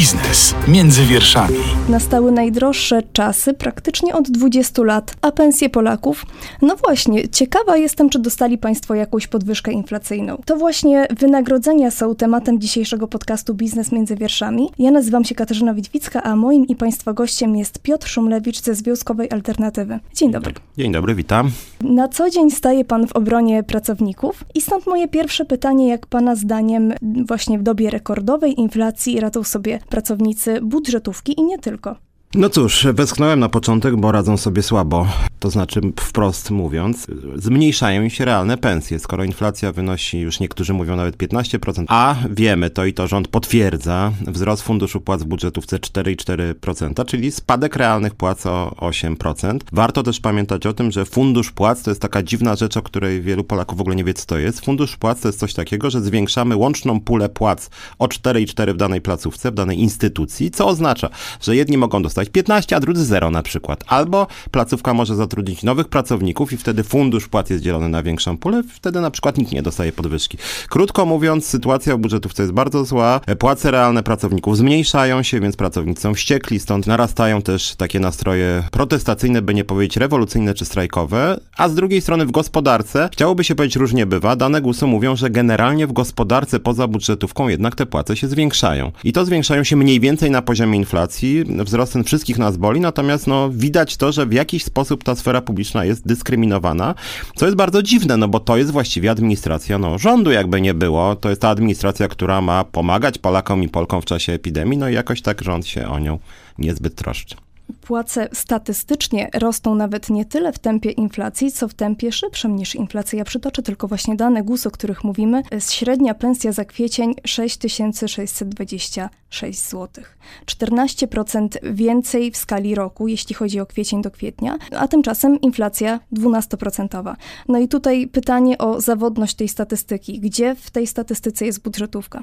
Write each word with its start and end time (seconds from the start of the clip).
Biznes 0.00 0.54
między 0.68 1.04
wierszami. 1.04 1.56
Nastały 1.88 2.32
najdroższe 2.32 3.02
czasy 3.12 3.54
praktycznie 3.54 4.14
od 4.14 4.30
20 4.30 4.82
lat, 4.82 5.14
a 5.22 5.32
pensje 5.32 5.68
Polaków? 5.68 6.26
No 6.62 6.76
właśnie, 6.76 7.28
ciekawa 7.28 7.76
jestem, 7.76 8.10
czy 8.10 8.18
dostali 8.18 8.58
Państwo 8.58 8.94
jakąś 8.94 9.26
podwyżkę 9.26 9.72
inflacyjną. 9.72 10.42
To 10.44 10.56
właśnie 10.56 11.06
wynagrodzenia 11.18 11.90
są 11.90 12.14
tematem 12.14 12.60
dzisiejszego 12.60 13.08
podcastu 13.08 13.54
Biznes 13.54 13.92
między 13.92 14.16
wierszami. 14.16 14.70
Ja 14.78 14.90
nazywam 14.90 15.24
się 15.24 15.34
Katarzyna 15.34 15.74
Witwicka, 15.74 16.22
a 16.22 16.36
moim 16.36 16.66
i 16.66 16.76
Państwa 16.76 17.12
gościem 17.12 17.56
jest 17.56 17.78
Piotr 17.78 18.08
Szumlewicz 18.08 18.62
ze 18.62 18.74
Związkowej 18.74 19.30
Alternatywy. 19.30 19.98
Dzień 20.14 20.30
dobry. 20.30 20.54
Dzień 20.78 20.92
dobry, 20.92 21.14
witam. 21.14 21.50
Na 21.80 22.08
co 22.08 22.30
dzień 22.30 22.50
staje 22.50 22.84
Pan 22.84 23.06
w 23.06 23.12
obronie 23.12 23.62
pracowników 23.62 24.44
i 24.54 24.60
stąd 24.60 24.86
moje 24.86 25.08
pierwsze 25.08 25.44
pytanie, 25.44 25.88
jak 25.88 26.06
Pana 26.06 26.34
zdaniem 26.34 26.92
właśnie 27.26 27.58
w 27.58 27.62
dobie 27.62 27.90
rekordowej 27.90 28.60
inflacji 28.60 29.20
radzą 29.20 29.44
sobie 29.44 29.78
pracownicy 29.90 30.60
budżetówki 30.62 31.40
i 31.40 31.44
nie 31.44 31.58
tylko. 31.58 31.96
No 32.34 32.48
cóż, 32.48 32.86
westchnąłem 32.92 33.40
na 33.40 33.48
początek, 33.48 33.96
bo 33.96 34.12
radzą 34.12 34.36
sobie 34.36 34.62
słabo. 34.62 35.06
To 35.38 35.50
znaczy, 35.50 35.80
wprost 36.00 36.50
mówiąc, 36.50 37.06
zmniejszają 37.36 38.08
się 38.08 38.24
realne 38.24 38.58
pensje. 38.58 38.98
Skoro 38.98 39.24
inflacja 39.24 39.72
wynosi, 39.72 40.18
już 40.18 40.40
niektórzy 40.40 40.72
mówią 40.72 40.96
nawet 40.96 41.16
15%, 41.16 41.84
a 41.88 42.14
wiemy, 42.30 42.70
to 42.70 42.84
i 42.84 42.94
to 42.94 43.08
rząd 43.08 43.28
potwierdza, 43.28 44.12
wzrost 44.26 44.62
funduszu 44.62 45.00
płac 45.00 45.22
w 45.22 45.26
budżetówce 45.26 45.78
4,4%, 45.78 47.06
czyli 47.06 47.30
spadek 47.30 47.76
realnych 47.76 48.14
płac 48.14 48.46
o 48.46 48.74
8%. 48.76 49.58
Warto 49.72 50.02
też 50.02 50.20
pamiętać 50.20 50.66
o 50.66 50.72
tym, 50.72 50.90
że 50.90 51.04
fundusz 51.04 51.50
płac 51.50 51.82
to 51.82 51.90
jest 51.90 52.02
taka 52.02 52.22
dziwna 52.22 52.56
rzecz, 52.56 52.76
o 52.76 52.82
której 52.82 53.22
wielu 53.22 53.44
Polaków 53.44 53.78
w 53.78 53.80
ogóle 53.80 53.96
nie 53.96 54.04
wie, 54.04 54.14
co 54.14 54.26
to 54.26 54.38
jest. 54.38 54.64
Fundusz 54.64 54.96
płac 54.96 55.20
to 55.20 55.28
jest 55.28 55.38
coś 55.38 55.54
takiego, 55.54 55.90
że 55.90 56.00
zwiększamy 56.00 56.56
łączną 56.56 57.00
pulę 57.00 57.28
płac 57.28 57.70
o 57.98 58.06
4,4 58.06 58.74
w 58.74 58.76
danej 58.76 59.00
placówce, 59.00 59.50
w 59.50 59.54
danej 59.54 59.80
instytucji, 59.80 60.50
co 60.50 60.66
oznacza, 60.66 61.10
że 61.40 61.56
jedni 61.56 61.78
mogą 61.78 62.02
dostać 62.02 62.19
dostać 62.20 62.32
15, 62.32 62.76
a 62.76 62.80
drudzy 62.80 63.04
0 63.04 63.30
na 63.30 63.42
przykład. 63.42 63.84
Albo 63.86 64.26
placówka 64.50 64.94
może 64.94 65.16
zatrudnić 65.16 65.62
nowych 65.62 65.88
pracowników 65.88 66.52
i 66.52 66.56
wtedy 66.56 66.82
fundusz 66.82 67.28
płac 67.28 67.50
jest 67.50 67.62
dzielony 67.62 67.88
na 67.88 68.02
większą 68.02 68.38
pulę, 68.38 68.62
wtedy 68.74 69.00
na 69.00 69.10
przykład 69.10 69.38
nikt 69.38 69.52
nie 69.52 69.62
dostaje 69.62 69.92
podwyżki. 69.92 70.38
Krótko 70.68 71.06
mówiąc, 71.06 71.46
sytuacja 71.46 71.96
w 71.96 71.98
budżetówce 71.98 72.42
jest 72.42 72.52
bardzo 72.52 72.84
zła, 72.84 73.20
płace 73.38 73.70
realne 73.70 74.02
pracowników 74.02 74.56
zmniejszają 74.56 75.22
się, 75.22 75.40
więc 75.40 75.56
pracownicy 75.56 76.02
są 76.02 76.14
wściekli, 76.14 76.60
stąd 76.60 76.86
narastają 76.86 77.42
też 77.42 77.74
takie 77.76 78.00
nastroje 78.00 78.64
protestacyjne, 78.70 79.42
by 79.42 79.54
nie 79.54 79.64
powiedzieć 79.64 79.96
rewolucyjne 79.96 80.54
czy 80.54 80.64
strajkowe, 80.64 81.40
a 81.56 81.68
z 81.68 81.74
drugiej 81.74 82.00
strony 82.00 82.26
w 82.26 82.30
gospodarce, 82.30 83.08
chciałoby 83.12 83.44
się 83.44 83.54
powiedzieć 83.54 83.76
różnie 83.76 84.06
bywa, 84.06 84.36
dane 84.36 84.60
GUS-u 84.60 84.86
mówią, 84.86 85.16
że 85.16 85.30
generalnie 85.30 85.86
w 85.86 85.92
gospodarce 85.92 86.60
poza 86.60 86.88
budżetówką 86.88 87.48
jednak 87.48 87.76
te 87.76 87.86
płace 87.86 88.16
się 88.16 88.28
zwiększają. 88.28 88.92
I 89.04 89.12
to 89.12 89.24
zwiększają 89.24 89.64
się 89.64 89.76
mniej 89.76 90.00
więcej 90.00 90.30
na 90.30 90.42
poziomie 90.42 90.78
inflacji, 90.78 91.44
wzrost 91.64 91.92
ten 91.92 92.04
wszystkich 92.10 92.38
nas 92.38 92.56
boli, 92.56 92.80
natomiast 92.80 93.26
no, 93.26 93.50
widać 93.50 93.96
to, 93.96 94.12
że 94.12 94.26
w 94.26 94.32
jakiś 94.32 94.64
sposób 94.64 95.04
ta 95.04 95.14
sfera 95.16 95.40
publiczna 95.40 95.84
jest 95.84 96.06
dyskryminowana, 96.06 96.94
co 97.36 97.46
jest 97.46 97.56
bardzo 97.56 97.82
dziwne, 97.82 98.16
no 98.16 98.28
bo 98.28 98.40
to 98.40 98.56
jest 98.56 98.70
właściwie 98.70 99.10
administracja 99.10 99.78
no, 99.78 99.98
rządu, 99.98 100.30
jakby 100.30 100.60
nie 100.60 100.74
było. 100.74 101.16
To 101.16 101.28
jest 101.28 101.40
ta 101.40 101.48
administracja, 101.48 102.08
która 102.08 102.40
ma 102.40 102.64
pomagać 102.64 103.18
Polakom 103.18 103.62
i 103.62 103.68
Polkom 103.68 104.02
w 104.02 104.04
czasie 104.04 104.32
epidemii, 104.32 104.78
no 104.78 104.88
i 104.88 104.94
jakoś 104.94 105.22
tak 105.22 105.42
rząd 105.42 105.66
się 105.66 105.88
o 105.88 105.98
nią 105.98 106.18
niezbyt 106.58 106.94
troszczy 106.94 107.36
płace 107.80 108.28
statystycznie 108.32 109.30
rosną 109.34 109.74
nawet 109.74 110.10
nie 110.10 110.24
tyle 110.24 110.52
w 110.52 110.58
tempie 110.58 110.90
inflacji, 110.90 111.52
co 111.52 111.68
w 111.68 111.74
tempie 111.74 112.12
szybszym 112.12 112.56
niż 112.56 112.74
inflacja. 112.74 113.18
Ja 113.18 113.24
przytoczę 113.24 113.62
tylko 113.62 113.88
właśnie 113.88 114.16
dane 114.16 114.42
GUS, 114.42 114.66
o 114.66 114.70
których 114.70 115.04
mówimy. 115.04 115.42
Średnia 115.70 116.14
pensja 116.14 116.52
za 116.52 116.64
kwiecień 116.64 117.14
6626 117.26 119.68
zł. 119.68 120.04
14% 120.46 121.48
więcej 121.72 122.30
w 122.30 122.36
skali 122.36 122.74
roku, 122.74 123.08
jeśli 123.08 123.34
chodzi 123.34 123.60
o 123.60 123.66
kwiecień 123.66 124.02
do 124.02 124.10
kwietnia, 124.10 124.58
a 124.76 124.88
tymczasem 124.88 125.40
inflacja 125.40 126.00
12%. 126.12 127.14
No 127.48 127.58
i 127.58 127.68
tutaj 127.68 128.08
pytanie 128.08 128.58
o 128.58 128.80
zawodność 128.80 129.34
tej 129.34 129.48
statystyki. 129.48 130.20
Gdzie 130.20 130.54
w 130.54 130.70
tej 130.70 130.86
statystyce 130.86 131.46
jest 131.46 131.62
budżetówka? 131.62 132.22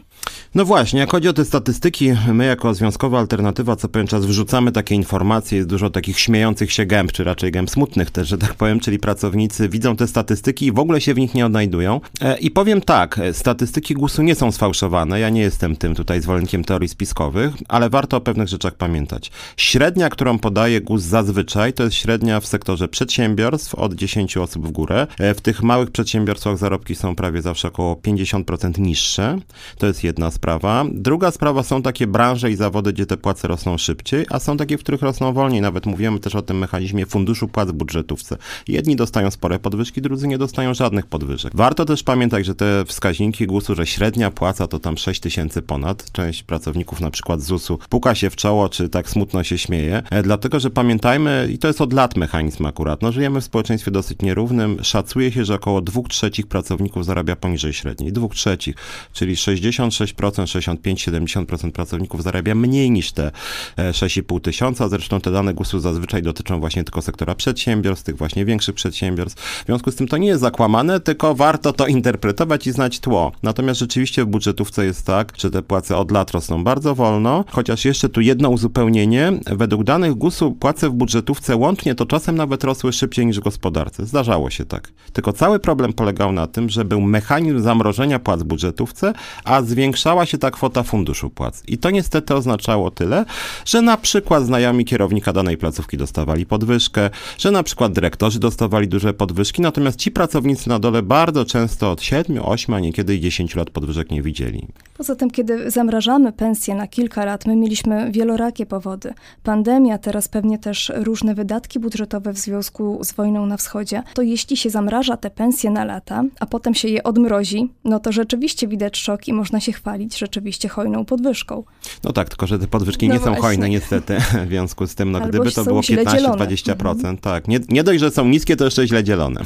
No 0.55 0.65
właśnie, 0.65 0.99
jak 0.99 1.11
chodzi 1.11 1.29
o 1.29 1.33
te 1.33 1.45
statystyki, 1.45 2.13
my 2.33 2.45
jako 2.45 2.73
Związkowa 2.73 3.19
Alternatywa 3.19 3.75
co 3.75 3.89
pewien 3.89 4.07
czas 4.07 4.25
wrzucamy 4.25 4.71
takie 4.71 4.95
informacje, 4.95 5.56
jest 5.57 5.69
dużo 5.69 5.89
takich 5.89 6.19
śmiejących 6.19 6.73
się 6.73 6.85
gęb, 6.85 7.11
czy 7.11 7.23
raczej 7.23 7.51
gęb 7.51 7.69
smutnych 7.69 8.11
też, 8.11 8.27
że 8.27 8.37
tak 8.37 8.53
powiem, 8.53 8.79
czyli 8.79 8.99
pracownicy 8.99 9.69
widzą 9.69 9.95
te 9.95 10.07
statystyki 10.07 10.65
i 10.65 10.71
w 10.71 10.79
ogóle 10.79 11.01
się 11.01 11.13
w 11.13 11.17
nich 11.17 11.33
nie 11.33 11.45
odnajdują. 11.45 12.01
E, 12.21 12.37
I 12.37 12.51
powiem 12.51 12.81
tak, 12.81 13.19
e, 13.19 13.33
statystyki 13.33 13.93
GUS-u 13.93 14.23
nie 14.23 14.35
są 14.35 14.51
sfałszowane, 14.51 15.19
ja 15.19 15.29
nie 15.29 15.41
jestem 15.41 15.75
tym 15.75 15.95
tutaj 15.95 16.21
zwolennikiem 16.21 16.63
teorii 16.63 16.89
spiskowych, 16.89 17.53
ale 17.67 17.89
warto 17.89 18.17
o 18.17 18.21
pewnych 18.21 18.47
rzeczach 18.47 18.75
pamiętać. 18.75 19.31
Średnia, 19.57 20.09
którą 20.09 20.39
podaje 20.39 20.81
GUS 20.81 21.03
zazwyczaj, 21.03 21.73
to 21.73 21.83
jest 21.83 21.95
średnia 21.95 22.39
w 22.39 22.45
sektorze 22.45 22.87
przedsiębiorstw 22.87 23.75
od 23.75 23.93
10 23.93 24.37
osób 24.37 24.67
w 24.67 24.71
górę. 24.71 25.07
E, 25.19 25.33
w 25.33 25.41
tych 25.41 25.63
małych 25.63 25.91
przedsiębiorstwach 25.91 26.57
zarobki 26.57 26.95
są 26.95 27.15
prawie 27.15 27.41
zawsze 27.41 27.67
około 27.67 27.95
50% 27.95 28.79
niższe. 28.79 29.39
To 29.77 29.87
jest 29.87 30.03
jedna 30.03 30.31
sprawa. 30.31 30.85
Druga 30.91 31.31
sprawa 31.31 31.63
są 31.63 31.81
takie 31.81 32.07
branże 32.07 32.51
i 32.51 32.55
zawody, 32.55 32.93
gdzie 32.93 33.05
te 33.05 33.17
płace 33.17 33.47
rosną 33.47 33.77
szybciej, 33.77 34.25
a 34.29 34.39
są 34.39 34.57
takie, 34.57 34.77
w 34.77 34.81
których 34.81 35.01
rosną 35.01 35.17
rosną 35.17 35.33
wolniej. 35.37 35.61
Nawet 35.61 35.85
mówimy 35.85 36.19
też 36.19 36.35
o 36.35 36.41
tym 36.41 36.57
mechanizmie 36.57 37.05
funduszu 37.05 37.47
płac 37.47 37.69
w 37.69 37.73
budżetówce. 37.73 38.37
Jedni 38.67 38.95
dostają 38.95 39.31
spore 39.31 39.59
podwyżki, 39.59 40.01
drudzy 40.01 40.27
nie 40.27 40.37
dostają 40.37 40.73
żadnych 40.73 41.05
podwyżek. 41.05 41.55
Warto 41.55 41.85
też 41.85 42.03
pamiętać, 42.03 42.45
że 42.45 42.55
te 42.55 42.85
wskaźniki 42.85 43.47
GUS-u, 43.47 43.75
że 43.75 43.85
średnia 43.85 44.31
płaca 44.31 44.67
to 44.67 44.79
tam 44.79 44.97
6 44.97 45.21
tysięcy 45.21 45.61
ponad. 45.61 46.11
Część 46.11 46.43
pracowników 46.43 47.01
na 47.01 47.11
przykład 47.11 47.41
ZUS-u 47.41 47.79
puka 47.89 48.15
się 48.15 48.29
w 48.29 48.35
czoło, 48.35 48.69
czy 48.69 48.89
tak 48.89 49.09
smutno 49.09 49.43
się 49.43 49.57
śmieje. 49.57 50.03
E, 50.11 50.23
dlatego, 50.23 50.59
że 50.59 50.69
pamiętajmy, 50.69 51.49
i 51.53 51.57
to 51.57 51.67
jest 51.67 51.81
od 51.81 51.93
lat 51.93 52.17
mechanizm 52.17 52.65
akurat, 52.65 53.01
no 53.01 53.11
żyjemy 53.11 53.41
w 53.41 53.43
społeczeństwie 53.43 53.91
dosyć 53.91 54.21
nierównym. 54.21 54.77
Szacuje 54.83 55.31
się, 55.31 55.45
że 55.45 55.55
około 55.55 55.81
2 55.81 56.01
trzecich 56.09 56.47
pracowników 56.47 57.05
zarabia 57.05 57.35
poniżej 57.35 57.73
średniej. 57.73 58.11
2 58.11 58.27
trzecich, 58.27 58.75
czyli 59.13 59.35
66%, 59.35 60.07
65-70% 60.15 61.71
pracowników 61.71 62.23
zarabia 62.23 62.55
mniej 62.55 62.91
niż 62.91 63.11
te 63.11 63.31
6,5 63.77 64.37
e, 64.37 64.39
tysiąca. 64.39 64.89
Zresztą 64.89 65.21
te 65.27 65.31
dane 65.31 65.53
GUS-u 65.53 65.79
zazwyczaj 65.79 66.21
dotyczą 66.21 66.59
właśnie 66.59 66.83
tylko 66.83 67.01
sektora 67.01 67.35
przedsiębiorstw, 67.35 68.05
tych 68.05 68.17
właśnie 68.17 68.45
większych 68.45 68.75
przedsiębiorstw. 68.75 69.63
W 69.63 69.65
związku 69.65 69.91
z 69.91 69.95
tym 69.95 70.07
to 70.07 70.17
nie 70.17 70.27
jest 70.27 70.41
zakłamane, 70.41 70.99
tylko 70.99 71.35
warto 71.35 71.73
to 71.73 71.87
interpretować 71.87 72.67
i 72.67 72.71
znać 72.71 72.99
tło. 72.99 73.31
Natomiast 73.43 73.79
rzeczywiście 73.79 74.23
w 74.23 74.27
budżetówce 74.27 74.85
jest 74.85 75.05
tak, 75.05 75.33
że 75.37 75.51
te 75.51 75.61
płace 75.61 75.97
od 75.97 76.11
lat 76.11 76.31
rosną 76.31 76.63
bardzo 76.63 76.95
wolno, 76.95 77.45
chociaż 77.49 77.85
jeszcze 77.85 78.09
tu 78.09 78.21
jedno 78.21 78.49
uzupełnienie. 78.49 79.33
Według 79.45 79.83
danych 79.83 80.13
GUS-u 80.13 80.51
płace 80.51 80.89
w 80.89 80.93
budżetówce 80.93 81.55
łącznie 81.55 81.95
to 81.95 82.05
czasem 82.05 82.35
nawet 82.35 82.63
rosły 82.63 82.93
szybciej 82.93 83.25
niż 83.25 83.39
w 83.39 83.43
gospodarce. 83.43 84.05
Zdarzało 84.05 84.49
się 84.49 84.65
tak. 84.65 84.91
Tylko 85.13 85.33
cały 85.33 85.59
problem 85.59 85.93
polegał 85.93 86.31
na 86.31 86.47
tym, 86.47 86.69
że 86.69 86.85
był 86.85 87.01
mechanizm 87.01 87.59
zamrożenia 87.59 88.19
płac 88.19 88.39
w 88.39 88.45
budżetówce, 88.45 89.13
a 89.43 89.61
zwiększała 89.61 90.25
się 90.25 90.37
ta 90.37 90.51
kwota 90.51 90.83
funduszu 90.83 91.29
płac. 91.29 91.63
I 91.67 91.77
to 91.77 91.89
niestety 91.89 92.35
oznaczało 92.35 92.91
tyle, 92.91 93.25
że 93.65 93.81
na 93.81 93.97
przykład 93.97 94.45
znajomi 94.45 94.85
kierowcy 94.85 95.07
kierownika 95.21 95.33
danej 95.33 95.57
placówki 95.57 95.97
dostawali 95.97 96.45
podwyżkę, 96.45 97.09
że 97.37 97.51
na 97.51 97.63
przykład 97.63 97.93
dyrektorzy 97.93 98.39
dostawali 98.39 98.87
duże 98.87 99.13
podwyżki, 99.13 99.61
natomiast 99.61 99.99
ci 99.99 100.11
pracownicy 100.11 100.69
na 100.69 100.79
dole 100.79 101.03
bardzo 101.03 101.45
często 101.45 101.91
od 101.91 102.01
7, 102.01 102.39
8, 102.45 102.75
a 102.75 102.79
niekiedy 102.79 103.15
i 103.15 103.19
10 103.19 103.55
lat 103.55 103.69
podwyżek 103.69 104.11
nie 104.11 104.21
widzieli. 104.21 104.67
Poza 104.97 105.15
tym, 105.15 105.31
kiedy 105.31 105.71
zamrażamy 105.71 106.31
pensje 106.31 106.75
na 106.75 106.87
kilka 106.87 107.25
lat, 107.25 107.45
my 107.45 107.55
mieliśmy 107.55 108.11
wielorakie 108.11 108.65
powody. 108.65 109.13
Pandemia, 109.43 109.97
teraz 109.97 110.27
pewnie 110.27 110.59
też 110.59 110.91
różne 110.95 111.35
wydatki 111.35 111.79
budżetowe 111.79 112.33
w 112.33 112.37
związku 112.37 112.99
z 113.03 113.13
wojną 113.13 113.45
na 113.45 113.57
wschodzie. 113.57 114.03
To 114.13 114.21
jeśli 114.21 114.57
się 114.57 114.69
zamraża 114.69 115.17
te 115.17 115.29
pensje 115.29 115.69
na 115.69 115.85
lata, 115.85 116.23
a 116.39 116.45
potem 116.45 116.75
się 116.75 116.87
je 116.87 117.03
odmrozi, 117.03 117.69
no 117.83 117.99
to 117.99 118.11
rzeczywiście 118.11 118.67
widać 118.67 118.97
szok 118.97 119.27
i 119.27 119.33
można 119.33 119.59
się 119.59 119.71
chwalić 119.71 120.17
rzeczywiście 120.17 120.69
hojną 120.69 121.05
podwyżką. 121.05 121.63
No 122.03 122.13
tak, 122.13 122.29
tylko 122.29 122.47
że 122.47 122.59
te 122.59 122.67
podwyżki 122.67 123.07
no 123.07 123.13
nie 123.13 123.19
właśnie. 123.19 123.35
są 123.35 123.41
hojne 123.41 123.69
niestety 123.69 124.17
w 124.45 124.49
związku 124.49 124.87
z 124.87 124.95
tym, 124.95 125.06
no 125.11 125.17
Albo 125.17 125.29
gdyby 125.29 125.51
to 125.51 125.63
było 125.63 125.81
15-20%, 125.81 126.91
mhm. 126.91 127.17
tak. 127.17 127.47
Nie, 127.47 127.59
nie 127.69 127.83
dość, 127.83 127.99
że 127.99 128.11
są 128.11 128.27
niskie, 128.27 128.55
to 128.55 128.65
jeszcze 128.65 128.87
źle 128.87 129.03
dzielone. 129.03 129.41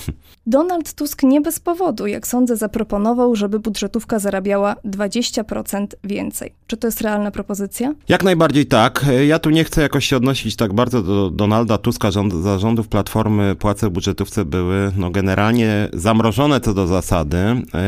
Donald 0.45 0.93
Tusk 0.93 1.23
nie 1.23 1.41
bez 1.41 1.59
powodu, 1.59 2.07
jak 2.07 2.27
sądzę, 2.27 2.57
zaproponował, 2.57 3.35
żeby 3.35 3.59
budżetówka 3.59 4.19
zarabiała 4.19 4.75
20% 4.85 5.87
więcej. 6.03 6.53
Czy 6.67 6.77
to 6.77 6.87
jest 6.87 7.01
realna 7.01 7.31
propozycja? 7.31 7.93
Jak 8.09 8.23
najbardziej 8.23 8.65
tak. 8.65 9.05
Ja 9.27 9.39
tu 9.39 9.49
nie 9.49 9.63
chcę 9.63 9.81
jakoś 9.81 10.05
się 10.05 10.17
odnosić 10.17 10.55
tak 10.55 10.73
bardzo 10.73 11.03
do 11.03 11.29
Donalda 11.29 11.77
Tuska. 11.77 12.11
Rząd, 12.11 12.33
zarządów 12.33 12.87
Platformy 12.87 13.55
płace 13.55 13.87
w 13.87 13.91
budżetówce 13.91 14.45
były 14.45 14.91
no, 14.97 15.11
generalnie 15.11 15.89
zamrożone 15.93 16.59
co 16.59 16.73
do 16.73 16.87
zasady. 16.87 17.37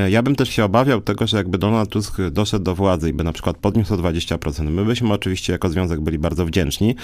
Ja 0.09 0.23
bym 0.23 0.35
też 0.35 0.49
się 0.49 0.65
obawiał 0.65 1.01
tego, 1.01 1.27
że 1.27 1.37
jakby 1.37 1.57
Donald 1.57 1.89
Tusk 1.89 2.17
doszedł 2.31 2.65
do 2.65 2.75
władzy 2.75 3.09
i 3.09 3.13
by 3.13 3.23
na 3.23 3.33
przykład 3.33 3.57
podniósł 3.57 3.93
o 3.93 3.97
20%, 3.97 4.69
my 4.69 4.85
byśmy 4.85 5.13
oczywiście 5.13 5.53
jako 5.53 5.69
związek 5.69 6.01
byli 6.01 6.19
bardzo 6.19 6.45
wdzięczni. 6.45 6.95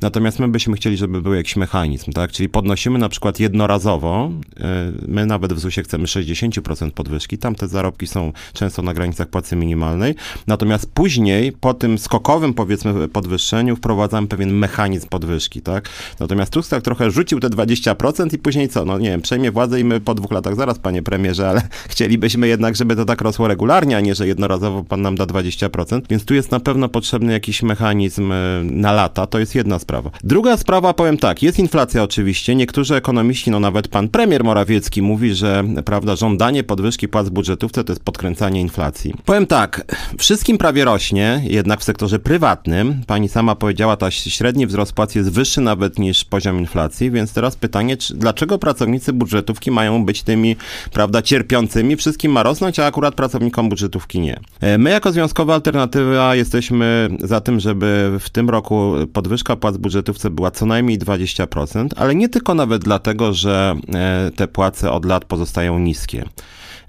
Natomiast 0.00 0.17
my 0.20 0.48
byśmy 0.48 0.76
chcieli, 0.76 0.96
żeby 0.96 1.22
był 1.22 1.34
jakiś 1.34 1.56
mechanizm, 1.56 2.12
tak? 2.12 2.32
Czyli 2.32 2.48
podnosimy 2.48 2.98
na 2.98 3.08
przykład 3.08 3.40
jednorazowo, 3.40 4.30
e, 4.60 4.92
my 5.08 5.26
nawet 5.26 5.52
w 5.52 5.58
ZUS-ie 5.58 5.84
chcemy 5.84 6.06
60% 6.06 6.90
podwyżki, 6.90 7.38
tam 7.38 7.54
te 7.54 7.68
zarobki 7.68 8.06
są 8.06 8.32
często 8.52 8.82
na 8.82 8.94
granicach 8.94 9.28
płacy 9.28 9.56
minimalnej, 9.56 9.78
minimalnej. 9.78 10.14
Natomiast 10.46 10.90
później, 10.94 11.52
po 11.52 11.74
tym 11.74 11.98
skokowym, 11.98 12.54
powiedzmy, 12.54 13.08
podwyższeniu, 13.08 13.76
wprowadzamy 13.76 14.26
pewien 14.26 14.52
mechanizm 14.52 15.08
podwyżki, 15.08 15.62
tak? 15.62 15.88
Natomiast 16.20 16.52
Tusk 16.52 16.70
tak 16.70 16.82
trochę 16.82 17.10
rzucił 17.10 17.40
te 17.40 17.48
20% 17.48 18.34
i 18.34 18.38
później 18.38 18.68
co? 18.68 18.84
No 18.84 18.98
nie 18.98 19.10
wiem, 19.10 19.22
przejmie 19.22 19.50
władzę 19.50 19.80
i 19.80 19.84
my 19.84 20.00
po 20.00 20.14
dwóch 20.14 20.32
latach 20.32 20.56
zaraz, 20.56 20.78
panie 20.78 21.02
premierze, 21.02 21.48
ale 21.48 21.62
chcielibyśmy 21.92 22.48
jednak, 22.48 22.76
żeby 22.76 22.96
to 22.96 23.04
tak 23.04 23.20
rosło 23.20 23.48
regularnie, 23.48 23.96
a 23.96 24.00
nie, 24.00 24.14
że 24.14 24.26
jednorazowo 24.26 24.84
pan 24.84 25.02
nam 25.02 25.16
da 25.16 25.24
20%. 25.24 26.00
Więc 26.10 26.24
tu 26.24 26.34
jest 26.34 26.50
na 26.50 26.60
pewno 26.60 26.88
potrzebny 26.88 27.32
jakiś 27.32 27.62
mechanizm 27.62 28.32
e, 28.32 28.36
na 28.64 28.92
lata. 28.92 29.26
To 29.26 29.38
jest 29.38 29.54
jedna 29.54 29.78
sprawa. 29.78 30.07
Druga 30.24 30.56
sprawa, 30.56 30.94
powiem 30.94 31.18
tak, 31.18 31.42
jest 31.42 31.58
inflacja 31.58 32.02
oczywiście. 32.02 32.54
Niektórzy 32.54 32.94
ekonomiści, 32.94 33.50
no 33.50 33.60
nawet 33.60 33.88
pan 33.88 34.08
premier 34.08 34.44
Morawiecki 34.44 35.02
mówi, 35.02 35.34
że 35.34 35.64
prawda, 35.84 36.16
żądanie 36.16 36.64
podwyżki 36.64 37.08
płac 37.08 37.28
budżetówce 37.28 37.84
to 37.84 37.92
jest 37.92 38.04
podkręcanie 38.04 38.60
inflacji. 38.60 39.14
Powiem 39.24 39.46
tak, 39.46 39.96
wszystkim 40.18 40.58
prawie 40.58 40.84
rośnie, 40.84 41.42
jednak 41.44 41.80
w 41.80 41.84
sektorze 41.84 42.18
prywatnym. 42.18 43.02
Pani 43.06 43.28
sama 43.28 43.54
powiedziała, 43.54 43.96
ta 43.96 44.10
średni 44.10 44.66
wzrost 44.66 44.92
płac 44.92 45.14
jest 45.14 45.30
wyższy 45.32 45.60
nawet 45.60 45.98
niż 45.98 46.24
poziom 46.24 46.58
inflacji, 46.58 47.10
więc 47.10 47.32
teraz 47.32 47.56
pytanie, 47.56 47.96
czy, 47.96 48.14
dlaczego 48.14 48.58
pracownicy 48.58 49.12
budżetówki 49.12 49.70
mają 49.70 50.04
być 50.04 50.22
tymi, 50.22 50.56
prawda, 50.92 51.22
cierpiącymi? 51.22 51.96
Wszystkim 51.96 52.32
ma 52.32 52.42
rosnąć, 52.42 52.78
a 52.78 52.86
akurat 52.86 53.14
pracownikom 53.14 53.68
budżetówki 53.68 54.20
nie. 54.20 54.40
E, 54.60 54.78
my 54.78 54.90
jako 54.90 55.12
Związkowa 55.12 55.54
Alternatywa 55.54 56.34
jesteśmy 56.34 57.08
za 57.20 57.40
tym, 57.40 57.60
żeby 57.60 58.16
w 58.20 58.30
tym 58.30 58.50
roku 58.50 58.94
podwyżka 59.12 59.56
płac 59.56 59.76
w 59.76 59.78
budżetówce 59.98 60.30
była 60.30 60.50
co 60.50 60.66
najmniej 60.66 60.98
20%, 60.98 61.88
ale 61.96 62.14
nie 62.14 62.28
tylko 62.28 62.54
nawet 62.54 62.84
dlatego, 62.84 63.32
że 63.32 63.76
e, 63.94 64.30
te 64.36 64.48
płace 64.48 64.92
od 64.92 65.04
lat 65.04 65.24
pozostają 65.24 65.78
niskie. 65.78 66.24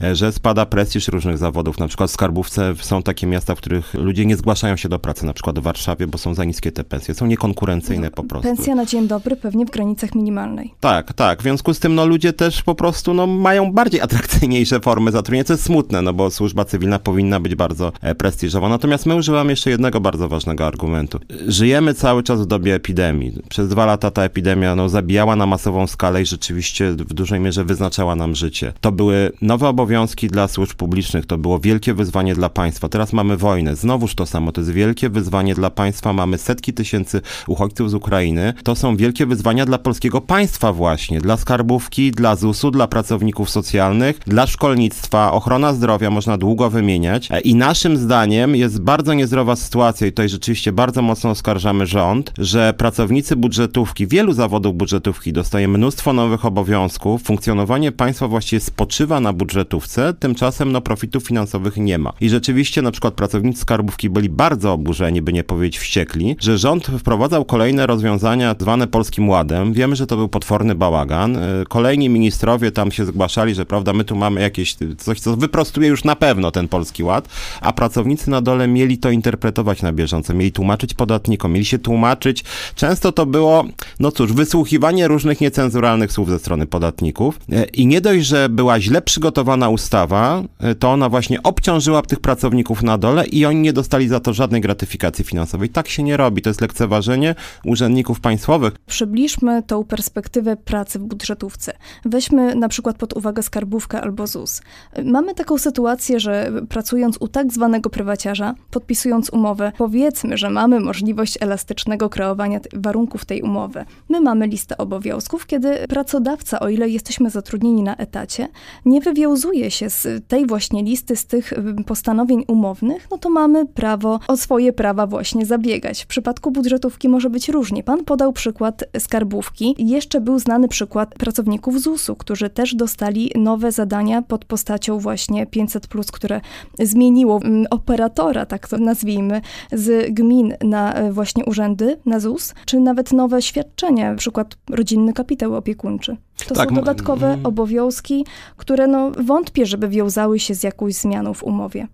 E, 0.03 0.15
że 0.15 0.31
spada 0.31 0.65
prestiż 0.65 1.07
różnych 1.07 1.37
zawodów. 1.37 1.79
Na 1.79 1.87
przykład 1.87 2.09
w 2.09 2.13
skarbówce 2.13 2.73
są 2.81 3.03
takie 3.03 3.27
miasta, 3.27 3.55
w 3.55 3.57
których 3.57 3.93
ludzie 3.93 4.25
nie 4.25 4.35
zgłaszają 4.35 4.75
się 4.75 4.89
do 4.89 4.99
pracy, 4.99 5.25
na 5.25 5.33
przykład 5.33 5.59
w 5.59 5.61
Warszawie, 5.61 6.07
bo 6.07 6.17
są 6.17 6.33
za 6.33 6.43
niskie 6.43 6.71
te 6.71 6.83
pensje. 6.83 7.13
Są 7.13 7.25
niekonkurencyjne 7.25 8.07
no, 8.07 8.11
po 8.11 8.23
prostu. 8.23 8.47
Pensja 8.47 8.75
na 8.75 8.85
dzień 8.85 9.07
dobry 9.07 9.35
pewnie 9.35 9.65
w 9.65 9.69
granicach 9.69 10.15
minimalnej. 10.15 10.73
Tak, 10.79 11.13
tak. 11.13 11.39
W 11.39 11.41
związku 11.41 11.73
z 11.73 11.79
tym 11.79 11.95
no, 11.95 12.05
ludzie 12.05 12.33
też 12.33 12.63
po 12.63 12.75
prostu 12.75 13.13
no, 13.13 13.27
mają 13.27 13.71
bardziej 13.71 14.01
atrakcyjniejsze 14.09 14.79
formy 14.79 15.11
zatrudnienia, 15.11 15.43
co 15.43 15.53
jest 15.53 15.63
smutne, 15.63 16.01
no 16.01 16.13
bo 16.13 16.31
służba 16.31 16.65
cywilna 16.65 16.99
powinna 16.99 17.39
być 17.39 17.55
bardzo 17.55 17.91
e, 18.01 18.15
prestiżowa. 18.15 18.69
Natomiast 18.69 19.05
my 19.05 19.15
używamy 19.15 19.51
jeszcze 19.51 19.69
jednego 19.69 19.99
bardzo 19.99 20.27
ważnego 20.27 20.67
argumentu. 20.67 21.19
Żyjemy 21.47 21.93
cały 21.93 22.23
czas 22.23 22.41
w 22.41 22.45
dobie 22.45 22.75
epidemii. 22.75 23.33
Przez 23.49 23.69
dwa 23.69 23.85
lata 23.85 24.11
ta 24.11 24.23
epidemia 24.23 24.75
no, 24.75 24.89
zabijała 24.89 25.35
na 25.35 25.45
masową 25.45 25.87
skalę 25.87 26.21
i 26.21 26.25
rzeczywiście 26.25 26.91
w 26.91 27.13
dużej 27.13 27.39
mierze 27.39 27.63
wyznaczała 27.63 28.15
nam 28.15 28.35
życie. 28.35 28.73
To 28.81 28.91
były 28.91 29.31
nowe 29.41 29.67
obowiązki, 29.67 29.88
obowiązki 29.89 30.27
dla 30.27 30.47
służb 30.47 30.77
publicznych. 30.77 31.25
To 31.25 31.37
było 31.37 31.59
wielkie 31.59 31.93
wyzwanie 31.93 32.35
dla 32.35 32.49
państwa. 32.49 32.89
Teraz 32.89 33.13
mamy 33.13 33.37
wojnę. 33.37 33.75
Znowuż 33.75 34.15
to 34.15 34.25
samo. 34.25 34.51
To 34.51 34.61
jest 34.61 34.71
wielkie 34.71 35.09
wyzwanie 35.09 35.55
dla 35.55 35.69
państwa. 35.69 36.13
Mamy 36.13 36.37
setki 36.37 36.73
tysięcy 36.73 37.21
uchodźców 37.47 37.91
z 37.91 37.93
Ukrainy. 37.93 38.53
To 38.63 38.75
są 38.75 38.97
wielkie 38.97 39.25
wyzwania 39.25 39.65
dla 39.65 39.77
polskiego 39.77 40.21
państwa 40.21 40.73
właśnie. 40.73 41.21
Dla 41.21 41.37
skarbówki, 41.37 42.11
dla 42.11 42.35
ZUS-u, 42.35 42.71
dla 42.71 42.87
pracowników 42.87 43.49
socjalnych, 43.49 44.19
dla 44.27 44.47
szkolnictwa, 44.47 45.31
ochrona 45.31 45.73
zdrowia 45.73 46.09
można 46.09 46.37
długo 46.37 46.69
wymieniać. 46.69 47.29
I 47.43 47.55
naszym 47.55 47.97
zdaniem 47.97 48.55
jest 48.55 48.81
bardzo 48.81 49.13
niezdrowa 49.13 49.55
sytuacja 49.55 50.07
i 50.07 50.11
tutaj 50.11 50.29
rzeczywiście 50.29 50.71
bardzo 50.71 51.01
mocno 51.01 51.29
oskarżamy 51.29 51.85
rząd, 51.85 52.33
że 52.37 52.73
pracownicy 52.77 53.35
budżetówki, 53.35 54.07
wielu 54.07 54.33
zawodów 54.33 54.75
budżetówki 54.75 55.33
dostaje 55.33 55.67
mnóstwo 55.67 56.13
nowych 56.13 56.45
obowiązków. 56.45 57.23
Funkcjonowanie 57.23 57.91
państwa 57.91 58.27
właściwie 58.27 58.59
spoczywa 58.59 59.19
na 59.19 59.33
budżetówce 59.33 59.78
tymczasem 60.19 60.71
no 60.71 60.81
profitów 60.81 61.23
finansowych 61.23 61.77
nie 61.77 61.97
ma. 61.97 62.13
I 62.21 62.29
rzeczywiście 62.29 62.81
na 62.81 62.91
przykład 62.91 63.13
pracownicy 63.13 63.61
skarbówki 63.61 64.09
byli 64.09 64.29
bardzo 64.29 64.73
oburzeni, 64.73 65.21
by 65.21 65.33
nie 65.33 65.43
powiedzieć 65.43 65.79
wściekli, 65.79 66.35
że 66.39 66.57
rząd 66.57 66.87
wprowadzał 66.99 67.45
kolejne 67.45 67.87
rozwiązania 67.87 68.55
zwane 68.59 68.87
Polskim 68.87 69.29
Ładem. 69.29 69.73
Wiemy, 69.73 69.95
że 69.95 70.07
to 70.07 70.17
był 70.17 70.27
potworny 70.27 70.75
bałagan. 70.75 71.37
E, 71.37 71.41
kolejni 71.69 72.09
ministrowie 72.09 72.71
tam 72.71 72.91
się 72.91 73.05
zgłaszali, 73.05 73.55
że 73.55 73.65
prawda, 73.65 73.93
my 73.93 74.03
tu 74.03 74.15
mamy 74.15 74.41
jakieś 74.41 74.75
coś, 74.97 75.19
co 75.19 75.35
wyprostuje 75.35 75.87
już 75.87 76.03
na 76.03 76.15
pewno 76.15 76.51
ten 76.51 76.67
Polski 76.67 77.03
Ład, 77.03 77.27
a 77.61 77.73
pracownicy 77.73 78.29
na 78.29 78.41
dole 78.41 78.67
mieli 78.67 78.97
to 78.97 79.09
interpretować 79.09 79.81
na 79.81 79.93
bieżąco, 79.93 80.33
mieli 80.33 80.51
tłumaczyć 80.51 80.93
podatnikom, 80.93 81.51
mieli 81.51 81.65
się 81.65 81.79
tłumaczyć. 81.79 82.43
Często 82.75 83.11
to 83.11 83.25
było, 83.25 83.65
no 83.99 84.11
cóż, 84.11 84.33
wysłuchiwanie 84.33 85.07
różnych 85.07 85.41
niecenzuralnych 85.41 86.11
słów 86.11 86.29
ze 86.29 86.39
strony 86.39 86.67
podatników 86.67 87.39
e, 87.51 87.63
i 87.63 87.87
nie 87.87 88.01
dość, 88.01 88.25
że 88.25 88.49
była 88.49 88.79
źle 88.79 89.01
przygotowana 89.01 89.68
ustawa, 89.69 90.43
e, 90.59 90.75
to 90.75 90.91
ona 90.91 91.09
właśnie 91.09 91.43
obciążyła 91.43 92.01
tych 92.01 92.19
pracowników 92.19 92.83
na 92.83 92.97
dole 92.97 93.27
i 93.27 93.45
oni 93.45 93.61
nie 93.61 93.73
dostali 93.73 94.07
za 94.07 94.19
to 94.19 94.33
żadnej 94.33 94.61
gratyfikacji 94.61 95.25
finansowej. 95.25 95.69
Tak 95.69 95.87
się 95.87 96.03
nie 96.03 96.17
robi. 96.17 96.41
To 96.41 96.49
jest 96.49 96.61
lekceważenie 96.61 97.35
urzędników 97.65 98.19
państwowych. 98.19 98.73
Przybliżmy 98.85 99.63
tą 99.63 99.83
perspektywę 99.83 100.57
pracy 100.57 100.99
w 100.99 101.03
budżetówce. 101.03 101.73
Weźmy 102.05 102.55
na 102.55 102.69
przykład 102.69 102.97
pod 102.97 103.13
uwagę 103.13 103.43
skarbówkę 103.43 104.01
albo 104.01 104.27
ZUS. 104.27 104.61
Mamy 105.03 105.33
taką 105.35 105.57
sytuację, 105.57 106.19
że 106.19 106.51
pracując 106.69 107.17
u 107.19 107.27
tak 107.27 107.53
zwanego 107.53 107.89
prywaciarza, 107.89 108.55
podpisując 108.71 109.29
umowę, 109.29 109.71
powiedzmy, 109.77 110.37
że 110.37 110.49
mamy 110.49 110.79
możliwość 110.79 111.37
elastycznego 111.41 112.09
kreowania 112.09 112.59
warunków 112.73 113.25
tej 113.25 113.41
umowy. 113.41 113.85
My 114.09 114.21
mamy 114.21 114.47
listę 114.47 114.77
obowiązków, 114.77 115.47
kiedy 115.47 115.87
pracodawca, 115.89 116.59
o 116.59 116.69
ile 116.69 116.89
jesteśmy 116.89 117.29
zatrudnieni 117.29 117.83
na 117.83 117.95
etacie, 117.95 118.47
nie 118.85 119.01
wywiązuje 119.01 119.58
się 119.67 119.89
z 119.89 120.27
tej 120.27 120.47
właśnie 120.47 120.83
listy, 120.83 121.15
z 121.15 121.25
tych 121.25 121.53
postanowień 121.85 122.43
umownych, 122.47 123.07
no 123.11 123.17
to 123.17 123.29
mamy 123.29 123.65
prawo 123.65 124.19
o 124.27 124.37
swoje 124.37 124.73
prawa 124.73 125.07
właśnie 125.07 125.45
zabiegać. 125.45 126.03
W 126.03 126.07
przypadku 126.07 126.51
budżetówki 126.51 127.09
może 127.09 127.29
być 127.29 127.49
różnie. 127.49 127.83
Pan 127.83 128.05
podał 128.05 128.33
przykład 128.33 128.83
skarbówki. 128.99 129.75
Jeszcze 129.77 130.21
był 130.21 130.39
znany 130.39 130.67
przykład 130.67 131.15
pracowników 131.15 131.81
ZUS-u, 131.81 132.15
którzy 132.15 132.49
też 132.49 132.75
dostali 132.75 133.31
nowe 133.35 133.71
zadania 133.71 134.21
pod 134.21 134.45
postacią 134.45 134.99
właśnie 134.99 135.45
500, 135.45 135.87
które 136.11 136.41
zmieniło 136.79 137.39
operatora, 137.69 138.45
tak 138.45 138.67
to 138.67 138.77
nazwijmy, 138.77 139.41
z 139.71 140.13
gmin 140.13 140.53
na 140.63 141.01
y, 141.01 141.13
właśnie 141.13 141.45
urzędy, 141.45 141.97
na 142.05 142.19
ZUS, 142.19 142.53
czy 142.65 142.79
nawet 142.79 143.13
nowe 143.13 143.41
świadczenia, 143.41 144.15
przykład 144.15 144.57
rodzinny 144.69 145.13
kapitał 145.13 145.55
opiekuńczy. 145.55 146.17
To 146.47 146.55
tak, 146.55 146.69
są 146.69 146.75
dodatkowe 146.75 147.37
obowiązki, 147.43 148.25
które 148.57 148.87
no 148.87 149.11
wątpię, 149.11 149.65
żeby 149.65 149.89
wiązały 149.89 150.39
się 150.39 150.55
z 150.55 150.63
jakąś 150.63 150.93
zmianą 150.93 151.33
w 151.33 151.43
umowie. 151.43 151.87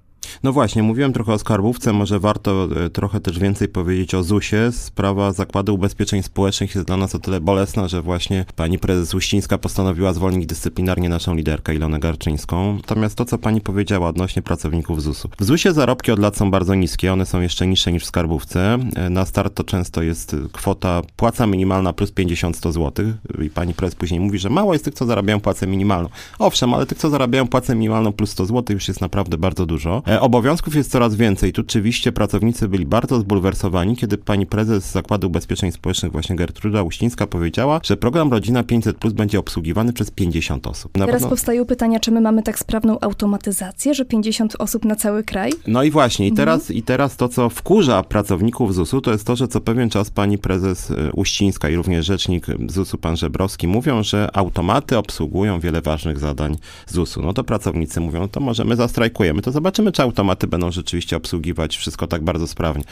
No 0.44 0.54
właśnie, 0.54 0.84
mówiłem 0.84 1.14
trochę 1.14 1.34
o 1.34 1.40
skarbówce, 1.40 1.94
może 1.94 2.20
warto 2.20 2.68
e, 2.86 2.90
trochę 2.90 3.20
też 3.20 3.40
więcej 3.40 3.68
powiedzieć 3.68 4.16
o 4.16 4.24
ZUS-ie. 4.24 4.72
Sprawa 4.72 5.32
Zakładu 5.32 5.76
Ubezpieczeń 5.76 6.24
Społecznych 6.24 6.76
jest 6.76 6.88
dla 6.88 6.98
nas 6.98 7.16
o 7.16 7.20
tyle 7.20 7.42
bolesna, 7.42 7.88
że 7.88 8.02
właśnie 8.02 8.46
pani 8.56 8.80
prezes 8.80 9.14
Uścińska 9.14 9.58
postanowiła 9.58 10.14
zwolnić 10.14 10.46
dyscyplinarnie 10.46 11.10
naszą 11.10 11.36
liderkę 11.36 11.76
Ilonę 11.76 12.00
Garczyńską. 12.00 12.76
Natomiast 12.76 13.16
to, 13.16 13.26
co 13.26 13.38
pani 13.38 13.62
powiedziała 13.62 14.10
odnośnie 14.10 14.42
pracowników 14.42 15.02
ZUS-u. 15.02 15.30
W 15.40 15.44
ZUS-ie 15.44 15.74
zarobki 15.74 16.12
od 16.12 16.20
lat 16.20 16.38
są 16.38 16.52
bardzo 16.52 16.76
niskie, 16.76 17.14
one 17.14 17.26
są 17.26 17.42
jeszcze 17.42 17.68
niższe 17.68 17.92
niż 17.92 18.04
w 18.04 18.06
skarbówce. 18.06 18.78
E, 18.96 19.10
na 19.10 19.26
start 19.26 19.56
to 19.56 19.64
często 19.64 20.04
jest 20.04 20.36
kwota 20.52 21.02
płaca 21.16 21.48
minimalna 21.48 21.94
plus 21.94 22.12
50-100 22.12 22.72
zł 22.72 23.06
i 23.46 23.50
pani 23.50 23.74
prezes 23.74 23.96
później 23.96 24.20
mówi, 24.20 24.40
że 24.40 24.50
mało 24.50 24.74
jest 24.74 24.86
tych, 24.86 24.94
co 24.94 25.06
zarabiają 25.06 25.40
płacę 25.40 25.68
minimalną. 25.68 26.10
Owszem, 26.40 26.74
ale 26.74 26.86
tych, 26.86 26.98
co 26.98 27.10
zarabiają 27.10 27.48
płacę 27.48 27.76
minimalną 27.76 28.14
plus 28.14 28.32
100 28.32 28.46
zł 28.46 28.64
już 28.74 28.88
jest 28.88 29.02
naprawdę 29.02 29.38
bardzo 29.38 29.66
dużo. 29.66 30.04
E, 30.16 30.22
Obowiązków 30.22 30.76
jest 30.76 30.92
coraz 30.92 31.16
więcej. 31.16 31.54
Tu 31.54 31.62
oczywiście 31.62 32.12
pracownicy 32.12 32.68
byli 32.68 32.86
bardzo 32.86 33.20
zbulwersowani, 33.20 33.96
kiedy 33.96 34.18
pani 34.18 34.46
prezes 34.46 34.92
Zakładu 34.92 35.28
Ubezpieczeń 35.28 35.72
Społecznych, 35.72 36.12
właśnie 36.12 36.36
Gertruda 36.36 36.84
Uścińska, 36.84 37.28
powiedziała, 37.28 37.80
że 37.84 37.98
program 37.98 38.32
Rodzina 38.32 38.64
500 38.64 38.98
Plus 38.98 39.14
będzie 39.14 39.40
obsługiwany 39.40 39.94
przez 39.94 40.12
50 40.12 40.68
osób. 40.68 40.98
Na 40.98 41.06
Teraz 41.06 41.22
pewno... 41.22 41.30
powstają 41.30 41.66
pytania, 41.66 42.00
czy 42.00 42.12
my 42.12 42.22
mamy 42.22 42.44
tak 42.44 42.60
sprawną 42.60 43.00
automatyzację, 43.00 43.94
że 43.94 44.06
50 44.06 44.56
osób 44.60 44.86
na 44.86 44.96
cały 44.96 45.24
kraj? 45.24 45.52
No 45.68 45.84
i 45.84 45.92
właśnie, 45.92 46.28
i 46.28 46.30
mhm. 46.30 46.48
teraz, 46.48 46.72
i 46.72 46.84
teraz 46.84 47.18
to, 47.18 47.30
co 47.30 47.50
wkurza 47.50 48.04
pracowników 48.04 48.76
ZUS-u, 48.76 49.02
to 49.02 49.12
jest 49.12 49.26
to, 49.26 49.36
że 49.36 49.48
co 49.48 49.62
pewien 49.62 49.90
czas 49.90 50.10
pani 50.10 50.38
prezes 50.38 50.92
e, 50.92 51.12
Uścińska 51.12 51.70
i 51.70 51.76
również 51.76 52.06
rzecznik 52.06 52.46
ZUS-u, 52.68 52.98
pan 52.98 53.18
Żebrowski, 53.18 53.68
mówią, 53.68 54.04
że 54.04 54.30
automaty 54.34 54.98
obsługują 54.98 55.60
wiele 55.60 55.82
ważnych 55.82 56.20
zadań 56.20 56.58
ZUS-u. 56.88 57.22
No 57.22 57.34
to 57.34 57.44
pracownicy 57.44 58.00
mówią, 58.02 58.20
no 58.20 58.28
to 58.28 58.40
może 58.40 58.66
my 58.66 58.76
zastrajkujemy, 58.76 59.42
to 59.42 59.52
zobaczymy, 59.52 59.92
czy 59.96 60.02
automaty 60.02 60.48
będą 60.48 60.72
rzeczywiście 60.72 61.18
obsługiwać 61.18 61.78
wszystko 61.78 62.08
tak 62.08 62.24
bardzo 62.24 62.48
sprawnie. 62.48 62.84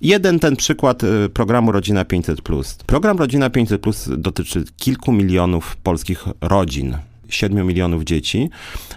Jeden 0.00 0.38
ten 0.38 0.56
przykład 0.56 1.04
y, 1.04 1.28
programu 1.28 1.72
Rodzina 1.72 2.04
500. 2.04 2.40
Program 2.86 3.18
Rodzina 3.18 3.50
500 3.50 3.82
dotyczy 4.16 4.64
kilku 4.76 5.12
milionów 5.12 5.76
polskich 5.76 6.24
rodzin 6.40 6.96
7 7.28 7.66
milionów 7.66 8.04
dzieci. 8.04 8.50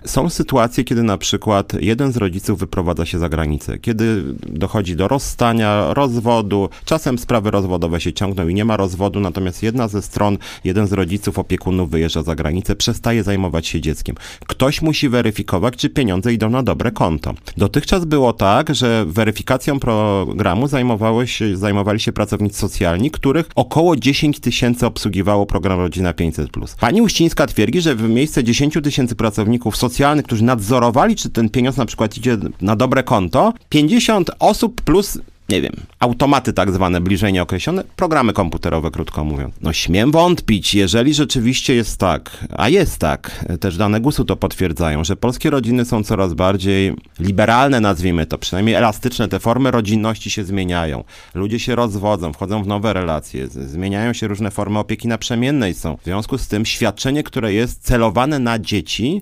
Są 0.05 0.29
sytuacje, 0.29 0.83
kiedy 0.83 1.03
na 1.03 1.17
przykład 1.17 1.73
jeden 1.81 2.11
z 2.11 2.17
rodziców 2.17 2.59
wyprowadza 2.59 3.05
się 3.05 3.19
za 3.19 3.29
granicę, 3.29 3.77
kiedy 3.77 4.23
dochodzi 4.47 4.95
do 4.95 5.07
rozstania, 5.07 5.93
rozwodu, 5.93 6.69
czasem 6.85 7.19
sprawy 7.19 7.51
rozwodowe 7.51 8.01
się 8.01 8.13
ciągną 8.13 8.47
i 8.47 8.53
nie 8.53 8.65
ma 8.65 8.77
rozwodu, 8.77 9.19
natomiast 9.19 9.63
jedna 9.63 9.87
ze 9.87 10.01
stron, 10.01 10.37
jeden 10.63 10.87
z 10.87 10.91
rodziców, 10.91 11.39
opiekunów 11.39 11.89
wyjeżdża 11.89 12.23
za 12.23 12.35
granicę, 12.35 12.75
przestaje 12.75 13.23
zajmować 13.23 13.67
się 13.67 13.81
dzieckiem. 13.81 14.15
Ktoś 14.47 14.81
musi 14.81 15.09
weryfikować, 15.09 15.75
czy 15.75 15.89
pieniądze 15.89 16.33
idą 16.33 16.49
na 16.49 16.63
dobre 16.63 16.91
konto. 16.91 17.33
Dotychczas 17.57 18.05
było 18.05 18.33
tak, 18.33 18.75
że 18.75 19.05
weryfikacją 19.05 19.79
programu 19.79 20.67
zajmowały 20.67 21.27
się, 21.27 21.57
zajmowali 21.57 21.99
się 21.99 22.11
pracownicy 22.11 22.59
socjalni, 22.59 23.11
których 23.11 23.49
około 23.55 23.95
10 23.95 24.39
tysięcy 24.39 24.85
obsługiwało 24.85 25.45
program 25.45 25.79
Rodzina 25.79 26.13
500+. 26.13 26.75
Pani 26.79 27.01
Uścińska 27.01 27.47
twierdzi, 27.47 27.81
że 27.81 27.95
w 27.95 28.09
miejsce 28.19 28.43
10 28.43 28.73
tysięcy 28.83 29.15
pracowników 29.15 29.77
socjalnych, 29.77 30.25
którzy 30.25 30.43
nadzorowali, 30.43 31.15
czy 31.15 31.29
ten 31.29 31.49
pieniądz 31.49 31.77
na 31.77 31.85
przykład 31.85 32.17
idzie 32.17 32.37
na 32.61 32.75
dobre 32.75 33.03
konto, 33.03 33.53
50 33.69 34.31
osób 34.39 34.81
plus 34.81 35.17
nie 35.49 35.61
wiem, 35.61 35.73
automaty 35.99 36.53
tak 36.53 36.71
zwane, 36.71 37.01
bliżej 37.01 37.33
nieokreślone, 37.33 37.83
programy 37.95 38.33
komputerowe, 38.33 38.91
krótko 38.91 39.23
mówiąc. 39.23 39.55
No 39.61 39.73
śmiem 39.73 40.11
wątpić, 40.11 40.75
jeżeli 40.75 41.13
rzeczywiście 41.13 41.75
jest 41.75 41.97
tak, 41.97 42.47
a 42.57 42.69
jest 42.69 42.97
tak, 42.97 43.45
też 43.59 43.77
dane 43.77 43.99
GUS-u 43.99 44.25
to 44.25 44.35
potwierdzają, 44.35 45.03
że 45.03 45.15
polskie 45.15 45.49
rodziny 45.49 45.85
są 45.85 46.03
coraz 46.03 46.33
bardziej 46.33 46.93
liberalne, 47.19 47.79
nazwijmy 47.79 48.25
to, 48.25 48.37
przynajmniej 48.37 48.75
elastyczne, 48.75 49.27
te 49.27 49.39
formy 49.39 49.71
rodzinności 49.71 50.29
się 50.29 50.43
zmieniają. 50.43 51.03
Ludzie 51.33 51.59
się 51.59 51.75
rozwodzą, 51.75 52.33
wchodzą 52.33 52.63
w 52.63 52.67
nowe 52.67 52.93
relacje, 52.93 53.47
zmieniają 53.47 54.13
się 54.13 54.27
różne 54.27 54.51
formy 54.51 54.79
opieki 54.79 55.07
naprzemiennej 55.07 55.73
są. 55.73 55.97
W 55.97 56.03
związku 56.03 56.37
z 56.37 56.47
tym 56.47 56.65
świadczenie, 56.65 57.23
które 57.23 57.53
jest 57.53 57.83
celowane 57.83 58.39
na 58.39 58.59
dzieci, 58.59 59.21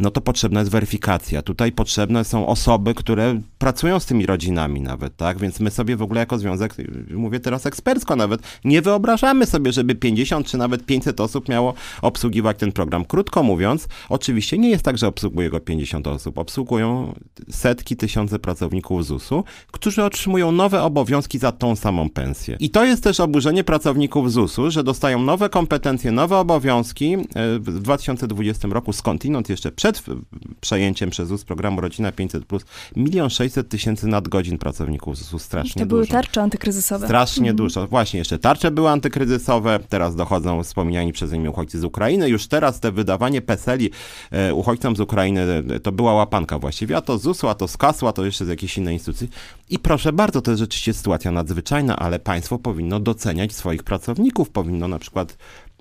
no 0.00 0.10
to 0.10 0.20
potrzebna 0.20 0.60
jest 0.60 0.72
weryfikacja. 0.72 1.42
Tutaj 1.42 1.72
potrzebne 1.72 2.24
są 2.24 2.46
osoby, 2.46 2.94
które 2.94 3.40
pracują 3.58 4.00
z 4.00 4.06
tymi 4.06 4.26
rodzinami 4.26 4.80
nawet, 4.80 5.16
tak? 5.16 5.38
Więc 5.38 5.60
my 5.60 5.70
sobie 5.70 5.96
w 5.96 6.02
ogóle 6.02 6.20
jako 6.20 6.38
związek, 6.38 6.74
mówię 7.10 7.40
teraz 7.40 7.66
ekspercko 7.66 8.16
nawet, 8.16 8.40
nie 8.64 8.82
wyobrażamy 8.82 9.46
sobie, 9.46 9.72
żeby 9.72 9.94
50 9.94 10.46
czy 10.46 10.58
nawet 10.58 10.86
500 10.86 11.20
osób 11.20 11.48
miało 11.48 11.74
obsługiwać 12.02 12.58
ten 12.58 12.72
program. 12.72 13.04
Krótko 13.04 13.42
mówiąc, 13.42 13.88
oczywiście 14.08 14.58
nie 14.58 14.70
jest 14.70 14.84
tak, 14.84 14.98
że 14.98 15.06
obsługuje 15.06 15.50
go 15.50 15.60
50 15.60 16.06
osób. 16.06 16.38
Obsługują 16.38 17.14
setki, 17.50 17.96
tysiące 17.96 18.38
pracowników 18.38 19.06
ZUS-u, 19.06 19.44
którzy 19.70 20.04
otrzymują 20.04 20.52
nowe 20.52 20.82
obowiązki 20.82 21.38
za 21.38 21.52
tą 21.52 21.76
samą 21.76 22.10
pensję. 22.10 22.56
I 22.60 22.70
to 22.70 22.84
jest 22.84 23.04
też 23.04 23.20
oburzenie 23.20 23.64
pracowników 23.64 24.32
ZUS-u, 24.32 24.70
że 24.70 24.84
dostają 24.84 25.22
nowe 25.22 25.48
kompetencje, 25.48 26.12
nowe 26.12 26.36
obowiązki 26.38 27.14
e, 27.14 27.18
w 27.58 27.80
2020 27.80 28.68
roku 28.68 28.92
skądinąd 28.92 29.48
jeszcze 29.48 29.72
przed 29.72 29.89
przed 29.92 30.18
przejęciem 30.60 31.10
przez 31.10 31.28
ZUS 31.28 31.44
programu 31.44 31.80
Rodzina 31.80 32.10
500+, 32.10 32.60
milion 32.96 33.30
600 33.30 33.68
tysięcy 33.68 34.06
nadgodzin 34.06 34.58
pracowników 34.58 35.16
ZUS, 35.16 35.42
strasznie 35.42 35.82
To 35.82 35.86
były 35.86 36.00
dużo. 36.00 36.12
tarcze 36.12 36.42
antykryzysowe. 36.42 37.06
Strasznie 37.06 37.50
mhm. 37.50 37.56
dużo. 37.56 37.86
Właśnie, 37.86 38.18
jeszcze 38.18 38.38
tarcze 38.38 38.70
były 38.70 38.88
antykryzysowe, 38.88 39.80
teraz 39.88 40.16
dochodzą 40.16 40.62
wspomniani 40.62 41.12
przeze 41.12 41.38
mnie 41.38 41.50
uchodźcy 41.50 41.80
z 41.80 41.84
Ukrainy. 41.84 42.28
Już 42.28 42.46
teraz 42.46 42.80
te 42.80 42.92
wydawanie 42.92 43.42
PESELi 43.42 43.90
e, 44.30 44.54
uchodźcom 44.54 44.96
z 44.96 45.00
Ukrainy 45.00 45.64
e, 45.74 45.80
to 45.80 45.92
była 45.92 46.14
łapanka 46.14 46.58
właściwie, 46.58 46.96
a 46.96 47.00
to 47.00 47.18
ZUS-u, 47.18 47.48
a 47.48 47.54
to 47.54 47.68
z 47.68 47.76
KAS-u, 47.76 48.06
a 48.06 48.12
to 48.12 48.24
jeszcze 48.24 48.44
z 48.44 48.48
jakiejś 48.48 48.78
innej 48.78 48.94
instytucji. 48.94 49.30
I 49.70 49.78
proszę 49.78 50.12
bardzo, 50.12 50.42
to 50.42 50.50
jest 50.50 50.58
rzeczywiście 50.58 50.94
sytuacja 50.94 51.30
nadzwyczajna, 51.30 51.96
ale 51.96 52.18
państwo 52.18 52.58
powinno 52.58 53.00
doceniać 53.00 53.52
swoich 53.52 53.82
pracowników, 53.82 54.50
powinno 54.50 54.88
na 54.88 54.98
przykład 54.98 55.36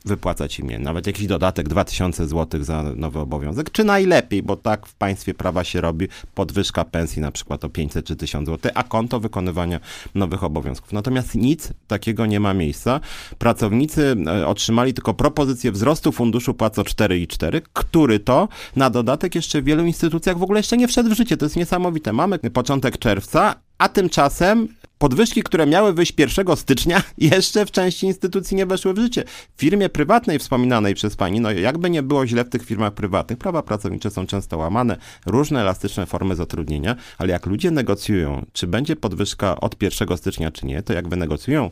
wypłacać 0.06 0.60
im 0.60 0.70
nawet 0.84 1.08
jakiś 1.08 1.28
dodatek 1.28 1.70
2000 1.70 2.28
zł 2.28 2.64
za 2.64 2.84
nowy 2.96 3.20
obowiązek, 3.20 3.72
czy 3.72 3.84
najlepiej, 3.84 4.44
bo 4.44 4.56
tak 4.56 4.86
w 4.86 4.94
państwie 4.94 5.34
prawa 5.34 5.64
się 5.64 5.82
robi 5.82 6.08
podwyżka 6.36 6.86
pensji 6.86 7.22
na 7.22 7.32
przykład 7.32 7.66
o 7.66 7.70
500 7.70 8.06
czy 8.06 8.16
1000 8.16 8.48
zł, 8.50 8.72
a 8.76 8.84
konto 8.84 9.20
wykonywania 9.20 9.80
nowych 10.16 10.44
obowiązków. 10.44 10.94
Natomiast 10.94 11.36
nic 11.36 11.74
takiego 11.88 12.26
nie 12.26 12.40
ma 12.40 12.54
miejsca. 12.54 13.00
Pracownicy 13.38 14.16
e, 14.28 14.48
otrzymali 14.48 14.94
tylko 14.94 15.14
propozycję 15.14 15.72
wzrostu 15.72 16.12
funduszu 16.12 16.54
płac 16.54 16.80
o 16.80 16.84
4,4, 16.84 17.62
który 17.74 18.20
to 18.20 18.48
na 18.76 18.90
dodatek 18.90 19.36
jeszcze 19.36 19.62
w 19.62 19.66
wielu 19.66 19.86
instytucjach 19.86 20.38
w 20.38 20.44
ogóle 20.44 20.60
jeszcze 20.60 20.78
nie 20.78 20.88
wszedł 20.88 21.10
w 21.10 21.14
życie. 21.14 21.38
To 21.38 21.46
jest 21.46 21.56
niesamowite. 21.56 22.14
Mamy 22.14 22.40
początek 22.40 22.98
czerwca, 22.98 23.56
a 23.78 23.90
tymczasem 23.90 24.68
podwyżki, 25.00 25.44
które 25.44 25.66
miały 25.66 25.94
wyjść 25.94 26.14
1 26.18 26.58
stycznia, 26.58 27.04
jeszcze 27.18 27.66
w 27.66 27.72
części 27.72 28.06
instytucji 28.06 28.58
nie 28.58 28.66
weszły 28.66 28.94
w 28.94 29.00
życie. 29.00 29.24
W 29.56 29.60
firmie 29.60 29.90
prywatnej 29.90 30.40
wspominanej 30.40 30.96
przez 30.96 31.16
pani, 31.16 31.40
no 31.40 31.52
jakby 31.52 31.90
nie 31.90 32.04
było 32.04 32.28
źle 32.28 32.46
w 32.46 32.50
tych 32.50 32.66
firmach 32.66 32.94
prywatnych, 32.94 33.40
prawa 33.40 33.64
pracownicze 33.64 34.10
są 34.10 34.28
często 34.28 34.58
łamane, 34.58 34.98
różne 35.26 35.62
elastyczne 35.62 36.06
formy 36.06 36.36
zatrudnienia, 36.36 36.96
ale 37.18 37.30
jak 37.30 37.46
ludzie 37.46 37.72
negocjują, 37.72 38.46
czy 38.54 38.68
będzie 38.68 38.96
podwyżka 38.96 39.60
od 39.60 39.84
1 39.84 40.18
stycznia, 40.18 40.52
czy 40.52 40.66
nie, 40.66 40.84
to 40.84 40.94
jak 40.94 41.08
wynegocjują 41.08 41.72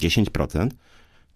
10%, 0.00 0.68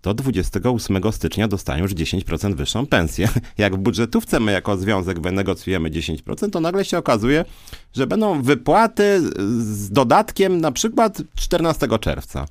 to 0.04 0.14
28 0.14 1.12
stycznia 1.12 1.48
dostają 1.48 1.82
już 1.82 1.92
10% 1.92 2.54
wyższą 2.54 2.86
pensję. 2.86 3.28
Jak 3.58 3.74
w 3.74 3.78
budżetówce 3.78 4.40
my 4.40 4.52
jako 4.52 4.76
związek 4.76 5.20
wynegocjujemy 5.20 5.90
10%, 5.90 6.50
to 6.50 6.60
nagle 6.60 6.84
się 6.84 6.98
okazuje, 6.98 7.44
że 7.94 8.06
będą 8.06 8.42
wypłaty 8.42 9.20
z 9.58 9.90
dodatkiem 9.90 10.60
na 10.60 10.72
przykład 10.72 11.22
14 11.34 11.88
czerwca 12.00 12.46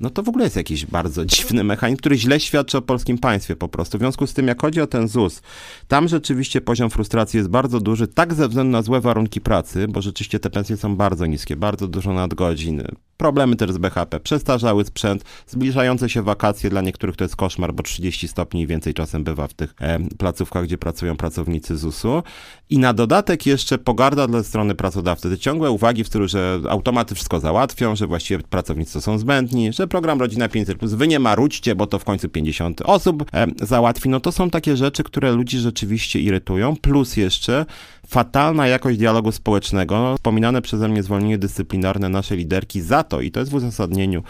no 0.00 0.10
to 0.10 0.22
w 0.22 0.28
ogóle 0.28 0.44
jest 0.44 0.56
jakiś 0.56 0.86
bardzo 0.86 1.26
dziwny 1.34 1.64
mechanizm, 1.64 1.98
który 1.98 2.18
źle 2.18 2.40
świadczy 2.40 2.78
o 2.78 2.82
polskim 2.82 3.18
państwie 3.18 3.56
po 3.56 3.68
prostu. 3.68 3.98
W 3.98 4.00
związku 4.00 4.26
z 4.26 4.34
tym, 4.34 4.48
jak 4.48 4.60
chodzi 4.60 4.80
o 4.80 4.86
ten 4.86 5.08
ZUS, 5.08 5.42
tam 5.88 6.08
rzeczywiście 6.08 6.60
poziom 6.60 6.90
frustracji 6.90 7.36
jest 7.36 7.48
bardzo 7.48 7.80
duży, 7.80 8.08
tak 8.08 8.34
ze 8.34 8.48
względu 8.48 8.72
na 8.72 8.82
złe 8.82 9.00
warunki 9.00 9.40
pracy, 9.40 9.88
bo 9.88 10.02
rzeczywiście 10.02 10.40
te 10.40 10.50
pensje 10.50 10.76
są 10.76 10.96
bardzo 10.96 11.26
niskie, 11.26 11.56
bardzo 11.56 11.88
dużo 11.88 12.12
nadgodzin, 12.12 12.82
problemy 13.18 13.56
też 13.56 13.72
z 13.72 13.78
BHP, 13.78 14.20
przestarzały 14.20 14.84
sprzęt, 14.84 15.24
zbliżające 15.46 16.08
się 16.08 16.22
wakacje, 16.22 16.70
dla 16.70 16.80
niektórych 16.80 17.16
to 17.16 17.24
jest 17.24 17.36
koszmar, 17.36 17.74
bo 17.74 17.82
30 17.82 18.28
stopni 18.28 18.62
i 18.62 18.66
więcej 18.66 18.94
czasem 18.94 19.24
bywa 19.24 19.48
w 19.48 19.54
tych 19.54 19.74
e, 19.80 19.98
placówkach, 20.18 20.64
gdzie 20.64 20.78
pracują 20.78 21.16
pracownicy 21.16 21.76
ZUS-u. 21.76 22.22
I 22.70 22.78
na 22.78 22.92
dodatek 22.92 23.46
jeszcze 23.46 23.78
pogarda 23.78 24.26
dla 24.26 24.42
strony 24.42 24.74
pracodawcy, 24.74 25.30
te 25.30 25.38
ciągłe 25.38 25.70
uwagi 25.70 26.04
w 26.04 26.06
stylu, 26.06 26.28
że 26.28 26.60
automaty 26.68 27.14
wszystko 27.14 27.40
załatwią, 27.40 27.96
że 27.96 28.06
właściwie 28.06 28.42
pracownicy 28.42 29.00
są 29.00 29.18
zbędni, 29.18 29.72
że 29.72 29.86
program 29.86 30.20
Rodzina 30.20 30.48
500 30.48 30.78
Plus, 30.78 30.92
wy 30.92 31.08
nie 31.08 31.18
marudźcie, 31.18 31.74
bo 31.74 31.86
to 31.86 31.98
w 31.98 32.04
końcu 32.04 32.28
50 32.28 32.82
osób 32.84 33.24
e, 33.34 33.46
załatwi. 33.62 34.08
No 34.08 34.20
to 34.20 34.32
są 34.32 34.50
takie 34.50 34.76
rzeczy, 34.76 35.04
które 35.04 35.32
ludzi 35.32 35.58
rzeczywiście 35.58 36.20
irytują, 36.20 36.76
plus 36.76 37.16
jeszcze 37.16 37.66
fatalna 38.08 38.66
jakość 38.66 38.98
dialogu 38.98 39.32
społecznego. 39.32 40.14
Wspominane 40.14 40.62
przeze 40.62 40.88
mnie 40.88 41.02
zwolnienie 41.02 41.38
dyscyplinarne 41.38 42.08
naszej 42.08 42.38
liderki 42.38 42.80
za 42.80 43.02
to, 43.02 43.20
i 43.20 43.30
to 43.30 43.40
jest 43.40 43.52
w 43.52 43.54
uzasadnieniu 43.54 44.22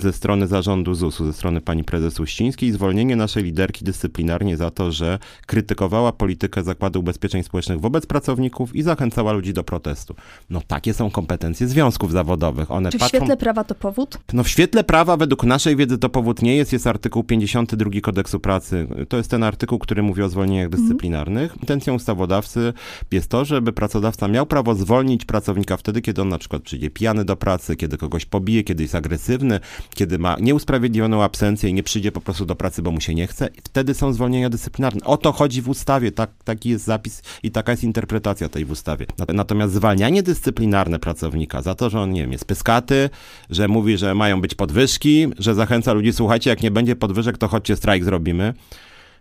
ze 0.00 0.12
strony 0.12 0.46
zarządu 0.46 0.94
ZUS-u, 0.94 1.26
ze 1.26 1.32
strony 1.32 1.60
pani 1.60 1.84
prezes 1.84 2.20
Uścińskiej, 2.20 2.72
zwolnienie 2.72 3.16
naszej 3.16 3.44
liderki 3.44 3.84
dyscyplinarnie 3.84 4.56
za 4.56 4.70
to, 4.70 4.92
że 4.92 5.18
krytykowała 5.46 6.12
politykę 6.12 6.62
Zakładu 6.62 7.00
Ubezpieczeń 7.00 7.42
Społecznych 7.42 7.80
wobec 7.80 8.06
pracowników 8.06 8.76
i 8.76 8.82
zachęcała 8.82 9.32
ludzi 9.32 9.52
do 9.52 9.64
protestu. 9.64 10.14
No 10.50 10.60
takie 10.66 10.94
są 10.94 11.10
kompetencje 11.10 11.68
związków 11.68 12.12
zawodowych. 12.12 12.70
One 12.70 12.90
Czy 12.90 12.98
w 12.98 13.00
patrzą... 13.00 13.16
świetle 13.16 13.36
prawa 13.36 13.64
to 13.64 13.74
powód? 13.74 14.18
No 14.32 14.44
w 14.44 14.48
świetle 14.48 14.84
prawa 14.84 15.16
według 15.16 15.44
naszej 15.44 15.76
wiedzy 15.76 15.98
to 15.98 16.08
powód 16.08 16.42
nie 16.42 16.56
jest. 16.56 16.72
Jest 16.72 16.86
artykuł 16.86 17.24
52 17.24 17.90
kodeksu 18.02 18.40
pracy. 18.40 18.86
To 19.08 19.16
jest 19.16 19.30
ten 19.30 19.42
artykuł, 19.42 19.78
który 19.78 20.02
mówi 20.02 20.22
o 20.22 20.28
zwolnieniach 20.28 20.66
mhm. 20.66 20.82
dyscyplinarnych. 20.82 21.56
Intencją 21.60 21.94
ustawodawcy 21.94 22.72
jest 23.10 23.23
jest 23.24 23.30
to, 23.30 23.44
żeby 23.44 23.72
pracodawca 23.72 24.28
miał 24.28 24.46
prawo 24.46 24.74
zwolnić 24.74 25.24
pracownika 25.24 25.76
wtedy, 25.76 26.02
kiedy 26.02 26.22
on 26.22 26.28
na 26.28 26.38
przykład 26.38 26.62
przyjdzie 26.62 26.90
pijany 26.90 27.24
do 27.24 27.36
pracy, 27.36 27.76
kiedy 27.76 27.98
kogoś 27.98 28.24
pobije, 28.24 28.64
kiedy 28.64 28.82
jest 28.82 28.94
agresywny, 28.94 29.60
kiedy 29.94 30.18
ma 30.18 30.36
nieusprawiedliwioną 30.40 31.22
absencję 31.22 31.70
i 31.70 31.74
nie 31.74 31.82
przyjdzie 31.82 32.12
po 32.12 32.20
prostu 32.20 32.46
do 32.46 32.54
pracy, 32.54 32.82
bo 32.82 32.90
mu 32.90 33.00
się 33.00 33.14
nie 33.14 33.26
chce. 33.26 33.48
Wtedy 33.64 33.94
są 33.94 34.12
zwolnienia 34.12 34.50
dyscyplinarne. 34.50 35.00
O 35.04 35.16
to 35.16 35.32
chodzi 35.32 35.62
w 35.62 35.68
ustawie, 35.68 36.12
tak, 36.12 36.30
taki 36.44 36.68
jest 36.68 36.84
zapis 36.84 37.22
i 37.42 37.50
taka 37.50 37.72
jest 37.72 37.84
interpretacja 37.84 38.48
tej 38.48 38.64
w 38.64 38.70
ustawie. 38.70 39.06
Natomiast 39.28 39.74
zwalnianie 39.74 40.22
dyscyplinarne 40.22 40.98
pracownika 40.98 41.62
za 41.62 41.74
to, 41.74 41.90
że 41.90 42.00
on, 42.00 42.12
nie 42.12 42.20
wiem, 42.20 42.32
jest 42.32 42.44
pyskaty, 42.44 43.10
że 43.50 43.68
mówi, 43.68 43.98
że 43.98 44.14
mają 44.14 44.40
być 44.40 44.54
podwyżki, 44.54 45.26
że 45.38 45.54
zachęca 45.54 45.92
ludzi, 45.92 46.12
słuchajcie, 46.12 46.50
jak 46.50 46.62
nie 46.62 46.70
będzie 46.70 46.96
podwyżek, 46.96 47.38
to 47.38 47.48
chodźcie 47.48 47.76
strajk 47.76 48.04
zrobimy 48.04 48.54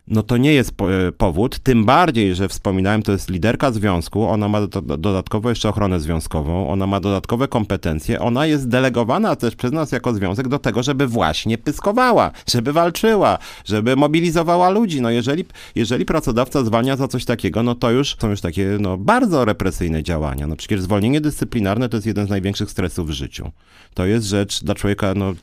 no 0.08 0.24
to 0.24 0.38
nie 0.38 0.54
jest 0.54 0.74
e, 0.82 1.12
powód, 1.12 1.60
tym 1.60 1.86
bardziej, 1.86 2.36
że 2.36 2.48
wspominałem, 2.48 3.04
to 3.04 3.12
jest 3.12 3.30
liderka 3.30 3.72
związku, 3.72 4.28
ona 4.28 4.48
ma 4.48 4.68
do, 4.68 4.82
dodatkowo 4.82 5.50
jeszcze 5.50 5.70
ochronę 5.70 6.00
związkową, 6.00 6.70
ona 6.70 6.88
ma 6.88 7.00
dodatkowe 7.00 7.48
kompetencje, 7.48 8.20
ona 8.20 8.46
jest 8.46 8.70
delegowana 8.70 9.36
też 9.36 9.56
przez 9.56 9.72
nas 9.72 9.92
jako 9.92 10.14
związek 10.14 10.48
do 10.48 10.60
tego, 10.60 10.84
żeby 10.84 11.08
właśnie 11.08 11.58
pyskowała, 11.58 12.32
żeby 12.48 12.74
walczyła, 12.74 13.38
żeby 13.66 13.96
mobilizowała 13.96 14.70
ludzi. 14.70 15.02
No 15.02 15.10
jeżeli, 15.10 15.46
jeżeli 15.76 16.06
pracodawca 16.06 16.64
zwalnia 16.64 16.96
za 16.96 17.08
coś 17.08 17.26
takiego, 17.26 17.64
no 17.64 17.76
to 17.76 17.92
już 17.92 18.16
są 18.20 18.30
już 18.30 18.42
takie 18.42 18.78
no, 18.80 18.98
bardzo 18.98 19.46
represyjne 19.46 20.04
działania. 20.04 20.48
No 20.48 20.56
przecież 20.56 20.82
zwolnienie 20.82 21.22
dyscyplinarne 21.22 21.90
to 21.90 21.98
jest 21.98 22.08
jeden 22.08 22.28
z 22.28 22.30
największych 22.30 22.72
stresów 22.72 23.08
w 23.08 23.12
życiu. 23.12 23.52
To 23.94 24.06
jest 24.06 24.26
rzecz 24.26 24.64
dla 24.64 24.76
człowieka 24.76 25.14
no, 25.16 25.34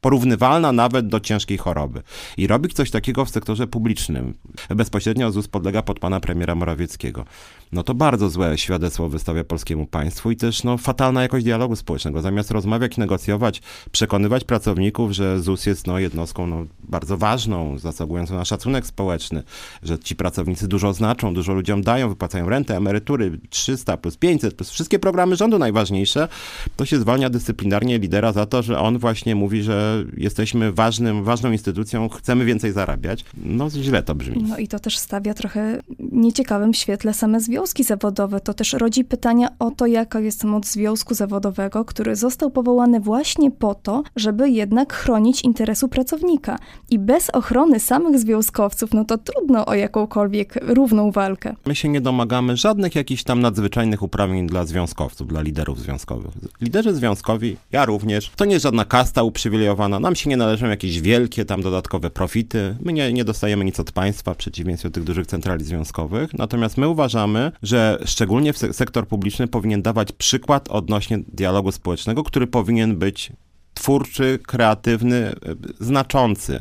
porównywalna 0.00 0.72
nawet 0.72 1.08
do 1.08 1.20
ciężkiej 1.20 1.58
choroby. 1.58 2.02
I 2.36 2.46
robić 2.46 2.72
coś 2.72 2.90
takiego 2.90 3.24
w 3.24 3.30
sektorze 3.30 3.66
publicznym 3.66 4.03
publicznym. 4.04 4.34
Bezpośrednio 4.68 5.32
ZUS 5.32 5.48
podlega 5.48 5.82
pod 5.82 5.98
pana 5.98 6.20
premiera 6.20 6.54
Morawieckiego. 6.54 7.24
No 7.72 7.82
to 7.82 7.94
bardzo 7.94 8.30
złe 8.30 8.58
świadectwo 8.58 9.08
wystawia 9.08 9.44
polskiemu 9.44 9.86
państwu 9.86 10.30
i 10.30 10.36
też 10.36 10.64
no, 10.64 10.78
fatalna 10.78 11.22
jakość 11.22 11.44
dialogu 11.44 11.76
społecznego. 11.76 12.20
Zamiast 12.20 12.50
rozmawiać, 12.50 12.96
negocjować, 12.96 13.62
przekonywać 13.92 14.44
pracowników, 14.44 15.12
że 15.12 15.40
ZUS 15.40 15.66
jest 15.66 15.86
no, 15.86 15.98
jednostką 15.98 16.46
no, 16.46 16.66
bardzo 16.88 17.16
ważną, 17.16 17.78
zasługującą 17.78 18.34
na 18.34 18.44
szacunek 18.44 18.86
społeczny, 18.86 19.42
że 19.82 19.98
ci 19.98 20.16
pracownicy 20.16 20.68
dużo 20.68 20.92
znaczą, 20.92 21.34
dużo 21.34 21.52
ludziom 21.54 21.82
dają, 21.82 22.08
wypłacają 22.08 22.48
rentę, 22.48 22.76
emerytury 22.76 23.38
300 23.50 23.96
plus 23.96 24.16
500 24.16 24.54
plus 24.54 24.70
wszystkie 24.70 24.98
programy 24.98 25.36
rządu 25.36 25.58
najważniejsze, 25.58 26.28
to 26.76 26.86
się 26.86 27.00
zwalnia 27.00 27.30
dyscyplinarnie 27.30 27.98
lidera 27.98 28.32
za 28.32 28.46
to, 28.46 28.62
że 28.62 28.78
on 28.78 28.98
właśnie 28.98 29.34
mówi, 29.34 29.62
że 29.62 30.04
jesteśmy 30.16 30.72
ważnym, 30.72 31.24
ważną 31.24 31.52
instytucją, 31.52 32.08
chcemy 32.08 32.44
więcej 32.44 32.72
zarabiać. 32.72 33.24
No 33.36 33.70
źle 33.70 33.93
to 34.02 34.14
brzmi. 34.14 34.44
No 34.48 34.58
i 34.58 34.68
to 34.68 34.78
też 34.78 34.98
stawia 34.98 35.34
trochę 35.34 35.78
nieciekawym 35.98 36.74
świetle 36.74 37.14
same 37.14 37.40
związki 37.40 37.84
zawodowe. 37.84 38.40
To 38.40 38.54
też 38.54 38.72
rodzi 38.72 39.04
pytania 39.04 39.48
o 39.58 39.70
to, 39.70 39.86
jaka 39.86 40.20
jest 40.20 40.44
moc 40.44 40.66
związku 40.66 41.14
zawodowego, 41.14 41.84
który 41.84 42.16
został 42.16 42.50
powołany 42.50 43.00
właśnie 43.00 43.50
po 43.50 43.74
to, 43.74 44.02
żeby 44.16 44.50
jednak 44.50 44.92
chronić 44.92 45.44
interesu 45.44 45.88
pracownika. 45.88 46.58
I 46.90 46.98
bez 46.98 47.30
ochrony 47.30 47.80
samych 47.80 48.18
związkowców, 48.18 48.94
no 48.94 49.04
to 49.04 49.18
trudno 49.18 49.66
o 49.66 49.74
jakąkolwiek 49.74 50.58
równą 50.62 51.10
walkę. 51.10 51.56
My 51.66 51.74
się 51.74 51.88
nie 51.88 52.00
domagamy 52.00 52.56
żadnych 52.56 52.94
jakichś 52.94 53.22
tam 53.22 53.40
nadzwyczajnych 53.40 54.02
uprawnień 54.02 54.46
dla 54.46 54.64
związkowców, 54.64 55.28
dla 55.28 55.42
liderów 55.42 55.80
związkowych. 55.80 56.32
Liderzy 56.60 56.94
związkowi, 56.94 57.56
ja 57.72 57.84
również, 57.84 58.30
to 58.36 58.44
nie 58.44 58.52
jest 58.52 58.62
żadna 58.62 58.84
kasta 58.84 59.22
uprzywilejowana, 59.22 60.00
nam 60.00 60.14
się 60.14 60.30
nie 60.30 60.36
należą 60.36 60.66
jakieś 60.66 61.00
wielkie 61.00 61.44
tam 61.44 61.62
dodatkowe 61.62 62.10
profity, 62.10 62.76
my 62.80 62.92
nie, 62.92 63.12
nie 63.12 63.24
dostajemy 63.24 63.64
nic 63.64 63.80
od 63.80 63.83
państwa, 63.92 64.34
w 64.34 64.36
przeciwieństwie 64.36 64.88
do 64.88 64.94
tych 64.94 65.04
dużych 65.04 65.26
centrali 65.26 65.64
związkowych, 65.64 66.34
natomiast 66.34 66.78
my 66.78 66.88
uważamy, 66.88 67.52
że 67.62 67.98
szczególnie 68.04 68.52
w 68.52 68.58
sektor 68.58 69.08
publiczny 69.08 69.46
powinien 69.46 69.82
dawać 69.82 70.12
przykład 70.12 70.68
odnośnie 70.68 71.18
dialogu 71.28 71.72
społecznego, 71.72 72.22
który 72.22 72.46
powinien 72.46 72.96
być 72.96 73.32
twórczy, 73.74 74.38
kreatywny, 74.46 75.32
znaczący. 75.80 76.60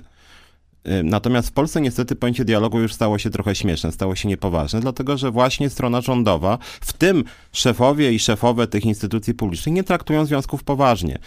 Natomiast 1.04 1.50
w 1.50 1.52
Polsce 1.52 1.82
niestety 1.82 2.16
pojęcie 2.16 2.46
dialogu 2.46 2.80
już 2.80 2.94
stało 2.94 3.18
się 3.18 3.30
trochę 3.30 3.56
śmieszne, 3.56 3.92
stało 3.92 4.16
się 4.16 4.30
niepoważne, 4.30 4.80
dlatego 4.80 5.18
że 5.18 5.32
właśnie 5.32 5.70
strona 5.70 6.02
rządowa, 6.02 6.58
w 6.82 6.94
tym 6.94 7.24
szefowie 7.52 8.14
i 8.14 8.20
szefowe 8.20 8.68
tych 8.68 8.86
instytucji 8.86 9.34
publicznych, 9.34 9.76
nie 9.76 9.84
traktują 9.84 10.26
związków 10.26 10.64
poważnie. 10.64 11.20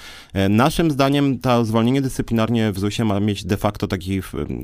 Naszym 0.49 0.91
zdaniem 0.91 1.39
to 1.39 1.65
zwolnienie 1.65 2.03
dyscyplinarnie 2.03 2.73
w 2.73 2.79
ZUS-ie 2.79 3.05
ma 3.05 3.21
mieć 3.21 3.45
de 3.45 3.57
facto 3.57 3.87
taki, 3.87 4.21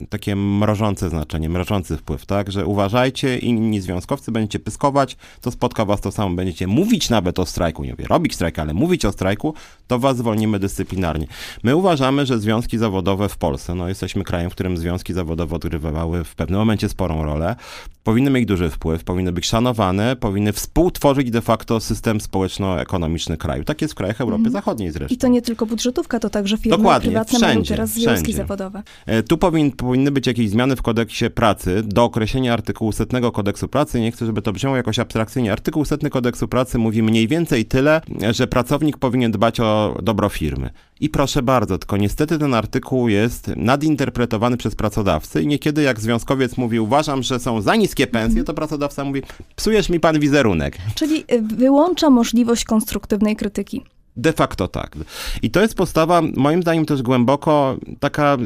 takie 0.08 0.37
mrożące 0.37 1.11
znaczenie, 1.11 1.49
mrożący 1.49 1.96
wpływ, 1.96 2.26
tak, 2.26 2.52
że 2.52 2.66
uważajcie, 2.66 3.38
inni 3.38 3.80
związkowcy 3.80 4.32
będziecie 4.32 4.58
pyskować, 4.58 5.16
to 5.40 5.50
spotka 5.50 5.84
was 5.84 6.00
to 6.00 6.12
samo, 6.12 6.37
będziecie 6.37 6.66
mówić 6.66 7.11
nawet 7.11 7.38
o 7.38 7.46
strajku, 7.46 7.84
nie 7.84 7.90
mówię 7.90 8.06
robić 8.06 8.34
strajk, 8.34 8.58
ale 8.58 8.75
mówić 8.75 9.04
o 9.04 9.12
strajku, 9.12 9.54
to 9.87 9.99
was 9.99 10.16
zwolnimy 10.16 10.58
dyscyplinarnie. 10.58 11.26
My 11.62 11.76
uważamy, 11.76 12.26
że 12.26 12.38
związki 12.38 12.78
zawodowe 12.78 13.28
w 13.28 13.37
Polsce, 13.37 13.75
no 13.75 13.88
jesteśmy 13.88 14.25
krajem, 14.25 14.50
w 14.50 14.52
którym 14.52 14.82
związki 14.83 15.12
zawodowe 15.12 15.57
odgrywały 15.57 16.25
w 16.25 16.35
pewnym 16.35 16.59
momencie 16.59 16.89
sporą 16.89 17.23
rolę, 17.23 17.57
powinny 18.05 18.31
mieć 18.31 18.47
duży 18.47 18.71
wpływ, 18.71 19.05
powinny 19.05 19.33
być 19.33 19.47
szanowane, 19.47 20.17
powinny 20.17 20.53
współtworzyć 20.53 21.31
de 21.31 21.41
facto 21.41 21.81
system 21.81 22.21
społeczno-ekonomiczny 22.21 23.37
kraju. 23.37 23.65
Tak 23.65 23.83
jest 23.83 23.95
w 23.95 23.97
krajach 23.97 24.21
Europy 24.21 24.41
mm. 24.41 24.53
Zachodniej 24.53 24.91
zresztą. 24.91 25.15
I 25.15 25.19
to 25.19 25.29
nie 25.29 25.43
tylko 25.43 25.67
budżetówka, 25.67 26.19
to 26.19 26.31
także 26.31 26.57
firmy 26.57 26.77
Dokładnie, 26.77 27.11
prywatne 27.11 27.39
wszędzie, 27.39 27.47
mają 27.47 27.65
teraz 27.65 27.91
związki 27.91 28.12
wszędzie. 28.12 28.33
zawodowe. 28.37 28.83
E, 29.07 29.23
tu 29.23 29.39
powin, 29.39 29.73
powinny 29.73 30.11
być 30.11 30.27
jakieś 30.27 30.51
zmiany 30.51 30.77
w 30.77 30.83
kodeksie 30.83 31.31
pracy 31.31 31.83
do 31.83 32.05
określenia 32.05 32.53
artykułu 32.53 32.93
setnego 32.93 33.33
kodeksu 33.33 33.69
pracy. 33.69 34.01
Nie 34.01 34.12
chcę, 34.12 34.27
żeby 34.27 34.43
to 34.43 34.53
brzmiało 34.53 34.77
jakoś 34.77 34.99
abstrakcyjnie. 34.99 35.53
Artykuł 35.53 35.85
setny 35.85 36.11
kodeksu 36.11 36.49
pracy 36.49 36.79
mówi 36.79 37.03
mniej 37.03 37.29
więcej 37.29 37.65
tyle, 37.65 38.01
że 38.31 38.47
pracownik 38.47 38.99
powinien 38.99 39.33
dbać 39.33 39.61
o 39.61 39.99
dobro 40.03 40.29
firmy. 40.29 40.71
I 41.01 41.09
proszę 41.09 41.43
bardzo, 41.43 41.79
tylko 41.79 41.97
niestety 41.97 42.39
ten 42.39 42.55
artykuł 42.55 43.09
jest 43.09 43.51
nadinterpretowany 43.57 44.57
przez 44.57 44.72
pracodawcy 44.75 45.43
i 45.43 45.47
niekiedy 45.47 45.83
jak 45.83 46.00
związkowiec 46.00 46.57
mówi, 46.57 46.81
uważam, 46.81 47.23
że 47.23 47.41
są 47.41 47.61
za 47.61 47.76
niskie 47.76 48.07
pensje, 48.07 48.45
to 48.45 48.55
pracodawca 48.55 49.05
mówi, 49.05 49.23
psujesz 49.57 49.88
mi 49.88 50.00
pan 50.00 50.21
wizerunek. 50.21 50.79
Czyli 50.95 51.25
y, 51.33 51.43
wyłącza 51.43 52.11
możliwość 52.11 52.64
konstruktywnej 52.64 53.37
krytyki. 53.37 53.83
De 54.16 54.33
facto 54.33 54.69
tak. 54.69 54.97
I 55.42 55.50
to 55.50 55.61
jest 55.61 55.75
postawa, 55.75 56.23
moim 56.37 56.62
zdaniem, 56.62 56.87
też 56.87 57.02
głęboko 57.02 57.76
taka 58.00 58.37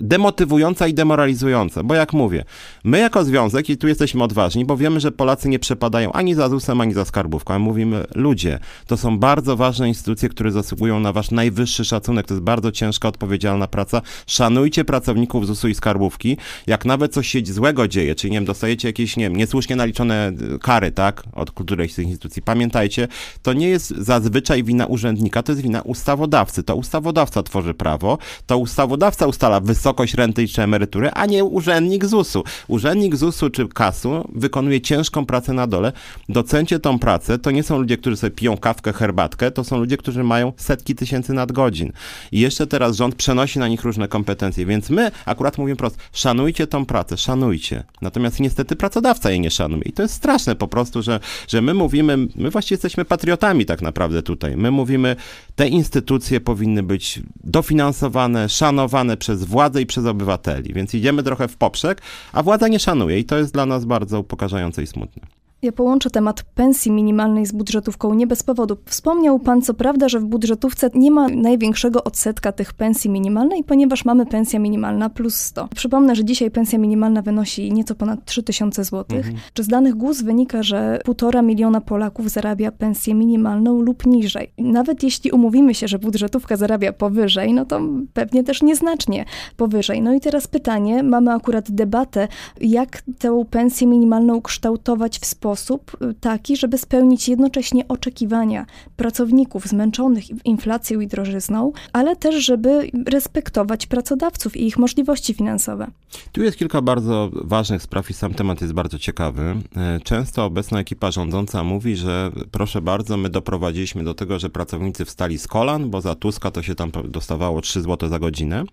demotywująca 0.00 0.86
i 0.86 0.94
demoralizująca, 0.94 1.82
bo 1.82 1.94
jak 1.94 2.12
mówię, 2.12 2.44
my 2.84 2.98
jako 2.98 3.24
związek, 3.24 3.70
i 3.70 3.76
tu 3.76 3.88
jesteśmy 3.88 4.24
odważni, 4.24 4.64
bo 4.64 4.76
wiemy, 4.76 5.00
że 5.00 5.12
Polacy 5.12 5.48
nie 5.48 5.58
przepadają 5.58 6.12
ani 6.12 6.34
za 6.34 6.48
ZUS-em, 6.48 6.80
ani 6.80 6.94
za 6.94 7.04
skarbówką, 7.04 7.54
a 7.54 7.58
mówimy, 7.58 8.04
ludzie, 8.14 8.58
to 8.86 8.96
są 8.96 9.18
bardzo 9.18 9.56
ważne 9.56 9.88
instytucje, 9.88 10.28
które 10.28 10.52
zasługują 10.52 11.00
na 11.00 11.12
wasz 11.12 11.30
najwyższy 11.30 11.84
szacunek, 11.84 12.26
to 12.26 12.34
jest 12.34 12.44
bardzo 12.44 12.72
ciężka, 12.72 13.08
odpowiedzialna 13.08 13.68
praca. 13.68 14.02
Szanujcie 14.26 14.84
pracowników 14.84 15.46
ZUS-u 15.46 15.68
i 15.68 15.74
skarbówki. 15.74 16.36
Jak 16.66 16.84
nawet 16.84 17.12
coś 17.12 17.28
się 17.28 17.40
złego 17.44 17.88
dzieje, 17.88 18.14
czyli 18.14 18.30
nie 18.30 18.36
wiem, 18.36 18.44
dostajecie 18.44 18.88
jakieś, 18.88 19.16
nie 19.16 19.24
wiem, 19.24 19.36
niesłusznie 19.36 19.76
naliczone 19.76 20.32
kary, 20.62 20.92
tak, 20.92 21.22
od 21.32 21.50
którejś 21.50 21.92
z 21.92 21.96
tych 21.96 22.06
instytucji, 22.06 22.42
pamiętajcie, 22.42 23.08
to 23.42 23.52
nie 23.52 23.68
jest 23.68 23.88
zazwyczaj 23.88 24.64
wina 24.64 24.86
urzędnika, 24.94 25.42
to 25.42 25.52
jest 25.52 25.62
wina 25.62 25.82
ustawodawcy. 25.82 26.62
To 26.62 26.76
ustawodawca 26.76 27.42
tworzy 27.42 27.74
prawo, 27.74 28.18
to 28.46 28.58
ustawodawca 28.58 29.26
ustala 29.26 29.60
wysokość 29.60 30.14
renty 30.14 30.48
czy 30.48 30.62
emerytury, 30.62 31.10
a 31.10 31.26
nie 31.26 31.44
urzędnik 31.44 32.04
ZUS-u. 32.04 32.44
Urzędnik 32.68 33.16
ZUS-u 33.16 33.50
czy 33.50 33.68
KAS-u 33.68 34.28
wykonuje 34.32 34.80
ciężką 34.80 35.26
pracę 35.26 35.52
na 35.52 35.66
dole. 35.66 35.92
Docencie 36.28 36.78
tą 36.78 36.98
pracę. 36.98 37.38
To 37.38 37.50
nie 37.50 37.62
są 37.62 37.78
ludzie, 37.78 37.96
którzy 37.96 38.16
sobie 38.16 38.30
piją 38.30 38.56
kawkę, 38.56 38.92
herbatkę, 38.92 39.50
to 39.50 39.64
są 39.64 39.78
ludzie, 39.78 39.96
którzy 39.96 40.24
mają 40.24 40.52
setki 40.56 40.94
tysięcy 40.94 41.32
nadgodzin. 41.32 41.92
I 42.32 42.40
jeszcze 42.40 42.66
teraz 42.66 42.96
rząd 42.96 43.14
przenosi 43.14 43.58
na 43.58 43.68
nich 43.68 43.84
różne 43.84 44.08
kompetencje, 44.08 44.66
więc 44.66 44.90
my 44.90 45.10
akurat 45.26 45.58
mówimy 45.58 45.76
prosto, 45.76 45.98
szanujcie 46.12 46.66
tą 46.66 46.86
pracę, 46.86 47.16
szanujcie. 47.16 47.84
Natomiast 48.02 48.40
niestety 48.40 48.76
pracodawca 48.76 49.30
jej 49.30 49.40
nie 49.40 49.50
szanuje. 49.50 49.82
I 49.82 49.92
to 49.92 50.02
jest 50.02 50.14
straszne 50.14 50.56
po 50.56 50.68
prostu, 50.68 51.02
że, 51.02 51.20
że 51.48 51.62
my 51.62 51.74
mówimy, 51.74 52.16
my 52.36 52.50
właściwie 52.50 52.74
jesteśmy 52.74 53.04
patriotami 53.04 53.66
tak 53.66 53.82
naprawdę 53.82 54.22
tutaj. 54.22 54.56
My 54.56 54.70
mówimy, 54.70 54.83
mówimy, 54.84 55.16
te 55.56 55.68
instytucje 55.68 56.40
powinny 56.40 56.82
być 56.82 57.20
dofinansowane, 57.44 58.48
szanowane 58.48 59.16
przez 59.16 59.44
władzę 59.44 59.82
i 59.82 59.86
przez 59.86 60.06
obywateli. 60.06 60.74
Więc 60.74 60.94
idziemy 60.94 61.22
trochę 61.22 61.48
w 61.48 61.56
poprzek, 61.56 62.02
a 62.32 62.42
władza 62.42 62.68
nie 62.68 62.78
szanuje 62.78 63.18
i 63.18 63.24
to 63.24 63.38
jest 63.38 63.52
dla 63.52 63.66
nas 63.66 63.84
bardzo 63.84 64.20
upokarzające 64.20 64.82
i 64.82 64.86
smutne. 64.86 65.43
Ja 65.64 65.72
połączę 65.72 66.10
temat 66.10 66.42
pensji 66.42 66.90
minimalnej 66.90 67.46
z 67.46 67.52
budżetówką 67.52 68.14
nie 68.14 68.26
bez 68.26 68.42
powodu. 68.42 68.76
Wspomniał 68.86 69.38
pan 69.38 69.62
co 69.62 69.74
prawda, 69.74 70.08
że 70.08 70.20
w 70.20 70.24
budżetówce 70.24 70.90
nie 70.94 71.10
ma 71.10 71.28
największego 71.28 72.04
odsetka 72.04 72.52
tych 72.52 72.72
pensji 72.72 73.10
minimalnej, 73.10 73.64
ponieważ 73.64 74.04
mamy 74.04 74.26
pensja 74.26 74.58
minimalna 74.58 75.10
plus 75.10 75.34
100. 75.34 75.68
Przypomnę, 75.74 76.16
że 76.16 76.24
dzisiaj 76.24 76.50
pensja 76.50 76.78
minimalna 76.78 77.22
wynosi 77.22 77.72
nieco 77.72 77.94
ponad 77.94 78.24
3000 78.24 78.84
zł. 78.84 79.16
Mhm. 79.16 79.36
Czy 79.54 79.62
z 79.62 79.68
danych 79.68 79.94
GUS 79.94 80.22
wynika, 80.22 80.62
że 80.62 81.00
1,5 81.06 81.44
miliona 81.44 81.80
Polaków 81.80 82.30
zarabia 82.30 82.72
pensję 82.72 83.14
minimalną 83.14 83.80
lub 83.80 84.06
niżej? 84.06 84.50
Nawet 84.58 85.02
jeśli 85.02 85.30
umówimy 85.30 85.74
się, 85.74 85.88
że 85.88 85.98
budżetówka 85.98 86.56
zarabia 86.56 86.92
powyżej, 86.92 87.52
no 87.52 87.64
to 87.64 87.80
pewnie 88.12 88.44
też 88.44 88.62
nieznacznie 88.62 89.24
powyżej. 89.56 90.02
No 90.02 90.14
i 90.14 90.20
teraz 90.20 90.46
pytanie, 90.46 91.02
mamy 91.02 91.32
akurat 91.32 91.70
debatę, 91.70 92.28
jak 92.60 93.02
tę 93.18 93.44
pensję 93.50 93.86
minimalną 93.86 94.42
kształtować 94.42 95.18
w 95.18 95.26
sposób, 95.26 95.53
sposób 95.56 95.96
y, 96.02 96.14
taki, 96.14 96.56
żeby 96.56 96.78
spełnić 96.78 97.28
jednocześnie 97.28 97.88
oczekiwania 97.88 98.66
pracowników 98.96 99.66
zmęczonych 99.66 100.24
inflacją 100.44 101.00
i 101.00 101.06
drożyzną, 101.06 101.72
ale 101.92 102.16
też, 102.16 102.44
żeby 102.44 102.90
respektować 103.06 103.86
pracodawców 103.86 104.56
i 104.56 104.66
ich 104.66 104.78
możliwości 104.78 105.34
finansowe. 105.34 105.86
Tu 106.32 106.42
jest 106.42 106.58
kilka 106.58 106.82
bardzo 106.82 107.30
ważnych 107.32 107.82
spraw 107.82 108.10
i 108.10 108.14
sam 108.14 108.34
temat 108.34 108.60
jest 108.60 108.72
bardzo 108.72 108.98
ciekawy. 108.98 109.56
E, 109.76 110.00
często 110.04 110.44
obecna 110.44 110.80
ekipa 110.80 111.10
rządząca 111.10 111.64
mówi, 111.64 111.96
że 111.96 112.30
proszę 112.50 112.82
bardzo, 112.82 113.16
my 113.16 113.28
doprowadziliśmy 113.28 114.04
do 114.04 114.14
tego, 114.14 114.38
że 114.38 114.50
pracownicy 114.50 115.04
wstali 115.04 115.38
z 115.38 115.46
kolan, 115.46 115.90
bo 115.90 116.00
za 116.00 116.14
Tuska 116.14 116.50
to 116.50 116.62
się 116.62 116.74
tam 116.74 116.90
dostawało 117.08 117.60
3 117.60 117.82
zł 117.82 118.08
za 118.08 118.18
godzinę. 118.18 118.64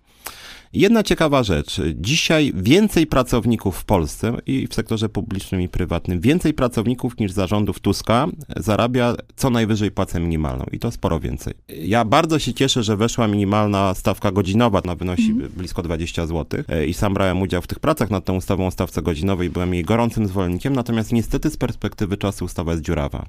Jedna 0.74 1.02
ciekawa 1.02 1.42
rzecz. 1.42 1.80
Dzisiaj 1.94 2.52
więcej 2.54 3.06
pracowników 3.06 3.76
w 3.76 3.84
Polsce 3.84 4.36
i 4.46 4.66
w 4.66 4.74
sektorze 4.74 5.08
publicznym 5.08 5.60
i 5.60 5.68
prywatnym, 5.68 6.20
więcej 6.20 6.54
pracowników 6.54 7.18
niż 7.18 7.32
zarządów 7.32 7.80
Tuska 7.80 8.26
zarabia 8.56 9.14
co 9.36 9.50
najwyżej 9.50 9.90
płacę 9.90 10.20
minimalną 10.20 10.64
i 10.72 10.78
to 10.78 10.90
sporo 10.90 11.20
więcej. 11.20 11.54
Ja 11.68 12.04
bardzo 12.04 12.38
się 12.38 12.54
cieszę, 12.54 12.82
że 12.82 12.96
weszła 12.96 13.28
minimalna 13.28 13.94
stawka 13.94 14.32
godzinowa, 14.32 14.82
ona 14.84 14.94
wynosi 14.94 15.30
mhm. 15.30 15.52
blisko 15.56 15.82
20 15.82 16.26
zł 16.26 16.62
e, 16.68 16.86
i 16.86 16.94
sam 16.94 17.14
brałem 17.14 17.42
udział 17.42 17.62
w 17.62 17.66
tych 17.66 17.80
pracach 17.80 18.10
nad 18.10 18.24
tą 18.24 18.36
ustawą 18.36 18.66
o 18.66 18.70
stawce 18.70 19.02
godzinowej, 19.02 19.50
byłem 19.50 19.74
jej 19.74 19.84
gorącym 19.84 20.26
zwolennikiem, 20.26 20.76
natomiast 20.76 21.12
niestety 21.12 21.50
z 21.50 21.56
perspektywy 21.56 22.16
czasu 22.16 22.44
ustawa 22.44 22.72
jest 22.72 22.84
dziurawa. 22.84 23.26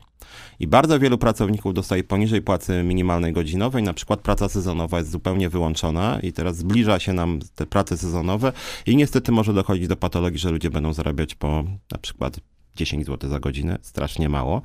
I 0.60 0.68
bardzo 0.68 1.00
wielu 1.00 1.18
pracowników 1.18 1.74
dostaje 1.74 2.04
poniżej 2.04 2.42
płacy 2.42 2.84
minimalnej 2.84 3.34
godzinowej, 3.34 3.84
na 3.84 3.94
przykład 3.94 4.22
praca 4.22 4.50
sezonowa 4.50 4.98
jest 4.98 5.12
zupełnie 5.12 5.50
wyłączona 5.50 6.20
i 6.24 6.34
teraz 6.34 6.58
zbliża 6.58 7.00
się 7.00 7.14
nam 7.14 7.40
te 7.56 7.66
prace 7.66 7.98
sezonowe 7.98 8.54
i 8.86 8.96
niestety 8.96 9.32
może 9.32 9.54
dochodzić 9.54 9.88
do 9.88 9.96
patologii, 9.96 10.40
że 10.40 10.52
ludzie 10.52 10.70
będą 10.70 10.94
zarabiać 10.94 11.36
po 11.36 11.64
na 11.92 11.98
przykład 11.98 12.40
10 12.76 13.06
zł 13.06 13.30
za 13.30 13.40
godzinę, 13.40 13.78
strasznie 13.82 14.30
mało. 14.30 14.62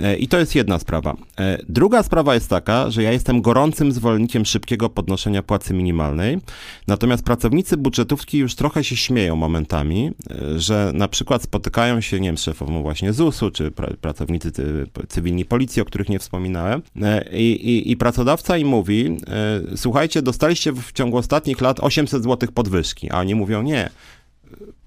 E, 0.00 0.16
I 0.16 0.28
to 0.28 0.38
jest 0.38 0.54
jedna 0.54 0.78
sprawa. 0.78 1.16
E, 1.38 1.58
druga 1.68 2.02
sprawa 2.02 2.34
jest 2.34 2.50
taka, 2.50 2.90
że 2.90 3.02
ja 3.02 3.12
jestem 3.12 3.42
gorącym 3.42 3.92
zwolennikiem 3.92 4.44
szybkiego 4.44 4.88
podnoszenia 4.88 5.42
płacy 5.42 5.74
minimalnej, 5.74 6.38
natomiast 6.86 7.24
pracownicy 7.24 7.76
budżetówki 7.76 8.38
już 8.38 8.54
trochę 8.54 8.84
się 8.84 8.96
śmieją 8.96 9.36
momentami, 9.36 10.10
e, 10.30 10.60
że 10.60 10.90
na 10.94 11.08
przykład 11.08 11.42
spotykają 11.42 12.00
się, 12.00 12.20
nie 12.20 12.28
wiem, 12.28 12.36
szefową 12.36 12.82
właśnie 12.82 13.12
ZUS-u, 13.12 13.50
czy 13.50 13.70
pracownicy 14.00 14.52
cywilni 15.08 15.44
policji, 15.44 15.82
o 15.82 15.84
których 15.84 16.08
nie 16.08 16.18
wspominałem, 16.18 16.82
i, 17.32 17.50
i, 17.50 17.90
i 17.90 17.96
pracodawca 17.96 18.58
im 18.58 18.68
mówi, 18.68 19.16
słuchajcie, 19.76 20.22
dostaliście 20.22 20.72
w 20.72 20.92
ciągu 20.92 21.16
ostatnich 21.16 21.60
lat 21.60 21.80
800 21.80 22.22
zł 22.22 22.48
podwyżki, 22.54 23.10
a 23.10 23.18
oni 23.18 23.34
mówią, 23.34 23.62
nie, 23.62 23.90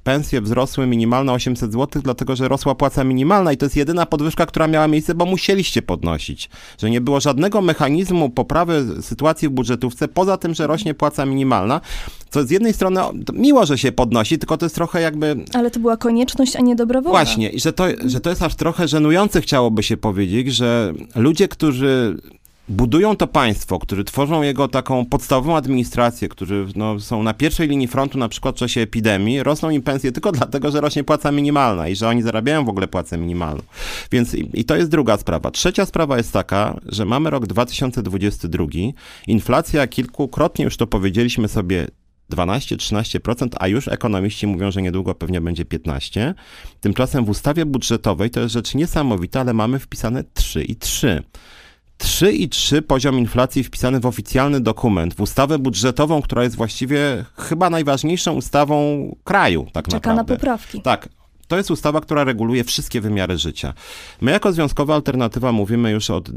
pensje 0.03 0.41
wzrosły 0.41 0.87
minimalne 0.87 1.33
800 1.33 1.73
zł, 1.73 2.01
dlatego 2.01 2.35
że 2.35 2.47
rosła 2.47 2.75
płaca 2.75 3.03
minimalna 3.03 3.53
i 3.53 3.57
to 3.57 3.65
jest 3.65 3.75
jedyna 3.75 4.05
podwyżka, 4.05 4.45
która 4.45 4.67
miała 4.67 4.87
miejsce, 4.87 5.15
bo 5.15 5.25
musieliście 5.25 5.81
podnosić. 5.81 6.49
Że 6.77 6.89
nie 6.89 7.01
było 7.01 7.19
żadnego 7.19 7.61
mechanizmu 7.61 8.29
poprawy 8.29 8.85
sytuacji 9.01 9.47
w 9.47 9.51
budżetówce, 9.51 10.07
poza 10.07 10.37
tym, 10.37 10.53
że 10.53 10.67
rośnie 10.67 10.93
płaca 10.93 11.25
minimalna, 11.25 11.81
co 12.29 12.43
z 12.43 12.51
jednej 12.51 12.73
strony 12.73 13.01
miło, 13.33 13.65
że 13.65 13.77
się 13.77 13.91
podnosi, 13.91 14.39
tylko 14.39 14.57
to 14.57 14.65
jest 14.65 14.75
trochę 14.75 15.01
jakby... 15.01 15.35
Ale 15.53 15.71
to 15.71 15.79
była 15.79 15.97
konieczność, 15.97 16.55
a 16.55 16.61
nie 16.61 16.75
dobra 16.75 17.01
wola. 17.01 17.11
Właśnie, 17.11 17.49
i 17.49 17.59
że 17.59 17.73
to, 17.73 17.85
że 18.05 18.19
to 18.19 18.29
jest 18.29 18.41
aż 18.41 18.55
trochę 18.55 18.87
żenujące, 18.87 19.41
chciałoby 19.41 19.83
się 19.83 19.97
powiedzieć, 19.97 20.53
że 20.53 20.93
ludzie, 21.15 21.47
którzy 21.47 22.17
budują 22.71 23.15
to 23.15 23.27
państwo, 23.27 23.79
którzy 23.79 24.03
tworzą 24.03 24.41
jego 24.41 24.67
taką 24.67 25.05
podstawową 25.05 25.57
administrację, 25.57 26.29
którzy 26.29 26.65
no, 26.75 26.99
są 26.99 27.23
na 27.23 27.33
pierwszej 27.33 27.67
linii 27.67 27.87
frontu 27.87 28.17
na 28.17 28.29
przykład 28.29 28.55
w 28.55 28.59
czasie 28.59 28.81
epidemii, 28.81 29.43
rosną 29.43 29.69
im 29.69 29.81
pensje 29.81 30.11
tylko 30.11 30.31
dlatego, 30.41 30.71
że 30.71 30.81
rośnie 30.81 31.03
płaca 31.03 31.31
minimalna 31.31 31.87
i 31.87 31.95
że 31.95 32.07
oni 32.07 32.21
zarabiają 32.21 32.65
w 32.65 32.69
ogóle 32.69 32.87
płacę 32.87 33.17
minimalną. 33.17 33.63
Więc 34.11 34.33
i, 34.33 34.49
i 34.53 34.65
to 34.65 34.75
jest 34.75 34.91
druga 34.91 35.17
sprawa. 35.17 35.51
Trzecia 35.51 35.85
sprawa 35.85 36.17
jest 36.17 36.33
taka, 36.33 36.79
że 36.85 37.05
mamy 37.05 37.29
rok 37.29 37.47
2022, 37.47 38.65
inflacja 39.27 39.87
kilkukrotnie 39.87 40.65
już 40.65 40.77
to 40.77 40.87
powiedzieliśmy 40.87 41.47
sobie 41.47 41.87
12-13%, 42.31 43.47
a 43.59 43.67
już 43.67 43.87
ekonomiści 43.87 44.47
mówią, 44.47 44.71
że 44.71 44.81
niedługo 44.81 45.15
pewnie 45.15 45.41
będzie 45.41 45.65
15%. 45.65 46.33
Tymczasem 46.81 47.25
w 47.25 47.29
ustawie 47.29 47.65
budżetowej 47.65 48.29
to 48.29 48.39
jest 48.39 48.53
rzecz 48.53 48.75
niesamowita, 48.75 49.39
ale 49.39 49.53
mamy 49.53 49.79
wpisane 49.79 50.23
3 50.33 50.63
i 50.63 50.75
3. 50.75 51.23
3,3 52.01 52.81
poziom 52.81 53.19
inflacji 53.19 53.63
wpisany 53.63 53.99
w 53.99 54.05
oficjalny 54.05 54.59
dokument, 54.61 55.13
w 55.15 55.21
ustawę 55.21 55.59
budżetową, 55.59 56.21
która 56.21 56.43
jest 56.43 56.55
właściwie 56.55 57.25
chyba 57.37 57.69
najważniejszą 57.69 58.33
ustawą 58.33 59.15
kraju, 59.23 59.67
tak 59.73 59.85
Czeka 59.85 59.95
naprawdę. 60.09 60.33
na 60.33 60.39
poprawki. 60.39 60.81
Tak. 60.81 61.09
To 61.47 61.57
jest 61.57 61.71
ustawa, 61.71 62.01
która 62.01 62.23
reguluje 62.23 62.63
wszystkie 62.63 63.01
wymiary 63.01 63.37
życia. 63.37 63.73
My 64.21 64.31
jako 64.31 64.53
Związkowa 64.53 64.95
Alternatywa 64.95 65.51
mówimy 65.51 65.91
już 65.91 66.09
od 66.09 66.29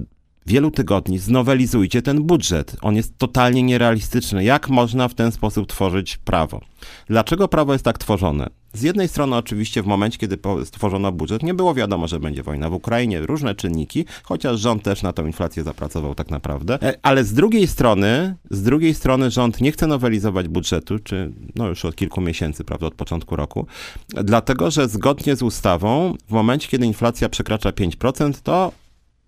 wielu 0.47 0.71
tygodni, 0.71 1.19
znowelizujcie 1.19 2.03
ten 2.03 2.23
budżet. 2.23 2.77
On 2.83 2.97
jest 2.97 3.19
totalnie 3.19 3.63
nierealistyczny. 3.63 4.45
Jak 4.45 4.69
można 4.69 5.09
w 5.09 5.15
ten 5.15 5.33
sposób 5.33 5.67
tworzyć 5.67 6.17
prawo? 6.17 6.61
Dlaczego 7.07 7.49
prawo 7.49 7.73
jest 7.73 7.85
tak 7.85 7.99
tworzone? 7.99 8.47
Z 8.75 8.83
jednej 8.83 9.09
strony 9.09 9.37
oczywiście 9.37 9.83
w 9.83 9.87
momencie, 9.87 10.19
kiedy 10.19 10.39
stworzono 10.65 11.13
budżet, 11.13 11.43
nie 11.43 11.55
było 11.55 11.75
wiadomo, 11.75 12.09
że 12.09 12.21
będzie 12.21 12.43
wojna 12.43 12.71
w 12.71 12.75
Ukrainie, 12.75 13.21
różne 13.21 13.55
czynniki, 13.55 14.05
chociaż 14.23 14.61
rząd 14.61 14.83
też 14.83 15.03
na 15.03 15.13
tą 15.13 15.27
inflację 15.27 15.63
zapracował 15.63 16.15
tak 16.15 16.31
naprawdę. 16.31 16.79
E, 16.83 16.99
ale 17.03 17.25
z 17.25 17.33
drugiej 17.33 17.67
strony, 17.67 18.37
z 18.51 18.63
drugiej 18.63 18.95
strony 18.95 19.31
rząd 19.31 19.61
nie 19.61 19.73
chce 19.73 19.87
nowelizować 19.87 20.49
budżetu, 20.49 20.99
czy 20.99 21.33
no 21.55 21.69
już 21.69 21.85
od 21.85 21.97
kilku 21.97 22.21
miesięcy, 22.21 22.65
prawda, 22.65 22.87
od 22.87 22.95
początku 22.95 23.37
roku, 23.37 23.67
dlatego 24.09 24.71
że 24.71 24.89
zgodnie 24.89 25.37
z 25.37 25.43
ustawą, 25.43 26.15
w 26.29 26.33
momencie, 26.33 26.69
kiedy 26.69 26.87
inflacja 26.87 27.29
przekracza 27.29 27.71
5%, 27.71 28.33
to 28.43 28.73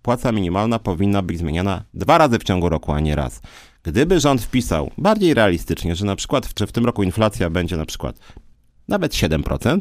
płaca 0.01 0.31
minimalna 0.31 0.79
powinna 0.79 1.21
być 1.21 1.37
zmieniana 1.37 1.83
dwa 1.93 2.17
razy 2.17 2.39
w 2.39 2.43
ciągu 2.43 2.69
roku, 2.69 2.91
a 2.91 2.99
nie 2.99 3.15
raz. 3.15 3.41
Gdyby 3.83 4.19
rząd 4.19 4.41
wpisał 4.41 4.91
bardziej 4.97 5.33
realistycznie, 5.33 5.95
że 5.95 6.05
na 6.05 6.15
przykład 6.15 6.45
w, 6.45 6.53
w 6.53 6.71
tym 6.71 6.85
roku 6.85 7.03
inflacja 7.03 7.49
będzie 7.49 7.77
na 7.77 7.85
przykład 7.85 8.19
nawet 8.87 9.13
7%, 9.13 9.79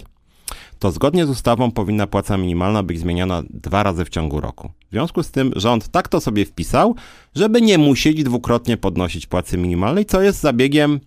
to 0.78 0.90
zgodnie 0.90 1.26
z 1.26 1.30
ustawą 1.30 1.70
powinna 1.70 2.06
płaca 2.06 2.36
minimalna 2.36 2.82
być 2.82 2.98
zmieniana 2.98 3.42
dwa 3.50 3.82
razy 3.82 4.04
w 4.04 4.08
ciągu 4.08 4.40
roku. 4.40 4.70
W 4.88 4.92
związku 4.92 5.22
z 5.22 5.30
tym 5.30 5.52
rząd 5.56 5.88
tak 5.88 6.08
to 6.08 6.20
sobie 6.20 6.44
wpisał, 6.44 6.94
żeby 7.34 7.60
nie 7.60 7.78
musieć 7.78 8.24
dwukrotnie 8.24 8.76
podnosić 8.76 9.26
płacy 9.26 9.58
minimalnej, 9.58 10.06
co 10.06 10.22
jest 10.22 10.40
zabiegiem 10.40 11.00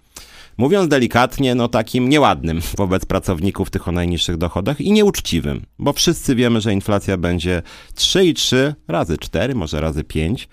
mówiąc 0.59 0.87
delikatnie, 0.87 1.55
no 1.55 1.67
takim 1.67 2.09
nieładnym 2.09 2.61
wobec 2.77 3.05
pracowników 3.05 3.69
tych 3.69 3.87
o 3.87 3.91
najniższych 3.91 4.37
dochodach 4.37 4.81
i 4.81 4.91
nieuczciwym, 4.91 5.61
bo 5.79 5.93
wszyscy 5.93 6.35
wiemy, 6.35 6.61
że 6.61 6.73
inflacja 6.73 7.17
będzie 7.17 7.61
3,3 7.95 8.73
razy 8.87 9.17
4, 9.17 9.55
może 9.55 9.81
razy 9.81 10.03
5. 10.03 10.49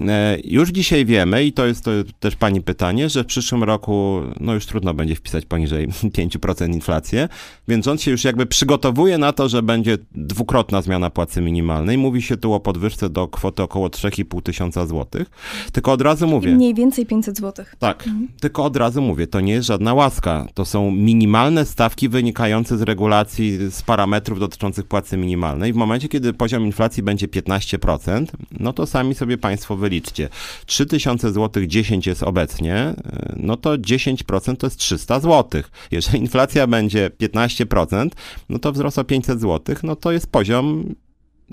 E, 0.00 0.38
już 0.44 0.70
dzisiaj 0.70 1.06
wiemy, 1.06 1.44
i 1.44 1.52
to 1.52 1.66
jest 1.66 1.84
to 1.84 1.90
też 2.20 2.36
pani 2.36 2.60
pytanie, 2.60 3.08
że 3.08 3.24
w 3.24 3.26
przyszłym 3.26 3.64
roku 3.64 4.20
no 4.40 4.54
już 4.54 4.66
trudno 4.66 4.94
będzie 4.94 5.14
wpisać 5.14 5.46
poniżej 5.46 5.88
5% 6.18 6.74
inflację, 6.74 7.28
więc 7.68 7.84
rząd 7.84 8.02
się 8.02 8.10
już 8.10 8.24
jakby 8.24 8.46
przygotowuje 8.46 9.18
na 9.18 9.32
to, 9.32 9.48
że 9.48 9.62
będzie 9.62 9.98
dwukrotna 10.14 10.82
zmiana 10.82 11.10
płacy 11.10 11.40
minimalnej. 11.40 11.98
Mówi 11.98 12.22
się 12.22 12.36
tu 12.36 12.52
o 12.52 12.60
podwyżce 12.60 13.10
do 13.10 13.28
kwoty 13.28 13.62
około 13.62 13.88
3,5 13.88 14.42
tysiąca 14.42 14.86
złotych. 14.86 15.30
Tylko 15.72 15.92
od 15.92 16.02
razu 16.02 16.26
mówię. 16.26 16.54
Mniej 16.54 16.74
więcej 16.74 17.06
500 17.06 17.38
złotych. 17.38 17.74
Tak, 17.78 18.06
mhm. 18.06 18.28
tylko 18.40 18.64
od 18.64 18.76
razu 18.76 19.02
mówię, 19.02 19.26
to 19.26 19.43
nie 19.44 19.52
jest 19.52 19.66
żadna 19.66 19.94
łaska. 19.94 20.46
To 20.54 20.64
są 20.64 20.90
minimalne 20.90 21.66
stawki 21.66 22.08
wynikające 22.08 22.78
z 22.78 22.82
regulacji, 22.82 23.58
z 23.70 23.82
parametrów 23.82 24.40
dotyczących 24.40 24.86
płacy 24.86 25.16
minimalnej. 25.16 25.72
W 25.72 25.76
momencie, 25.76 26.08
kiedy 26.08 26.32
poziom 26.32 26.66
inflacji 26.66 27.02
będzie 27.02 27.28
15%, 27.28 28.26
no 28.50 28.72
to 28.72 28.86
sami 28.86 29.14
sobie 29.14 29.38
Państwo 29.38 29.76
wyliczcie. 29.76 30.28
3000 30.66 31.32
zł 31.32 31.66
10 31.66 32.06
jest 32.06 32.22
obecnie, 32.22 32.94
no 33.36 33.56
to 33.56 33.78
10% 33.78 34.56
to 34.56 34.66
jest 34.66 34.78
300 34.78 35.20
zł. 35.20 35.62
Jeżeli 35.90 36.18
inflacja 36.18 36.66
będzie 36.66 37.10
15%, 37.20 38.08
no 38.48 38.58
to 38.58 38.72
wzrost 38.72 38.98
o 38.98 39.04
500 39.04 39.40
zł, 39.40 39.76
no 39.82 39.96
to 39.96 40.12
jest 40.12 40.26
poziom 40.32 40.94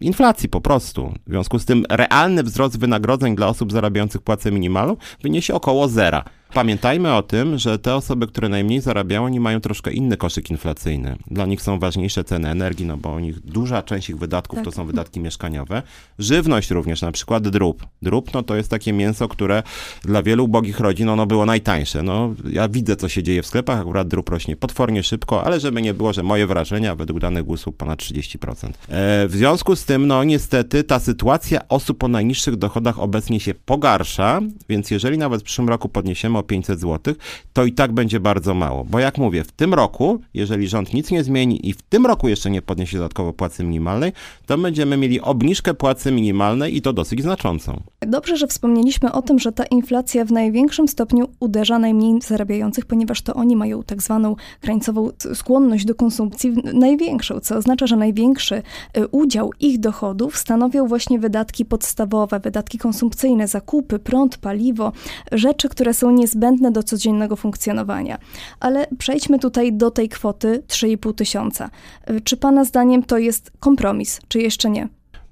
inflacji 0.01 0.49
po 0.49 0.62
prostu. 0.62 1.13
W 1.27 1.30
związku 1.30 1.60
z 1.60 1.65
tym 1.65 1.86
realny 1.89 2.43
wzrost 2.43 2.80
wynagrodzeń 2.80 3.36
dla 3.36 3.47
osób 3.47 3.71
zarabiających 3.71 4.21
płacę 4.21 4.51
minimalną 4.51 4.97
wyniesie 5.23 5.54
około 5.54 5.88
zera. 5.88 6.23
Pamiętajmy 6.54 7.14
o 7.14 7.24
tym, 7.24 7.58
że 7.58 7.80
te 7.80 7.96
osoby, 7.96 8.28
które 8.28 8.50
najmniej 8.50 8.82
zarabiają, 8.82 9.28
nie 9.28 9.40
mają 9.40 9.62
troszkę 9.62 9.92
inny 9.92 10.18
koszyk 10.18 10.52
inflacyjny. 10.52 11.16
Dla 11.28 11.46
nich 11.46 11.62
są 11.62 11.80
ważniejsze 11.80 12.24
ceny 12.24 12.50
energii, 12.50 12.86
no 12.86 12.98
bo 12.98 13.20
nich, 13.20 13.40
duża 13.40 13.84
część 13.84 14.10
ich 14.10 14.18
wydatków 14.18 14.58
tak. 14.60 14.66
to 14.66 14.72
są 14.72 14.86
wydatki 14.86 15.20
mieszkaniowe. 15.20 15.82
Żywność 16.20 16.72
również, 16.72 17.02
na 17.02 17.12
przykład 17.12 17.48
drób. 17.48 17.86
Drób 18.02 18.34
no 18.34 18.44
to 18.44 18.56
jest 18.56 18.70
takie 18.70 18.94
mięso, 18.94 19.28
które 19.28 19.64
dla 20.02 20.24
wielu 20.24 20.46
ubogich 20.46 20.80
rodzin 20.80 21.10
ono 21.10 21.26
było 21.26 21.46
najtańsze. 21.46 22.04
No, 22.04 22.34
ja 22.50 22.70
widzę, 22.70 22.96
co 22.96 23.10
się 23.10 23.24
dzieje 23.24 23.44
w 23.44 23.48
sklepach, 23.48 23.80
akurat 23.80 24.08
drób 24.08 24.30
rośnie 24.30 24.56
potwornie 24.56 25.04
szybko, 25.04 25.44
ale 25.44 25.60
żeby 25.60 25.82
nie 25.82 25.94
było, 25.94 26.14
że 26.14 26.24
moje 26.24 26.48
wrażenia 26.48 26.96
według 26.96 27.20
danych 27.20 27.44
GUS-u 27.44 27.72
ponad 27.72 28.00
30%. 28.00 28.68
E, 28.68 29.28
w 29.28 29.32
związku 29.32 29.76
z 29.76 29.86
tym, 29.86 30.08
no 30.08 30.24
niestety 30.24 30.84
ta 30.84 31.00
sytuacja 31.00 31.68
osób 31.68 32.04
o 32.04 32.08
najniższych 32.08 32.56
dochodach 32.56 33.00
obecnie 33.00 33.40
się 33.40 33.54
pogarsza, 33.54 34.42
więc 34.70 34.92
jeżeli 34.92 35.18
nawet 35.18 35.42
w 35.42 35.44
przyszłym 35.44 35.70
roku 35.70 35.90
podniesiemy 35.90 36.40
o 36.41 36.43
500 36.43 36.80
zł, 36.80 37.15
to 37.54 37.65
i 37.65 37.71
tak 37.71 37.91
będzie 37.91 38.19
bardzo 38.19 38.54
mało. 38.54 38.84
Bo 38.84 38.99
jak 38.99 39.17
mówię, 39.17 39.43
w 39.43 39.51
tym 39.51 39.73
roku, 39.73 40.21
jeżeli 40.34 40.67
rząd 40.67 40.93
nic 40.93 41.12
nie 41.12 41.23
zmieni 41.23 41.69
i 41.69 41.73
w 41.73 41.82
tym 41.82 42.06
roku 42.06 42.30
jeszcze 42.30 42.49
nie 42.49 42.62
podniesie 42.62 42.97
dodatkowo 42.97 43.34
płacy 43.34 43.63
minimalnej, 43.63 44.12
to 44.45 44.58
będziemy 44.58 44.97
mieli 44.97 45.21
obniżkę 45.21 45.73
płacy 45.73 46.12
minimalnej 46.12 46.77
i 46.77 46.82
to 46.82 46.93
dosyć 46.93 47.21
znaczącą. 47.21 47.82
Dobrze, 48.01 48.38
że 48.38 48.47
wspomnieliśmy 48.47 49.12
o 49.12 49.21
tym, 49.21 49.39
że 49.39 49.51
ta 49.51 49.65
inflacja 49.65 50.25
w 50.25 50.32
największym 50.32 50.88
stopniu 50.88 51.27
uderza 51.39 51.80
najmniej 51.80 52.21
zarabiających, 52.21 52.86
ponieważ 52.86 53.21
to 53.21 53.34
oni 53.34 53.56
mają 53.56 53.84
tak 53.84 54.01
zwaną 54.01 54.36
krańcową 54.62 55.10
skłonność 55.34 55.86
do 55.86 55.95
konsumpcji 55.95 56.54
największą, 56.73 57.39
co 57.39 57.56
oznacza, 57.56 57.88
że 57.88 57.95
największy 57.95 58.56
y, 58.97 59.08
udział 59.08 59.51
ich 59.60 59.80
dochodów 59.80 60.38
stanowią 60.38 60.88
właśnie 60.88 61.19
wydatki 61.19 61.65
podstawowe, 61.65 62.39
wydatki 62.39 62.77
konsumpcyjne, 62.77 63.47
zakupy, 63.47 63.99
prąd, 63.99 64.38
paliwo, 64.38 64.91
rzeczy, 65.32 65.69
które 65.69 65.93
są 65.93 66.12
niezbędne 66.12 66.31
niezbędne 66.32 66.72
do 66.72 66.84
codziennego 66.84 67.36
funkcjonowania. 67.36 68.17
Ale 68.60 68.88
przejdźmy 68.98 69.39
tutaj 69.39 69.74
do 69.74 69.91
tej 69.91 70.10
kwoty 70.10 70.63
3,5 70.67 71.15
tysiąca. 71.15 71.70
Y, 72.10 72.22
czy 72.22 72.38
Pana 72.38 72.65
zdaniem 72.65 73.04
to 73.04 73.17
jest 73.17 73.52
kompromis, 73.60 74.20
czy 74.28 74.39
jeszcze 74.39 74.70
nie? 74.70 74.88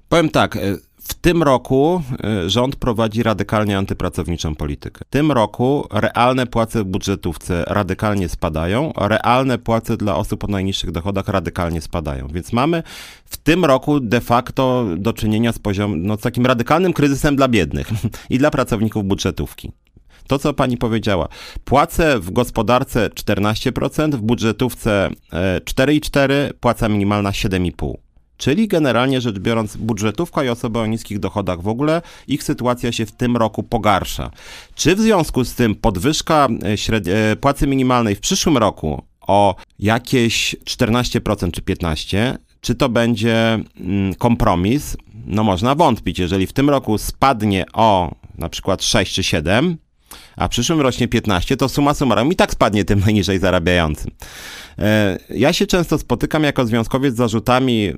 Powiem 0.08 0.28
tak. 0.28 0.56
Y, 0.56 0.78
w 1.00 1.14
tym 1.14 1.42
roku 1.42 2.02
y, 2.44 2.50
rząd 2.50 2.76
prowadzi 2.76 3.22
radykalnie 3.22 3.78
antypracowniczą 3.78 4.54
politykę. 4.54 5.04
W 5.04 5.10
tym 5.10 5.32
roku 5.32 5.86
realne 5.92 6.46
płace 6.46 6.82
w 6.82 6.84
budżetówce 6.84 7.64
radykalnie 7.66 8.28
spadają, 8.28 8.92
realne 8.96 9.58
płace 9.58 9.96
dla 9.96 10.16
osób 10.16 10.44
o 10.44 10.46
najniższych 10.46 10.90
dochodach 10.90 11.28
radykalnie 11.28 11.80
spadają. 11.80 12.28
Więc 12.28 12.52
mamy 12.52 12.82
w 13.24 13.36
tym 13.36 13.64
roku 13.64 14.00
de 14.00 14.20
facto 14.20 14.86
do 14.96 15.12
czynienia 15.12 15.52
z 15.52 15.58
poziomem, 15.58 16.06
no, 16.06 16.16
z 16.16 16.20
takim 16.20 16.46
radykalnym 16.46 16.92
kryzysem 16.92 17.36
dla 17.36 17.48
biednych 17.48 17.88
i 18.30 18.38
dla 18.38 18.50
pracowników 18.50 19.04
budżetówki. 19.04 19.72
To, 20.26 20.38
co 20.38 20.54
pani 20.54 20.76
powiedziała, 20.76 21.28
płace 21.64 22.20
w 22.20 22.30
gospodarce 22.30 23.08
14%, 23.08 24.14
w 24.14 24.20
budżetówce 24.20 25.10
4,4%, 25.64 26.30
e, 26.30 26.54
płaca 26.60 26.88
minimalna 26.88 27.30
7,5%. 27.30 27.94
Czyli 28.40 28.68
generalnie 28.68 29.20
rzecz 29.20 29.38
biorąc, 29.38 29.76
budżetówka 29.76 30.44
i 30.44 30.48
osoby 30.48 30.78
o 30.78 30.86
niskich 30.86 31.18
dochodach 31.18 31.62
w 31.62 31.68
ogóle, 31.68 32.02
ich 32.28 32.42
sytuacja 32.42 32.92
się 32.92 33.06
w 33.06 33.12
tym 33.12 33.36
roku 33.36 33.62
pogarsza. 33.62 34.30
Czy 34.74 34.96
w 34.96 35.00
związku 35.00 35.44
z 35.44 35.54
tym 35.54 35.74
podwyżka 35.74 36.48
e, 36.62 37.32
e, 37.32 37.36
płacy 37.36 37.66
minimalnej 37.66 38.14
w 38.14 38.20
przyszłym 38.20 38.56
roku 38.56 39.02
o 39.20 39.54
jakieś 39.78 40.56
14% 40.64 41.50
czy 41.50 41.62
15%, 41.62 42.36
czy 42.60 42.74
to 42.74 42.88
będzie 42.88 43.58
mm, 43.80 44.14
kompromis? 44.14 44.96
No 45.26 45.44
można 45.44 45.74
wątpić. 45.74 46.18
Jeżeli 46.18 46.46
w 46.46 46.52
tym 46.52 46.70
roku 46.70 46.98
spadnie 46.98 47.64
o 47.72 48.14
na 48.38 48.48
przykład 48.48 48.82
6 48.82 49.14
czy 49.14 49.22
7, 49.22 49.76
a 50.40 50.48
w 50.48 50.50
przyszłym 50.50 50.80
rośnie 50.80 51.08
15, 51.08 51.56
to 51.56 51.68
suma 51.68 51.94
summarum 51.94 52.32
i 52.32 52.36
tak 52.36 52.52
spadnie 52.52 52.84
tym 52.84 53.00
najniżej 53.00 53.38
zarabiającym. 53.38 54.10
E, 54.78 55.18
ja 55.30 55.52
się 55.52 55.66
często 55.66 55.98
spotykam 55.98 56.42
jako 56.44 56.66
związkowiec 56.66 57.14
z 57.14 57.16
zarzutami 57.16 57.92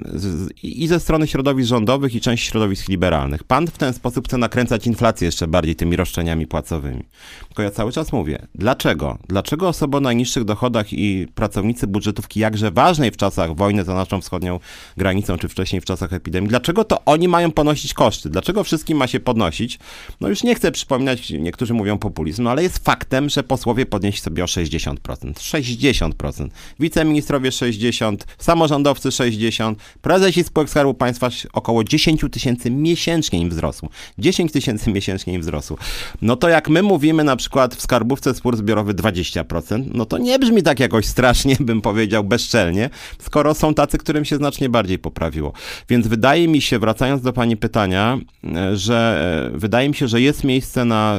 i 0.63 0.87
ze 0.89 1.01
strony 1.01 1.27
środowisk 1.27 1.69
rządowych, 1.69 2.15
i 2.15 2.21
części 2.21 2.47
środowisk 2.47 2.89
liberalnych. 2.89 3.45
Pan 3.45 3.67
w 3.67 3.79
ten 3.79 3.93
sposób 3.93 4.29
chce 4.29 4.39
nakręcać 4.39 4.87
inflację 4.87 5.27
jeszcze 5.27 5.47
bardziej 5.47 5.77
tymi 5.77 5.97
roszczeniami 5.97 6.47
płacowymi. 6.47 7.05
Tylko 7.47 7.63
ja 7.63 7.71
cały 7.71 7.93
czas 7.93 8.13
mówię, 8.13 8.47
dlaczego? 8.55 9.19
Dlaczego 9.29 9.69
osoby 9.69 9.97
o 9.97 10.01
najniższych 10.01 10.45
dochodach 10.45 10.93
i 10.93 11.29
pracownicy 11.35 11.87
budżetówki, 11.87 12.41
jakże 12.41 12.71
ważnej 12.71 13.11
w 13.11 13.17
czasach 13.17 13.57
wojny 13.57 13.85
za 13.85 13.95
naszą 13.95 14.21
wschodnią 14.21 14.61
granicą, 14.97 15.39
czy 15.39 15.49
wcześniej 15.49 15.81
w 15.81 15.85
czasach 15.85 16.13
epidemii, 16.13 16.49
dlaczego 16.49 16.85
to 16.85 17.05
oni 17.05 17.29
mają 17.29 17.53
ponosić 17.53 17.95
koszty? 17.95 18.31
Dlaczego 18.31 18.65
wszystkim 18.65 18.99
ma 18.99 19.07
się 19.07 19.21
podnosić? 19.21 19.79
No 20.21 20.29
już 20.29 20.43
nie 20.43 20.55
chcę 20.55 20.73
przypominać, 20.73 21.31
niektórzy 21.31 21.75
mówią 21.75 21.99
populizm, 21.99 22.32
no 22.39 22.51
ale 22.51 22.63
jest 22.63 22.85
faktem, 22.85 23.29
że 23.29 23.43
posłowie 23.43 23.87
podnieśli 23.87 24.21
sobie 24.21 24.45
o 24.45 24.47
60%. 24.47 24.97
60% 25.33 26.49
wiceministrowie 26.81 27.53
60, 27.53 28.27
samorządowcy 28.39 29.13
60, 29.13 29.79
prezesi 30.03 30.45
spółek 30.45 30.71
Skarbu 30.71 30.95
Państwa 30.95 31.29
około 31.53 31.85
10 31.85 32.25
tysięcy 32.31 32.71
miesięcznie 32.71 33.41
im 33.41 33.51
wzrosło. 33.51 33.89
10 34.19 34.53
tysięcy 34.53 34.93
miesięcznie 34.93 35.35
im 35.35 35.41
wzrosło. 35.41 35.77
No 36.23 36.37
to 36.37 36.49
jak 36.49 36.69
my 36.69 36.83
mówimy 36.83 37.25
na 37.25 37.37
przykład 37.37 37.75
w 37.75 37.83
skarbówce 37.83 38.35
spór 38.35 38.57
zbiorowy 38.57 38.95
20%, 38.95 39.85
no 39.95 40.07
to 40.07 40.19
nie 40.19 40.39
brzmi 40.39 40.63
tak 40.63 40.81
jakoś 40.81 41.07
strasznie, 41.07 41.57
bym 41.71 41.81
powiedział, 41.81 42.25
bezczelnie, 42.25 42.91
skoro 43.19 43.55
są 43.55 43.75
tacy, 43.75 43.99
którym 43.99 44.25
się 44.25 44.37
znacznie 44.37 44.69
bardziej 44.69 44.99
poprawiło. 44.99 45.53
Więc 45.89 46.07
wydaje 46.07 46.49
mi 46.49 46.61
się, 46.61 46.79
wracając 46.79 47.23
do 47.23 47.33
pani 47.33 47.57
pytania, 47.57 48.19
e, 48.45 48.77
że 48.77 49.51
e, 49.55 49.59
wydaje 49.59 49.89
mi 49.89 49.95
się, 49.95 50.09
że 50.09 50.21
jest 50.21 50.45
miejsce 50.45 50.85
na 50.85 51.19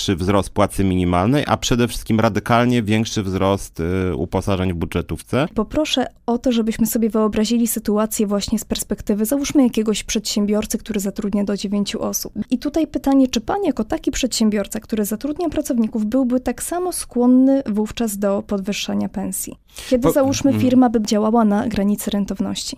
większy 0.00 0.16
wzrost 0.16 0.50
płacy 0.50 0.84
minimalnej, 0.84 1.44
a 1.46 1.56
przede 1.56 1.88
wszystkim 1.88 2.20
radykalnie 2.20 2.82
większy 2.82 3.22
wzrost 3.22 3.82
uposażenia 4.16 4.30
uposażeń 4.30 4.72
w 4.72 4.76
budżetówce. 4.76 5.46
Poproszę 5.54 6.06
o 6.26 6.38
to, 6.38 6.52
żebyśmy 6.52 6.86
sobie 6.86 7.10
wyobrazili 7.10 7.66
sytuację 7.66 8.26
właśnie 8.26 8.58
z 8.58 8.64
perspektywy, 8.64 9.24
załóżmy 9.24 9.62
jakiegoś 9.62 10.02
przedsiębiorcy, 10.02 10.78
który 10.78 11.00
zatrudnia 11.00 11.44
do 11.44 11.56
dziewięciu 11.56 12.02
osób. 12.02 12.32
I 12.50 12.58
tutaj 12.58 12.86
pytanie, 12.86 13.28
czy 13.28 13.40
pan 13.40 13.64
jako 13.64 13.84
taki 13.84 14.10
przedsiębiorca, 14.10 14.80
który 14.80 15.04
zatrudnia 15.04 15.48
pracowników, 15.48 16.06
byłby 16.06 16.40
tak 16.40 16.62
samo 16.62 16.92
skłonny 16.92 17.62
wówczas 17.66 18.18
do 18.18 18.42
podwyższania 18.42 19.08
pensji? 19.08 19.54
Kiedy 19.90 20.12
załóżmy 20.12 20.50
mm. 20.50 20.62
firma 20.62 20.90
by 20.90 21.02
działała 21.02 21.44
na 21.44 21.68
granicy 21.68 22.10
rentowności? 22.10 22.76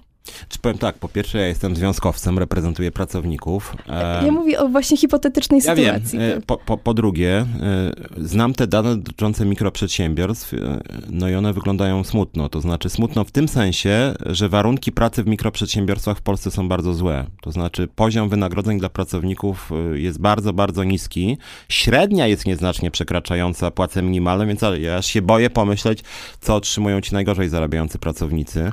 Czy 0.48 0.58
powiem 0.58 0.78
tak, 0.78 0.98
po 0.98 1.08
pierwsze 1.08 1.38
ja 1.38 1.46
jestem 1.46 1.76
związkowcem, 1.76 2.38
reprezentuję 2.38 2.90
pracowników. 2.90 3.76
Ja 4.24 4.32
mówię 4.32 4.60
o 4.60 4.68
właśnie 4.68 4.96
hipotetycznej 4.96 5.60
ja 5.64 5.76
sytuacji. 5.76 6.18
Wiem. 6.18 6.42
Po, 6.42 6.56
po, 6.56 6.78
po, 6.78 6.94
drugie, 6.94 7.38
e, 7.38 7.46
znam 8.16 8.54
te 8.54 8.66
dane 8.66 8.96
dotyczące 8.96 9.44
mikroprzedsiębiorstw, 9.44 10.54
e, 10.54 10.80
no 11.10 11.28
i 11.28 11.34
one 11.34 11.52
wyglądają 11.52 12.04
smutno. 12.04 12.48
To 12.48 12.60
znaczy 12.60 12.90
smutno 12.90 13.24
w 13.24 13.30
tym 13.30 13.48
sensie, 13.48 14.14
że 14.26 14.48
warunki 14.48 14.92
pracy 14.92 15.22
w 15.22 15.26
mikroprzedsiębiorstwach 15.26 16.18
w 16.18 16.22
Polsce 16.22 16.50
są 16.50 16.68
bardzo 16.68 16.94
złe. 16.94 17.26
To 17.42 17.52
znaczy 17.52 17.88
poziom 17.94 18.28
wynagrodzeń 18.28 18.78
dla 18.78 18.88
pracowników 18.88 19.70
e, 19.72 19.98
jest 19.98 20.20
bardzo, 20.20 20.52
bardzo 20.52 20.84
niski. 20.84 21.38
Średnia 21.68 22.26
jest 22.26 22.46
nieznacznie 22.46 22.90
przekraczająca 22.90 23.70
płacę 23.70 24.02
minimalną, 24.02 24.46
więc 24.46 24.60
ja 24.80 25.02
się 25.02 25.22
boję 25.22 25.50
pomyśleć, 25.50 26.00
co 26.40 26.54
otrzymują 26.56 27.00
ci 27.00 27.14
najgorzej 27.14 27.48
zarabiający 27.48 27.98
pracownicy. 27.98 28.72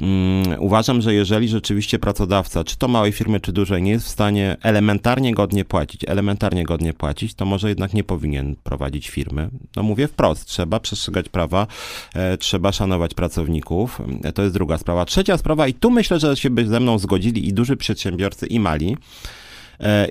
Um, 0.00 0.42
uważam, 0.58 0.89
uważam, 0.90 1.02
że 1.02 1.14
jeżeli 1.14 1.48
rzeczywiście 1.48 1.98
pracodawca, 1.98 2.64
czy 2.64 2.76
to 2.76 2.88
małej 2.88 3.12
firmy, 3.12 3.40
czy 3.40 3.52
dużej, 3.52 3.82
nie 3.82 3.90
jest 3.90 4.06
w 4.06 4.08
stanie 4.08 4.56
elementarnie 4.62 5.34
godnie 5.34 5.64
płacić, 5.64 6.04
elementarnie 6.06 6.64
godnie 6.64 6.92
płacić, 6.92 7.34
to 7.34 7.44
może 7.44 7.68
jednak 7.68 7.94
nie 7.94 8.04
powinien 8.04 8.56
prowadzić 8.56 9.08
firmy. 9.08 9.48
No 9.76 9.82
mówię 9.82 10.08
wprost, 10.08 10.46
trzeba 10.46 10.80
przestrzegać 10.80 11.28
prawa, 11.28 11.66
e, 12.14 12.38
trzeba 12.38 12.72
szanować 12.72 13.14
pracowników. 13.14 14.00
E, 14.24 14.32
to 14.32 14.42
jest 14.42 14.54
druga 14.54 14.78
sprawa. 14.78 15.04
Trzecia 15.04 15.38
sprawa, 15.38 15.68
i 15.68 15.74
tu 15.74 15.90
myślę, 15.90 16.20
że 16.20 16.36
się 16.36 16.50
by 16.50 16.66
ze 16.66 16.80
mną 16.80 16.98
zgodzili 16.98 17.48
i 17.48 17.52
duży 17.52 17.76
przedsiębiorcy, 17.76 18.46
i 18.46 18.60
mali, 18.60 18.96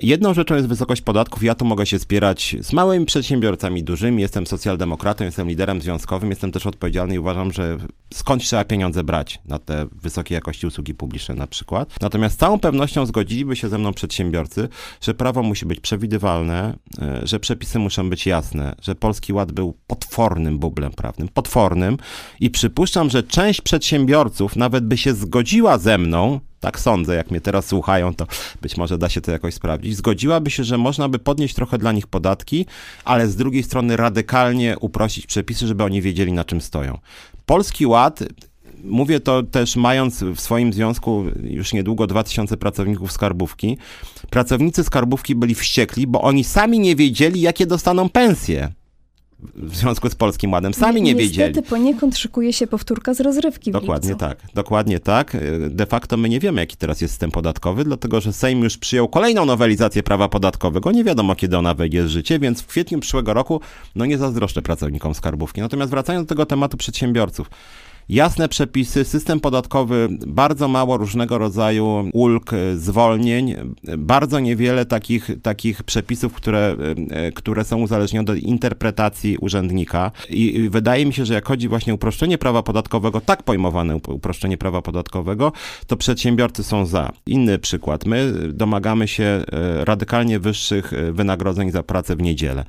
jedną 0.02 0.34
rzeczą 0.34 0.54
jest 0.54 0.68
wysokość 0.68 1.02
podatków. 1.02 1.42
Ja 1.42 1.54
tu 1.54 1.64
mogę 1.64 1.86
się 1.86 1.98
spierać 1.98 2.56
z 2.60 2.72
małymi 2.72 3.06
przedsiębiorcami, 3.06 3.84
dużymi. 3.84 4.22
Jestem 4.22 4.46
socjaldemokratą, 4.46 5.24
jestem 5.24 5.48
liderem 5.48 5.80
związkowym, 5.80 6.30
jestem 6.30 6.52
też 6.52 6.66
odpowiedzialny 6.66 7.14
i 7.14 7.18
uważam, 7.18 7.52
że 7.52 7.76
skąd 8.14 8.42
trzeba 8.42 8.64
pieniądze 8.64 9.04
brać 9.04 9.40
na 9.44 9.58
te 9.58 9.86
wysokiej 9.92 10.34
jakości 10.34 10.66
usługi 10.66 10.94
publiczne 10.94 11.34
na 11.34 11.46
przykład. 11.46 11.94
Natomiast 12.00 12.34
z 12.34 12.38
całą 12.38 12.58
pewnością 12.60 13.06
zgodziliby 13.06 13.56
się 13.56 13.68
ze 13.68 13.78
mną 13.78 13.92
przedsiębiorcy, 13.92 14.68
że 15.00 15.14
prawo 15.14 15.42
musi 15.42 15.66
być 15.66 15.80
przewidywalne, 15.80 16.76
e, 17.02 17.26
że 17.26 17.40
przepisy 17.40 17.78
muszą 17.78 18.10
być 18.10 18.26
jasne, 18.26 18.74
że 18.82 18.94
Polski 18.94 19.32
Ład 19.32 19.52
był 19.52 19.74
potwornym 19.86 20.58
bublem 20.58 20.92
prawnym, 20.92 21.28
potwornym 21.28 21.96
i 22.40 22.50
przypuszczam, 22.50 23.10
że 23.10 23.22
część 23.22 23.60
przedsiębiorców 23.60 24.56
nawet 24.56 24.84
by 24.86 24.96
się 24.96 25.14
zgodziła 25.14 25.78
ze 25.78 25.98
mną, 25.98 26.40
tak 26.60 26.80
sądzę, 26.80 27.14
jak 27.14 27.30
mnie 27.30 27.40
teraz 27.40 27.66
słuchają, 27.66 28.14
to 28.14 28.26
być 28.62 28.76
może 28.76 28.98
da 28.98 29.08
się 29.08 29.20
to 29.20 29.30
jakoś 29.30 29.54
sprawdzić. 29.54 29.96
Zgodziłaby 29.96 30.50
się, 30.50 30.64
że 30.64 30.78
można 30.78 31.08
by 31.08 31.18
podnieść 31.18 31.54
trochę 31.54 31.78
dla 31.78 31.92
nich 31.92 32.06
podatki, 32.06 32.66
ale 33.04 33.28
z 33.28 33.36
drugiej 33.36 33.62
strony 33.62 33.96
radykalnie 33.96 34.78
uprościć 34.78 35.26
przepisy, 35.26 35.66
żeby 35.66 35.84
oni 35.84 36.02
wiedzieli, 36.02 36.32
na 36.32 36.44
czym 36.44 36.60
stoją. 36.60 36.98
Polski 37.46 37.86
Ład 37.86 38.22
mówię 38.84 39.20
to 39.20 39.42
też 39.42 39.76
mając 39.76 40.22
w 40.22 40.40
swoim 40.40 40.72
związku 40.72 41.24
już 41.42 41.72
niedługo 41.72 42.06
2000 42.06 42.56
pracowników 42.56 43.12
skarbówki. 43.12 43.78
Pracownicy 44.30 44.84
skarbówki 44.84 45.34
byli 45.34 45.54
wściekli, 45.54 46.06
bo 46.06 46.22
oni 46.22 46.44
sami 46.44 46.78
nie 46.78 46.96
wiedzieli, 46.96 47.40
jakie 47.40 47.66
dostaną 47.66 48.08
pensje 48.08 48.72
w 49.54 49.76
związku 49.76 50.10
z 50.10 50.14
Polskim 50.14 50.52
Ładem. 50.52 50.74
Sami 50.74 51.02
nie, 51.02 51.14
nie 51.14 51.20
wiedzieli. 51.20 51.48
Niestety 51.48 51.68
poniekąd 51.68 52.18
szykuje 52.18 52.52
się 52.52 52.66
powtórka 52.66 53.14
z 53.14 53.20
rozrywki 53.20 53.70
Dokładnie 53.70 54.14
tak, 54.14 54.38
dokładnie 54.54 55.00
tak. 55.00 55.36
De 55.70 55.86
facto 55.86 56.16
my 56.16 56.28
nie 56.28 56.40
wiemy, 56.40 56.60
jaki 56.60 56.76
teraz 56.76 57.00
jest 57.00 57.12
system 57.14 57.30
podatkowy, 57.30 57.84
dlatego 57.84 58.20
że 58.20 58.32
Sejm 58.32 58.62
już 58.62 58.78
przyjął 58.78 59.08
kolejną 59.08 59.44
nowelizację 59.44 60.02
prawa 60.02 60.28
podatkowego. 60.28 60.92
Nie 60.92 61.04
wiadomo, 61.04 61.36
kiedy 61.36 61.58
ona 61.58 61.74
wejdzie 61.74 62.02
w 62.02 62.08
życie, 62.08 62.38
więc 62.38 62.62
w 62.62 62.66
kwietniu 62.66 63.00
przyszłego 63.00 63.34
roku 63.34 63.60
no 63.96 64.06
nie 64.06 64.18
zazdroszczę 64.18 64.62
pracownikom 64.62 65.14
skarbówki. 65.14 65.60
Natomiast 65.60 65.90
wracając 65.90 66.26
do 66.26 66.28
tego 66.28 66.46
tematu 66.46 66.76
przedsiębiorców 66.76 67.50
jasne 68.10 68.48
przepisy, 68.48 69.04
system 69.04 69.40
podatkowy, 69.40 70.08
bardzo 70.26 70.68
mało 70.68 70.96
różnego 70.96 71.38
rodzaju 71.38 72.10
ulg, 72.12 72.50
zwolnień, 72.76 73.54
bardzo 73.98 74.40
niewiele 74.40 74.86
takich, 74.86 75.30
takich 75.42 75.82
przepisów, 75.82 76.32
które, 76.32 76.76
e, 77.10 77.32
które 77.32 77.64
są 77.64 77.80
uzależnione 77.80 78.32
od 78.32 78.38
interpretacji 78.38 79.36
urzędnika. 79.38 80.10
I 80.30 80.68
wydaje 80.70 81.06
mi 81.06 81.12
się, 81.12 81.24
że 81.24 81.34
jak 81.34 81.48
chodzi 81.48 81.68
właśnie 81.68 81.92
o 81.92 81.96
uproszczenie 81.96 82.38
prawa 82.38 82.62
podatkowego, 82.62 83.20
tak 83.20 83.42
pojmowane 83.42 83.96
uproszczenie 83.96 84.58
prawa 84.58 84.82
podatkowego, 84.82 85.52
to 85.86 85.96
przedsiębiorcy 85.96 86.64
są 86.64 86.86
za. 86.86 87.12
Inny 87.26 87.58
przykład. 87.58 88.06
My 88.06 88.32
domagamy 88.48 89.08
się 89.08 89.24
e, 89.24 89.44
radykalnie 89.84 90.38
wyższych 90.38 90.92
e, 90.92 91.12
wynagrodzeń 91.12 91.70
za 91.70 91.82
pracę 91.82 92.16
w 92.16 92.22
niedzielę. 92.22 92.64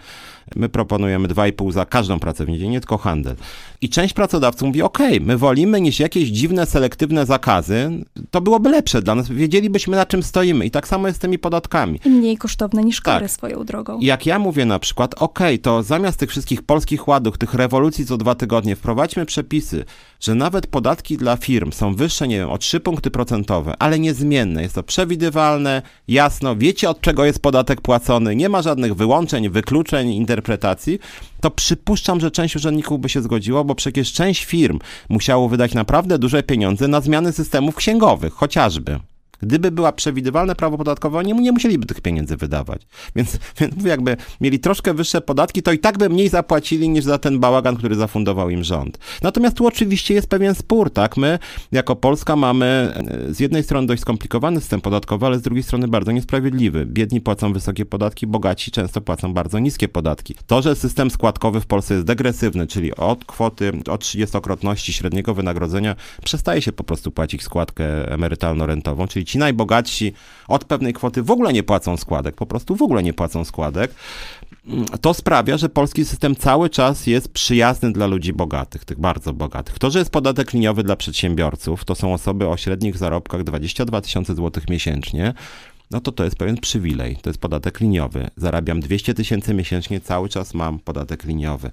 My 0.56 0.70
proponujemy 0.70 1.28
2,5 1.28 1.72
za 1.72 1.86
każdą 1.86 2.20
pracę 2.20 2.46
w 2.46 2.50
niedzielę, 2.50 2.72
nie 2.72 2.80
tylko 2.80 2.98
handel. 2.98 3.36
I 3.82 3.90
część 3.90 4.14
pracodawców 4.14 4.68
mówi, 4.68 4.82
ok, 4.82 5.00
my 5.22 5.32
My 5.32 5.38
wolimy 5.38 5.82
niż 5.82 6.00
jakieś 6.00 6.30
dziwne, 6.30 6.66
selektywne 6.66 7.26
zakazy. 7.26 7.90
To 8.32 8.42
byłoby 8.42 8.70
lepsze 8.70 9.02
dla 9.02 9.16
nas. 9.16 9.30
Wiedzielibyśmy, 9.30 9.96
na 9.98 10.06
czym 10.06 10.24
stoimy. 10.24 10.66
I 10.66 10.72
tak 10.72 10.88
samo 10.88 11.08
jest 11.08 11.20
z 11.20 11.22
tymi 11.22 11.40
podatkami. 11.40 12.00
I 12.06 12.10
mniej 12.10 12.38
kosztowne 12.38 12.84
niż 12.84 13.02
kary 13.02 13.26
Tak. 13.26 13.32
swoją 13.32 13.64
drogą. 13.66 14.00
I 14.00 14.06
jak 14.06 14.26
ja 14.26 14.40
mówię 14.40 14.66
na 14.66 14.80
przykład, 14.80 15.14
okej, 15.14 15.60
to 15.60 15.84
zamiast 15.84 16.20
tych 16.20 16.30
wszystkich 16.30 16.62
polskich 16.64 17.08
ładów, 17.08 17.38
tych 17.38 17.54
rewolucji 17.54 18.06
co 18.06 18.18
dwa 18.18 18.36
tygodnie, 18.36 18.76
wprowadźmy 18.76 19.26
przepisy, 19.26 19.86
że 20.22 20.36
nawet 20.36 20.68
podatki 20.68 21.18
dla 21.18 21.38
firm 21.38 21.72
są 21.72 21.96
wyższe, 21.96 22.28
nie 22.28 22.38
wiem, 22.38 22.50
o 22.50 22.58
3 22.58 22.80
punkty 22.80 23.12
procentowe, 23.12 23.74
ale 23.80 24.00
niezmienne. 24.00 24.62
Jest 24.62 24.76
to 24.76 24.84
przewidywalne, 24.84 25.82
jasno, 26.08 26.56
wiecie 26.56 26.90
od 26.90 27.02
czego 27.02 27.26
jest 27.26 27.42
podatek 27.42 27.82
płacony, 27.82 28.36
nie 28.36 28.50
ma 28.50 28.62
żadnych 28.62 28.96
wyłączeń, 28.96 29.50
wykluczeń, 29.50 30.10
interpretacji, 30.10 31.00
to 31.42 31.52
przypuszczam, 31.52 32.20
że 32.20 32.32
część 32.32 32.56
urzędników 32.56 33.00
by 33.00 33.10
się 33.10 33.22
zgodziło, 33.22 33.64
bo 33.64 33.76
przecież 33.76 34.14
część 34.14 34.46
firm 34.46 34.80
musiało 35.10 35.50
wydać 35.50 35.74
naprawdę 35.74 36.20
duże 36.20 36.44
pieniądze 36.44 36.88
na 36.88 37.02
zmiany 37.02 37.32
systemów 37.32 37.76
księgowych, 37.76 38.34
chociażby. 38.34 39.00
Gdyby 39.42 39.72
była 39.72 39.92
przewidywalne 39.92 40.56
prawo 40.56 40.78
podatkowe, 40.78 41.18
oni 41.18 41.34
nie 41.34 41.52
musieliby 41.52 41.86
tych 41.86 42.02
pieniędzy 42.02 42.38
wydawać. 42.38 42.82
Więc, 43.16 43.38
więc 43.60 43.76
mówię, 43.76 43.90
jakby 43.90 44.18
mieli 44.42 44.60
troszkę 44.60 44.94
wyższe 44.94 45.22
podatki, 45.22 45.64
to 45.64 45.72
i 45.72 45.80
tak 45.80 45.98
by 45.98 46.10
mniej 46.10 46.30
zapłacili 46.30 46.90
niż 46.90 47.04
za 47.04 47.18
ten 47.18 47.40
bałagan, 47.40 47.78
który 47.78 47.96
zafundował 47.96 48.50
im 48.50 48.64
rząd. 48.64 49.00
Natomiast 49.22 49.58
tu 49.58 49.68
oczywiście 49.68 50.14
jest 50.14 50.28
pewien 50.28 50.56
spór, 50.56 50.94
tak? 50.94 51.18
My 51.18 51.40
jako 51.72 51.96
Polska 51.96 52.36
mamy 52.36 52.66
e, 53.30 53.34
z 53.34 53.40
jednej 53.40 53.64
strony 53.64 53.88
dość 53.88 54.02
skomplikowany 54.02 54.60
system 54.60 54.82
podatkowy, 54.82 55.26
ale 55.26 55.40
z 55.40 55.42
drugiej 55.42 55.64
strony 55.64 55.88
bardzo 55.88 56.12
niesprawiedliwy. 56.12 56.86
Biedni 56.86 57.22
płacą 57.22 57.54
wysokie 57.54 57.86
podatki, 57.86 58.28
bogaci 58.28 58.72
często 58.72 59.02
płacą 59.02 59.34
bardzo 59.34 59.60
niskie 59.60 59.88
podatki. 59.88 60.36
To, 60.48 60.62
że 60.62 60.76
system 60.76 61.12
składkowy 61.12 61.62
w 61.62 61.66
Polsce 61.66 61.94
jest 61.94 62.06
degresywny, 62.06 62.68
czyli 62.68 62.96
od 62.96 63.26
kwoty, 63.26 63.72
od 63.90 64.04
30-krotności 64.04 64.92
średniego 64.92 65.34
wynagrodzenia 65.34 65.96
przestaje 66.24 66.62
się 66.62 66.72
po 66.72 66.84
prostu 66.84 67.12
płacić 67.12 67.44
składkę 67.44 67.84
emerytalno-rentową, 68.14 69.08
czyli 69.08 69.26
ci 69.32 69.38
najbogatsi 69.38 70.14
od 70.48 70.66
pewnej 70.66 70.94
kwoty 70.94 71.24
w 71.24 71.32
ogóle 71.32 71.54
nie 71.54 71.64
płacą 71.64 71.98
składek, 71.98 72.36
po 72.36 72.46
prostu 72.46 72.76
w 72.76 72.82
ogóle 72.82 73.04
nie 73.04 73.14
płacą 73.14 73.46
składek. 73.46 73.92
To 75.02 75.14
sprawia, 75.14 75.58
że 75.58 75.70
polski 75.70 76.06
system 76.06 76.36
cały 76.36 76.70
czas 76.70 77.08
jest 77.08 77.34
przyjazny 77.34 77.92
dla 77.92 78.08
ludzi 78.08 78.34
bogatych, 78.34 78.86
tych 78.86 79.00
bardzo 79.00 79.34
bogatych. 79.34 79.80
To, 79.80 79.92
że 79.92 80.00
jest 80.00 80.12
podatek 80.12 80.54
liniowy 80.54 80.84
dla 80.84 80.96
przedsiębiorców, 80.96 81.86
to 81.86 81.96
są 81.96 82.14
osoby 82.14 82.48
o 82.48 82.58
średnich 82.58 82.98
zarobkach 82.98 83.44
22 83.44 84.02
tysiące 84.02 84.36
złotych 84.36 84.70
miesięcznie, 84.70 85.34
no 85.92 86.02
to 86.02 86.12
to 86.12 86.24
jest 86.24 86.36
pewien 86.36 86.58
przywilej. 86.58 87.18
To 87.22 87.30
jest 87.30 87.40
podatek 87.40 87.80
liniowy. 87.80 88.30
Zarabiam 88.38 88.80
200 88.80 89.14
tysięcy 89.14 89.54
miesięcznie, 89.54 90.02
cały 90.02 90.30
czas 90.30 90.54
mam 90.54 90.80
podatek 90.80 91.24
liniowy. 91.24 91.72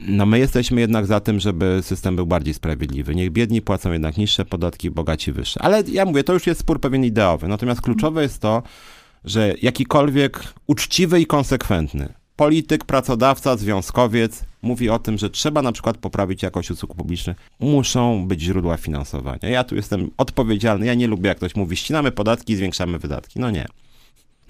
No 0.00 0.26
my 0.26 0.38
jesteśmy 0.38 0.80
jednak 0.80 1.06
za 1.06 1.20
tym, 1.20 1.40
żeby 1.40 1.80
system 1.82 2.16
był 2.16 2.26
bardziej 2.26 2.54
sprawiedliwy. 2.54 3.14
Niech 3.14 3.30
biedni 3.30 3.62
płacą 3.62 3.92
jednak 3.92 4.16
niższe 4.16 4.44
podatki, 4.44 4.90
bogaci 4.90 5.32
wyższe. 5.32 5.62
Ale 5.62 5.82
ja 5.88 6.04
mówię, 6.04 6.24
to 6.24 6.32
już 6.32 6.46
jest 6.46 6.60
spór 6.60 6.80
pewien 6.80 7.04
ideowy. 7.04 7.48
Natomiast 7.48 7.80
kluczowe 7.80 8.22
jest 8.22 8.40
to, 8.40 8.62
że 9.24 9.54
jakikolwiek 9.62 10.54
uczciwy 10.66 11.20
i 11.20 11.26
konsekwentny 11.26 12.23
polityk, 12.36 12.84
pracodawca, 12.84 13.56
związkowiec 13.56 14.44
mówi 14.62 14.90
o 14.90 14.98
tym, 14.98 15.18
że 15.18 15.30
trzeba 15.30 15.62
na 15.62 15.72
przykład 15.72 15.96
poprawić 15.98 16.42
jakość 16.42 16.70
usług 16.70 16.94
publicznych, 16.94 17.36
muszą 17.60 18.28
być 18.28 18.40
źródła 18.40 18.76
finansowania. 18.76 19.48
Ja 19.48 19.64
tu 19.64 19.76
jestem 19.76 20.10
odpowiedzialny, 20.16 20.86
ja 20.86 20.94
nie 20.94 21.06
lubię 21.06 21.28
jak 21.28 21.36
ktoś 21.36 21.54
mówi, 21.54 21.76
ścinamy 21.76 22.12
podatki 22.12 22.52
i 22.52 22.56
zwiększamy 22.56 22.98
wydatki. 22.98 23.40
No 23.40 23.50
nie. 23.50 23.66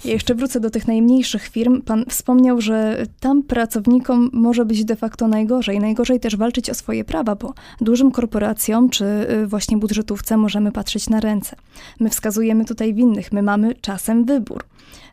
Ja 0.04 0.12
jeszcze 0.12 0.34
wrócę 0.34 0.60
do 0.60 0.70
tych 0.70 0.86
najmniejszych 0.86 1.48
firm. 1.48 1.82
Pan 1.82 2.04
wspomniał, 2.08 2.60
że 2.60 3.06
tam 3.20 3.42
pracownikom 3.42 4.30
może 4.32 4.64
być 4.64 4.84
de 4.84 4.96
facto 4.96 5.28
najgorzej. 5.28 5.80
Najgorzej 5.80 6.20
też 6.20 6.36
walczyć 6.36 6.70
o 6.70 6.74
swoje 6.74 7.04
prawa, 7.04 7.34
bo 7.34 7.54
dużym 7.80 8.10
korporacjom 8.10 8.90
czy 8.90 9.04
y, 9.04 9.46
właśnie 9.46 9.76
budżetówce 9.76 10.36
możemy 10.36 10.72
patrzeć 10.72 11.08
na 11.08 11.20
ręce. 11.20 11.56
My 12.00 12.10
wskazujemy 12.10 12.64
tutaj 12.64 12.94
winnych, 12.94 13.32
my 13.32 13.42
mamy 13.42 13.74
czasem 13.74 14.24
wybór. 14.24 14.64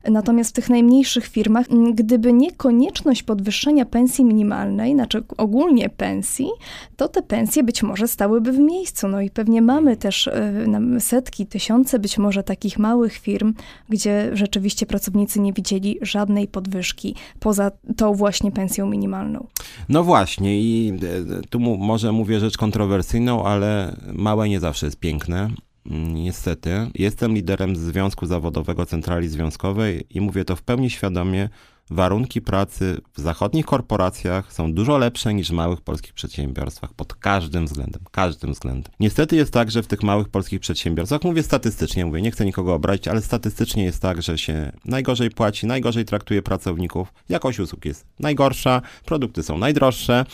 Natomiast 0.09 0.49
w 0.49 0.53
tych 0.53 0.69
najmniejszych 0.69 1.27
firmach, 1.27 1.65
gdyby 1.93 2.33
nie 2.33 2.51
konieczność 2.51 3.23
podwyższenia 3.23 3.85
pensji 3.85 4.25
minimalnej, 4.25 4.93
znaczy 4.93 5.23
ogólnie 5.37 5.89
pensji, 5.89 6.47
to 6.95 7.07
te 7.07 7.21
pensje 7.21 7.63
być 7.63 7.83
może 7.83 8.07
stałyby 8.07 8.51
w 8.51 8.59
miejscu. 8.59 9.07
No 9.07 9.21
i 9.21 9.29
pewnie 9.29 9.61
mamy 9.61 9.97
też 9.97 10.29
nam 10.67 10.99
setki, 10.99 11.45
tysiące 11.45 11.99
być 11.99 12.17
może 12.17 12.43
takich 12.43 12.79
małych 12.79 13.13
firm, 13.13 13.53
gdzie 13.89 14.29
rzeczywiście 14.33 14.85
pracownicy 14.85 15.39
nie 15.39 15.53
widzieli 15.53 15.97
żadnej 16.01 16.47
podwyżki 16.47 17.15
poza 17.39 17.71
tą 17.97 18.13
właśnie 18.13 18.51
pensją 18.51 18.87
minimalną. 18.87 19.47
No 19.89 20.03
właśnie 20.03 20.61
i 20.61 20.89
e, 20.89 21.41
tu 21.49 21.59
mu, 21.59 21.77
może 21.77 22.11
mówię 22.11 22.39
rzecz 22.39 22.57
kontrowersyjną, 22.57 23.45
ale 23.45 23.95
małe 24.13 24.49
nie 24.49 24.59
zawsze 24.59 24.85
jest 24.85 24.99
piękne. 24.99 25.49
Niestety. 25.85 26.69
Jestem 26.95 27.33
liderem 27.33 27.75
Związku 27.75 28.25
Zawodowego 28.25 28.85
Centrali 28.85 29.27
Związkowej 29.29 30.05
i 30.09 30.21
mówię 30.21 30.45
to 30.45 30.55
w 30.55 30.61
pełni 30.61 30.89
świadomie. 30.89 31.49
Warunki 31.91 32.41
pracy 32.41 33.01
w 33.13 33.21
zachodnich 33.21 33.65
korporacjach 33.65 34.53
są 34.53 34.73
dużo 34.73 34.97
lepsze 34.97 35.33
niż 35.33 35.49
w 35.49 35.53
małych 35.53 35.81
polskich 35.81 36.13
przedsiębiorstwach 36.13 36.93
pod 36.93 37.15
każdym 37.15 37.65
względem, 37.65 38.01
każdym 38.11 38.53
względem. 38.53 38.93
Niestety 38.99 39.35
jest 39.35 39.53
tak, 39.53 39.71
że 39.71 39.83
w 39.83 39.87
tych 39.87 40.03
małych 40.03 40.29
polskich 40.29 40.59
przedsiębiorstwach, 40.59 41.23
mówię 41.23 41.43
statystycznie, 41.43 42.05
mówię, 42.05 42.21
nie 42.21 42.31
chcę 42.31 42.45
nikogo 42.45 42.73
obrazić, 42.73 43.07
ale 43.07 43.21
statystycznie 43.21 43.83
jest 43.83 44.01
tak, 44.01 44.21
że 44.21 44.37
się 44.37 44.71
najgorzej 44.85 45.29
płaci, 45.29 45.67
najgorzej 45.67 46.05
traktuje 46.05 46.41
pracowników, 46.41 47.13
jakość 47.29 47.59
usług 47.59 47.85
jest 47.85 48.05
najgorsza, 48.19 48.81
produkty 49.05 49.43
są 49.43 49.57
najdroższe. 49.57 50.25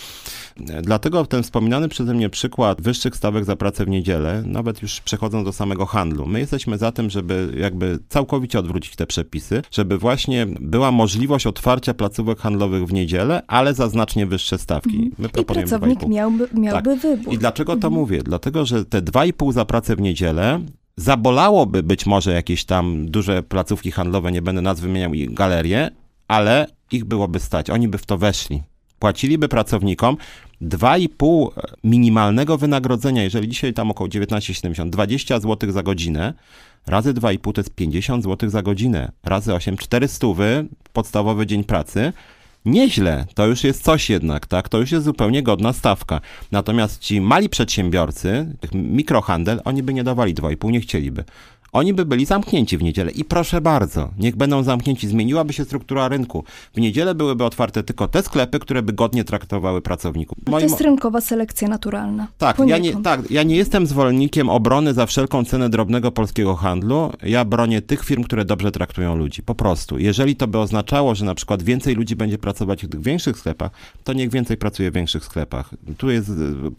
Dlatego 0.81 1.25
ten 1.25 1.43
wspominany 1.43 1.89
przeze 1.89 2.13
mnie 2.13 2.29
przykład 2.29 2.81
wyższych 2.81 3.15
stawek 3.15 3.45
za 3.45 3.55
pracę 3.55 3.85
w 3.85 3.87
niedzielę, 3.87 4.43
nawet 4.45 4.81
już 4.81 5.01
przechodząc 5.01 5.45
do 5.45 5.53
samego 5.53 5.85
handlu, 5.85 6.25
my 6.25 6.39
jesteśmy 6.39 6.77
za 6.77 6.91
tym, 6.91 7.09
żeby 7.09 7.53
jakby 7.59 7.99
całkowicie 8.09 8.59
odwrócić 8.59 8.95
te 8.95 9.07
przepisy, 9.07 9.61
żeby 9.71 9.97
właśnie 9.97 10.45
była 10.59 10.91
możliwość 10.91 11.46
otwarcia 11.47 11.93
placówek 11.93 12.39
handlowych 12.39 12.85
w 12.85 12.93
niedzielę, 12.93 13.41
ale 13.47 13.73
za 13.73 13.89
znacznie 13.89 14.25
wyższe 14.25 14.57
stawki. 14.57 15.11
My 15.17 15.29
I 15.41 15.45
pracownik 15.45 15.99
2,5. 15.99 16.09
miałby, 16.09 16.47
miałby 16.53 16.95
wybór. 16.95 17.25
Tak. 17.25 17.33
I 17.33 17.37
dlaczego 17.37 17.75
to 17.75 17.89
mówię? 17.89 18.23
Dlatego, 18.23 18.65
że 18.65 18.85
te 18.85 19.01
2,5 19.01 19.53
za 19.53 19.65
pracę 19.65 19.95
w 19.95 20.01
niedzielę 20.01 20.59
zabolałoby 20.97 21.83
być 21.83 22.05
może 22.05 22.33
jakieś 22.33 22.65
tam 22.65 23.11
duże 23.11 23.43
placówki 23.43 23.91
handlowe, 23.91 24.31
nie 24.31 24.41
będę 24.41 24.61
nazw 24.61 24.81
wymieniał 24.81 25.13
i 25.13 25.27
galerie, 25.33 25.89
ale 26.27 26.67
ich 26.91 27.05
byłoby 27.05 27.39
stać. 27.39 27.69
Oni 27.69 27.87
by 27.87 27.97
w 27.97 28.05
to 28.05 28.17
weszli. 28.17 28.63
Płaciliby 28.99 29.47
pracownikom 29.47 30.17
2,5 30.61 31.49
minimalnego 31.83 32.57
wynagrodzenia, 32.57 33.23
jeżeli 33.23 33.47
dzisiaj 33.47 33.73
tam 33.73 33.91
około 33.91 34.09
19,70, 34.09 34.89
20 34.89 35.39
zł 35.39 35.71
za 35.71 35.83
godzinę, 35.83 36.33
razy 36.87 37.13
2,5 37.13 37.53
to 37.53 37.61
jest 37.61 37.75
50 37.75 38.23
zł 38.23 38.49
za 38.49 38.61
godzinę, 38.61 39.11
razy 39.23 39.53
8, 39.53 39.77
400 39.77 40.27
podstawowy 40.93 41.45
dzień 41.45 41.63
pracy. 41.63 42.13
Nieźle, 42.65 43.25
to 43.33 43.47
już 43.47 43.63
jest 43.63 43.83
coś 43.83 44.09
jednak, 44.09 44.47
tak? 44.47 44.69
To 44.69 44.79
już 44.79 44.91
jest 44.91 45.05
zupełnie 45.05 45.43
godna 45.43 45.73
stawka. 45.73 46.21
Natomiast 46.51 46.99
ci 46.99 47.21
mali 47.21 47.49
przedsiębiorcy, 47.49 48.55
mikrohandel, 48.73 49.61
oni 49.65 49.83
by 49.83 49.93
nie 49.93 50.03
dawali 50.03 50.35
2,5, 50.35 50.71
nie 50.71 50.79
chcieliby. 50.79 51.23
Oni 51.71 51.93
by 51.93 52.05
byli 52.05 52.25
zamknięci 52.25 52.77
w 52.77 52.83
niedzielę 52.83 53.11
i 53.11 53.25
proszę 53.25 53.61
bardzo, 53.61 54.09
niech 54.19 54.35
będą 54.35 54.63
zamknięci. 54.63 55.07
Zmieniłaby 55.07 55.53
się 55.53 55.65
struktura 55.65 56.07
rynku. 56.07 56.43
W 56.73 56.79
niedzielę 56.79 57.15
byłyby 57.15 57.43
otwarte 57.43 57.83
tylko 57.83 58.07
te 58.07 58.23
sklepy, 58.23 58.59
które 58.59 58.81
by 58.81 58.93
godnie 58.93 59.23
traktowały 59.23 59.81
pracowników. 59.81 60.37
To 60.45 60.51
Moim- 60.51 60.61
jest 60.63 60.81
rynkowa 60.81 61.21
selekcja 61.21 61.67
naturalna. 61.67 62.27
tak, 62.37 62.59
ja 62.65 62.77
nie, 62.77 63.01
tak, 63.01 63.31
ja 63.31 63.43
nie 63.43 63.55
jestem 63.55 63.87
zwolennikiem 63.87 64.49
obrony 64.49 64.93
za 64.93 65.05
wszelką 65.05 65.45
cenę 65.45 65.69
drobnego 65.69 66.11
polskiego 66.11 66.55
handlu. 66.55 67.11
Ja 67.23 67.45
bronię 67.45 67.81
tych 67.81 68.03
firm, 68.05 68.23
które 68.23 68.45
dobrze 68.45 68.71
traktują 68.71 69.15
ludzi. 69.15 69.43
Po 69.43 69.55
prostu. 69.55 69.97
Jeżeli 69.99 70.35
to 70.35 70.47
by 70.47 70.57
oznaczało, 70.57 71.15
że 71.15 71.25
na 71.25 71.35
przykład 71.35 71.63
więcej 71.63 71.95
ludzi 71.95 72.15
będzie 72.15 72.37
pracować 72.37 72.85
w 72.85 72.89
tych 72.89 73.01
większych 73.01 73.37
sklepach, 73.37 73.71
to 74.03 74.13
niech 74.13 74.29
więcej 74.29 74.57
pracuje 74.57 74.91
w 74.91 74.93
większych 74.93 75.25
sklepach. 75.25 75.69
Tu 75.97 76.09
jest 76.11 76.29
e, 76.29 76.33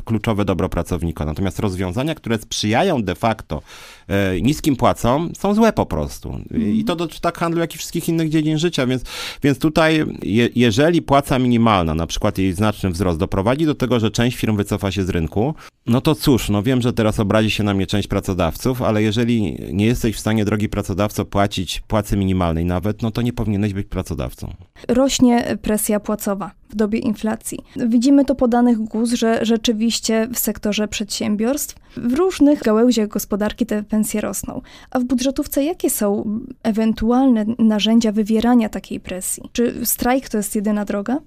kluczowe 0.04 0.44
dobro 0.44 0.68
pracownika. 0.68 1.24
Natomiast 1.24 1.58
rozwiązania, 1.58 2.14
które 2.14 2.38
sprzyjają 2.38 3.02
de 3.02 3.14
facto 3.14 3.62
e, 4.08 4.40
niskim 4.40 4.76
płacom, 4.78 5.32
są 5.38 5.54
złe 5.54 5.72
po 5.72 5.86
prostu. 5.86 6.40
I 6.50 6.84
to 6.84 6.96
dotyczy 6.96 7.20
tak 7.20 7.38
handlu, 7.38 7.60
jak 7.60 7.74
i 7.74 7.78
wszystkich 7.78 8.08
innych 8.08 8.28
dziedzin 8.28 8.58
życia. 8.58 8.86
Więc, 8.86 9.02
więc 9.42 9.58
tutaj, 9.58 10.04
je, 10.22 10.48
jeżeli 10.54 11.02
płaca 11.02 11.38
minimalna, 11.38 11.94
na 11.94 12.06
przykład 12.06 12.38
jej 12.38 12.52
znaczny 12.52 12.90
wzrost, 12.90 13.18
doprowadzi 13.18 13.66
do 13.66 13.74
tego, 13.74 14.00
że 14.00 14.10
część 14.10 14.36
firm 14.36 14.56
wycofa 14.56 14.90
się 14.90 15.04
z 15.04 15.08
rynku, 15.08 15.54
no 15.86 16.00
to 16.00 16.14
cóż, 16.14 16.48
no 16.48 16.62
wiem, 16.62 16.82
że 16.82 16.92
teraz 16.92 17.20
obrazi 17.20 17.50
się 17.50 17.64
na 17.64 17.74
mnie 17.74 17.86
część 17.86 18.08
pracodawców, 18.08 18.82
ale 18.82 19.02
jeżeli 19.02 19.56
nie 19.72 19.86
jesteś 19.86 20.16
w 20.16 20.20
stanie, 20.20 20.44
drogi 20.44 20.68
pracodawco, 20.68 21.24
płacić 21.24 21.80
płacy 21.80 22.16
minimalnej 22.16 22.64
nawet, 22.64 23.02
no 23.02 23.10
to 23.10 23.22
nie 23.22 23.32
powinieneś 23.32 23.72
być 23.72 23.86
pracodawcą. 23.86 24.54
Rośnie 24.88 25.58
presja 25.62 26.00
płacowa 26.00 26.50
w 26.70 26.76
dobie 26.76 26.98
inflacji. 26.98 27.58
Widzimy 27.76 28.24
to 28.24 28.34
po 28.34 28.48
danych 28.48 28.78
GUS, 28.78 29.12
że 29.12 29.38
rzeczywiście 29.42 30.28
w 30.32 30.38
sektorze 30.38 30.88
przedsiębiorstw 30.88 31.76
w 31.96 32.14
różnych 32.14 32.62
gałęziach 32.62 33.08
gospodarki 33.08 33.66
te 33.66 33.82
pensje 33.82 34.20
rosną. 34.20 34.60
A 34.90 34.98
w 34.98 35.04
budżetówce 35.04 35.64
jakie 35.64 35.90
są 35.90 36.40
ewentualne 36.62 37.44
narzędzia 37.58 38.12
wywierania 38.12 38.68
takiej 38.68 39.00
presji? 39.00 39.42
Czy 39.52 39.86
strajk 39.86 40.28
to 40.28 40.36
jest 40.36 40.54
jedyna 40.54 40.84
droga? 40.84 41.18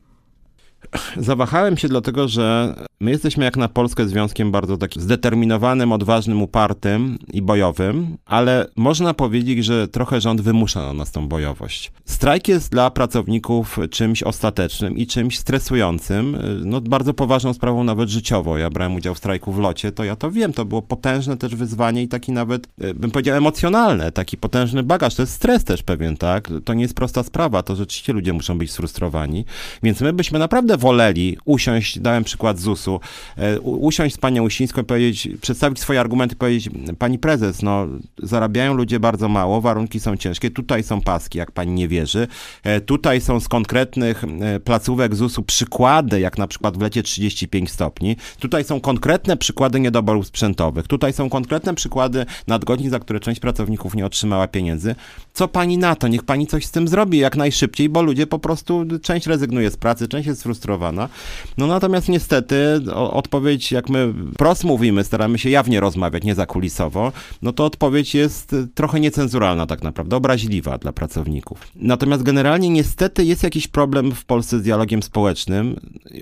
Zawahałem 1.17 1.77
się 1.77 1.87
dlatego, 1.87 2.27
że 2.27 2.75
my 2.99 3.11
jesteśmy 3.11 3.45
jak 3.45 3.57
na 3.57 3.67
Polskę 3.67 4.07
związkiem 4.07 4.51
bardzo 4.51 4.77
takim 4.77 5.01
zdeterminowanym, 5.01 5.91
odważnym, 5.91 6.41
upartym 6.41 7.17
i 7.33 7.41
bojowym, 7.41 8.17
ale 8.25 8.67
można 8.75 9.13
powiedzieć, 9.13 9.65
że 9.65 9.87
trochę 9.87 10.21
rząd 10.21 10.41
wymusza 10.41 10.81
na 10.81 10.93
nas 10.93 11.11
tą 11.11 11.27
bojowość. 11.27 11.91
Strajk 12.05 12.47
jest 12.47 12.71
dla 12.71 12.91
pracowników 12.91 13.79
czymś 13.91 14.23
ostatecznym 14.23 14.97
i 14.97 15.07
czymś 15.07 15.39
stresującym, 15.39 16.37
no 16.65 16.81
bardzo 16.81 17.13
poważną 17.13 17.53
sprawą 17.53 17.83
nawet 17.83 18.09
życiowo. 18.09 18.57
Ja 18.57 18.69
brałem 18.69 18.95
udział 18.95 19.15
w 19.15 19.17
strajku 19.17 19.51
w 19.51 19.59
locie, 19.59 19.91
to 19.91 20.03
ja 20.03 20.15
to 20.15 20.31
wiem, 20.31 20.53
to 20.53 20.65
było 20.65 20.81
potężne 20.81 21.37
też 21.37 21.55
wyzwanie 21.55 22.03
i 22.03 22.07
taki 22.07 22.31
nawet, 22.31 22.67
e, 22.81 22.93
bym 22.93 23.11
powiedział, 23.11 23.37
emocjonalne, 23.37 24.11
taki 24.11 24.37
potężny 24.37 24.83
bagaż, 24.83 25.15
to 25.15 25.21
jest 25.21 25.33
stres 25.33 25.63
też 25.63 25.83
pewien, 25.83 26.17
tak? 26.17 26.49
To 26.65 26.73
nie 26.73 26.81
jest 26.81 26.95
prosta 26.95 27.23
sprawa, 27.23 27.63
to 27.63 27.75
rzeczywiście 27.75 28.13
ludzie 28.13 28.33
muszą 28.33 28.57
być 28.57 28.71
sfrustrowani, 28.71 29.45
więc 29.83 30.01
my 30.01 30.13
byśmy 30.13 30.39
naprawdę 30.39 30.70
woleli 30.77 31.37
usiąść, 31.45 31.99
dałem 31.99 32.23
przykład 32.23 32.59
ZUS-u, 32.59 32.99
e, 33.37 33.59
usiąść 33.61 34.15
z 34.15 34.17
panią 34.17 34.43
Usińską 34.43 34.81
i 34.81 34.83
powiedzieć, 34.83 35.29
przedstawić 35.41 35.79
swoje 35.79 35.99
argumenty, 35.99 36.35
powiedzieć, 36.35 36.69
pani 36.99 37.19
prezes, 37.19 37.61
no 37.61 37.87
zarabiają 38.23 38.73
ludzie 38.73 38.99
bardzo 38.99 39.29
mało, 39.29 39.61
warunki 39.61 39.99
są 39.99 40.17
ciężkie, 40.17 40.51
tutaj 40.51 40.83
są 40.83 41.01
paski, 41.01 41.37
jak 41.37 41.51
pani 41.51 41.71
nie 41.71 41.87
wierzy, 41.87 42.27
e, 42.63 42.81
tutaj 42.81 43.21
są 43.21 43.39
z 43.39 43.47
konkretnych 43.47 44.23
e, 44.23 44.59
placówek 44.59 45.15
ZUS-u 45.15 45.43
przykłady, 45.43 46.19
jak 46.19 46.37
na 46.37 46.47
przykład 46.47 46.77
w 46.77 46.81
lecie 46.81 47.03
35 47.03 47.71
stopni, 47.71 48.15
tutaj 48.39 48.63
są 48.63 48.81
konkretne 48.81 49.37
przykłady 49.37 49.79
niedoborów 49.79 50.27
sprzętowych, 50.27 50.87
tutaj 50.87 51.13
są 51.13 51.29
konkretne 51.29 51.75
przykłady 51.75 52.25
nadgodzin, 52.47 52.89
za 52.89 52.99
które 52.99 53.19
część 53.19 53.39
pracowników 53.39 53.95
nie 53.95 54.05
otrzymała 54.05 54.47
pieniędzy. 54.47 54.95
Co 55.33 55.47
pani 55.47 55.77
na 55.77 55.95
to? 55.95 56.07
Niech 56.07 56.23
pani 56.23 56.47
coś 56.47 56.65
z 56.65 56.71
tym 56.71 56.87
zrobi 56.87 57.17
jak 57.17 57.35
najszybciej, 57.37 57.89
bo 57.89 58.01
ludzie 58.01 58.27
po 58.27 58.39
prostu, 58.39 58.85
część 59.01 59.27
rezygnuje 59.27 59.71
z 59.71 59.77
pracy, 59.77 60.07
część 60.07 60.27
jest 60.27 60.39
sfrustrowana. 60.39 61.09
No 61.57 61.67
natomiast 61.67 62.09
niestety 62.09 62.81
odpowiedź, 62.95 63.71
jak 63.71 63.89
my 63.89 64.13
prost 64.37 64.63
mówimy, 64.63 65.03
staramy 65.03 65.39
się 65.39 65.49
jawnie 65.49 65.79
rozmawiać, 65.79 66.23
nie 66.23 66.35
zakulisowo, 66.35 67.11
no 67.41 67.53
to 67.53 67.65
odpowiedź 67.65 68.15
jest 68.15 68.55
trochę 68.75 68.99
niecenzuralna 68.99 69.65
tak 69.65 69.83
naprawdę, 69.83 70.15
obraźliwa 70.15 70.77
dla 70.77 70.91
pracowników. 70.91 71.67
Natomiast 71.75 72.23
generalnie 72.23 72.69
niestety 72.69 73.25
jest 73.25 73.43
jakiś 73.43 73.67
problem 73.67 74.11
w 74.11 74.25
Polsce 74.25 74.59
z 74.59 74.63
dialogiem 74.63 75.03
społecznym. 75.03 75.79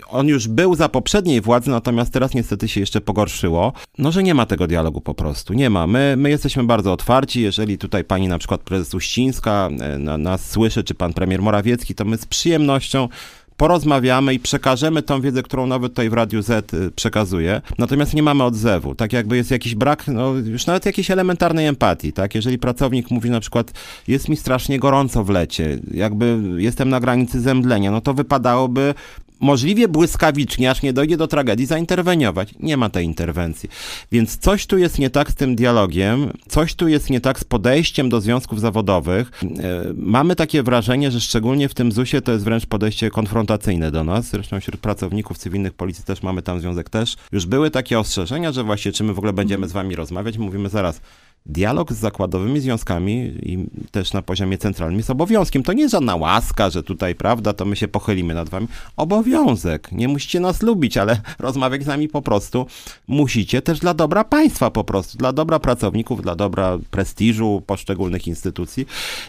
On 0.08 0.28
już 0.28 0.48
był 0.48 0.76
za 0.76 0.90
poprzedniej 0.90 1.42
władzy, 1.42 1.70
natomiast 1.70 2.14
teraz 2.14 2.34
niestety 2.34 2.68
się 2.68 2.80
jeszcze 2.80 3.02
pogorszyło. 3.02 3.74
No, 3.98 4.12
że 4.12 4.24
nie 4.24 4.34
ma 4.34 4.46
tego 4.46 4.68
dialogu 4.68 5.02
po 5.02 5.14
prostu. 5.14 5.54
Nie 5.54 5.70
ma. 5.70 5.88
My, 5.88 6.16
my 6.18 6.30
jesteśmy 6.30 6.64
bardzo 6.64 6.94
otwarci. 6.94 7.42
Jeżeli 7.42 7.78
tutaj 7.78 8.04
pani 8.04 8.28
na 8.28 8.38
przykład 8.38 8.62
prezes 8.62 8.94
Uścińska 9.00 9.70
e, 9.80 9.98
na, 9.98 10.18
nas 10.18 10.50
słyszy, 10.50 10.84
czy 10.84 10.96
pan 10.96 11.14
premier 11.14 11.42
Morawiecki, 11.42 11.96
to 11.96 12.06
my 12.06 12.18
z 12.18 12.26
przyjemnością 12.26 13.10
porozmawiamy 13.58 14.34
i 14.34 14.40
przekażemy 14.40 15.02
tą 15.02 15.22
wiedzę, 15.22 15.44
którą 15.44 15.68
nawet 15.68 15.92
tutaj 15.92 16.10
w 16.10 16.14
Radiu 16.14 16.42
Z 16.42 16.74
y, 16.74 16.92
przekazuje. 16.92 17.62
Natomiast 17.78 18.14
nie 18.14 18.24
mamy 18.24 18.44
odzewu, 18.44 18.96
tak 18.96 19.14
jakby 19.14 19.38
jest 19.38 19.52
jakiś 19.52 19.76
brak, 19.76 20.08
no 20.08 20.34
już 20.34 20.66
nawet 20.66 20.86
jakiejś 20.86 21.12
elementarnej 21.12 21.66
empatii, 21.68 22.14
tak? 22.14 22.36
Jeżeli 22.36 22.58
pracownik 22.58 23.12
mówi 23.12 23.30
na 23.30 23.40
przykład, 23.40 23.72
jest 24.08 24.30
mi 24.30 24.38
strasznie 24.38 24.80
gorąco 24.80 25.24
w 25.24 25.30
lecie, 25.30 25.80
jakby 25.92 26.40
jestem 26.58 26.90
na 26.90 27.00
granicy 27.00 27.42
zemdlenia, 27.42 27.92
no 27.92 28.02
to 28.02 28.14
wypadałoby 28.14 28.94
możliwie 29.40 29.88
błyskawicznie, 29.88 30.72
aż 30.72 30.82
nie 30.82 30.94
dojdzie 30.94 31.18
do 31.18 31.28
tragedii, 31.28 31.66
zainterweniować. 31.66 32.54
Nie 32.60 32.78
ma 32.78 32.90
tej 32.90 33.06
interwencji. 33.06 33.70
Więc 34.12 34.38
coś 34.38 34.66
tu 34.66 34.78
jest 34.78 35.00
nie 35.00 35.10
tak 35.10 35.32
z 35.32 35.36
tym 35.36 35.56
dialogiem, 35.56 36.32
coś 36.48 36.76
tu 36.76 36.88
jest 36.88 37.10
nie 37.10 37.22
tak 37.22 37.40
z 37.40 37.44
podejściem 37.44 38.10
do 38.10 38.22
związków 38.22 38.60
zawodowych. 38.60 39.32
E, 39.44 39.48
mamy 39.96 40.36
takie 40.36 40.64
wrażenie, 40.64 41.12
że 41.12 41.20
szczególnie 41.20 41.70
w 41.70 41.74
tym 41.74 41.92
ZUS-ie 41.92 42.22
to 42.22 42.32
jest 42.32 42.44
wręcz 42.44 42.66
podejście 42.66 43.10
konfrontacyjne 43.10 43.92
do 43.92 44.04
nas. 44.04 44.30
Zresztą 44.30 44.60
wśród 44.60 44.82
pracowników 44.82 45.38
cywilnych 45.38 45.74
policji 45.74 46.04
też 46.04 46.24
mamy 46.24 46.42
tam 46.42 46.60
związek 46.60 46.90
też. 46.90 47.16
Już 47.32 47.46
były 47.46 47.72
takie 47.72 48.00
ostrzeżenia, 48.00 48.52
że 48.52 48.64
właśnie 48.64 48.92
czy 48.92 49.04
my 49.04 49.14
w 49.14 49.18
ogóle 49.18 49.34
będziemy 49.34 49.68
z 49.68 49.72
wami 49.72 49.96
rozmawiać. 49.96 50.38
Mówimy 50.38 50.70
zaraz, 50.70 51.02
dialog 51.46 51.94
z 51.94 51.98
zakładowymi 51.98 52.60
związkami 52.60 53.14
i 53.42 53.66
też 53.92 54.14
na 54.14 54.22
poziomie 54.22 54.58
centralnym 54.58 54.98
jest 54.98 55.10
obowiązkiem. 55.10 55.64
To 55.64 55.74
nie 55.74 55.82
jest 55.82 55.92
żadna 55.92 56.16
łaska, 56.16 56.70
że 56.70 56.84
tutaj, 56.84 57.16
prawda, 57.16 57.54
to 57.54 57.66
my 57.66 57.76
się 57.76 57.88
pochylimy 57.88 58.34
nad 58.34 58.50
wami. 58.50 58.68
Obowiązek. 58.98 59.92
Nie 59.92 60.08
musicie 60.08 60.40
nas 60.40 60.62
lubić, 60.62 60.98
ale 60.98 61.22
rozmawiać 61.40 61.84
z 61.84 61.88
nami 61.88 62.08
po 62.08 62.22
prostu 62.22 62.66
musicie 63.08 63.62
też 63.62 63.80
dla 63.80 63.94
dobra 63.94 64.24
państwa 64.24 64.72
po 64.72 64.84
prostu, 64.84 65.18
dla 65.18 65.34
dobra 65.34 65.60
pracowników, 65.60 66.22
dla 66.22 66.36
dobra 66.36 66.78
prestiżu 66.92 67.64
poszczególnych 67.66 68.28
instytucji. 68.28 68.86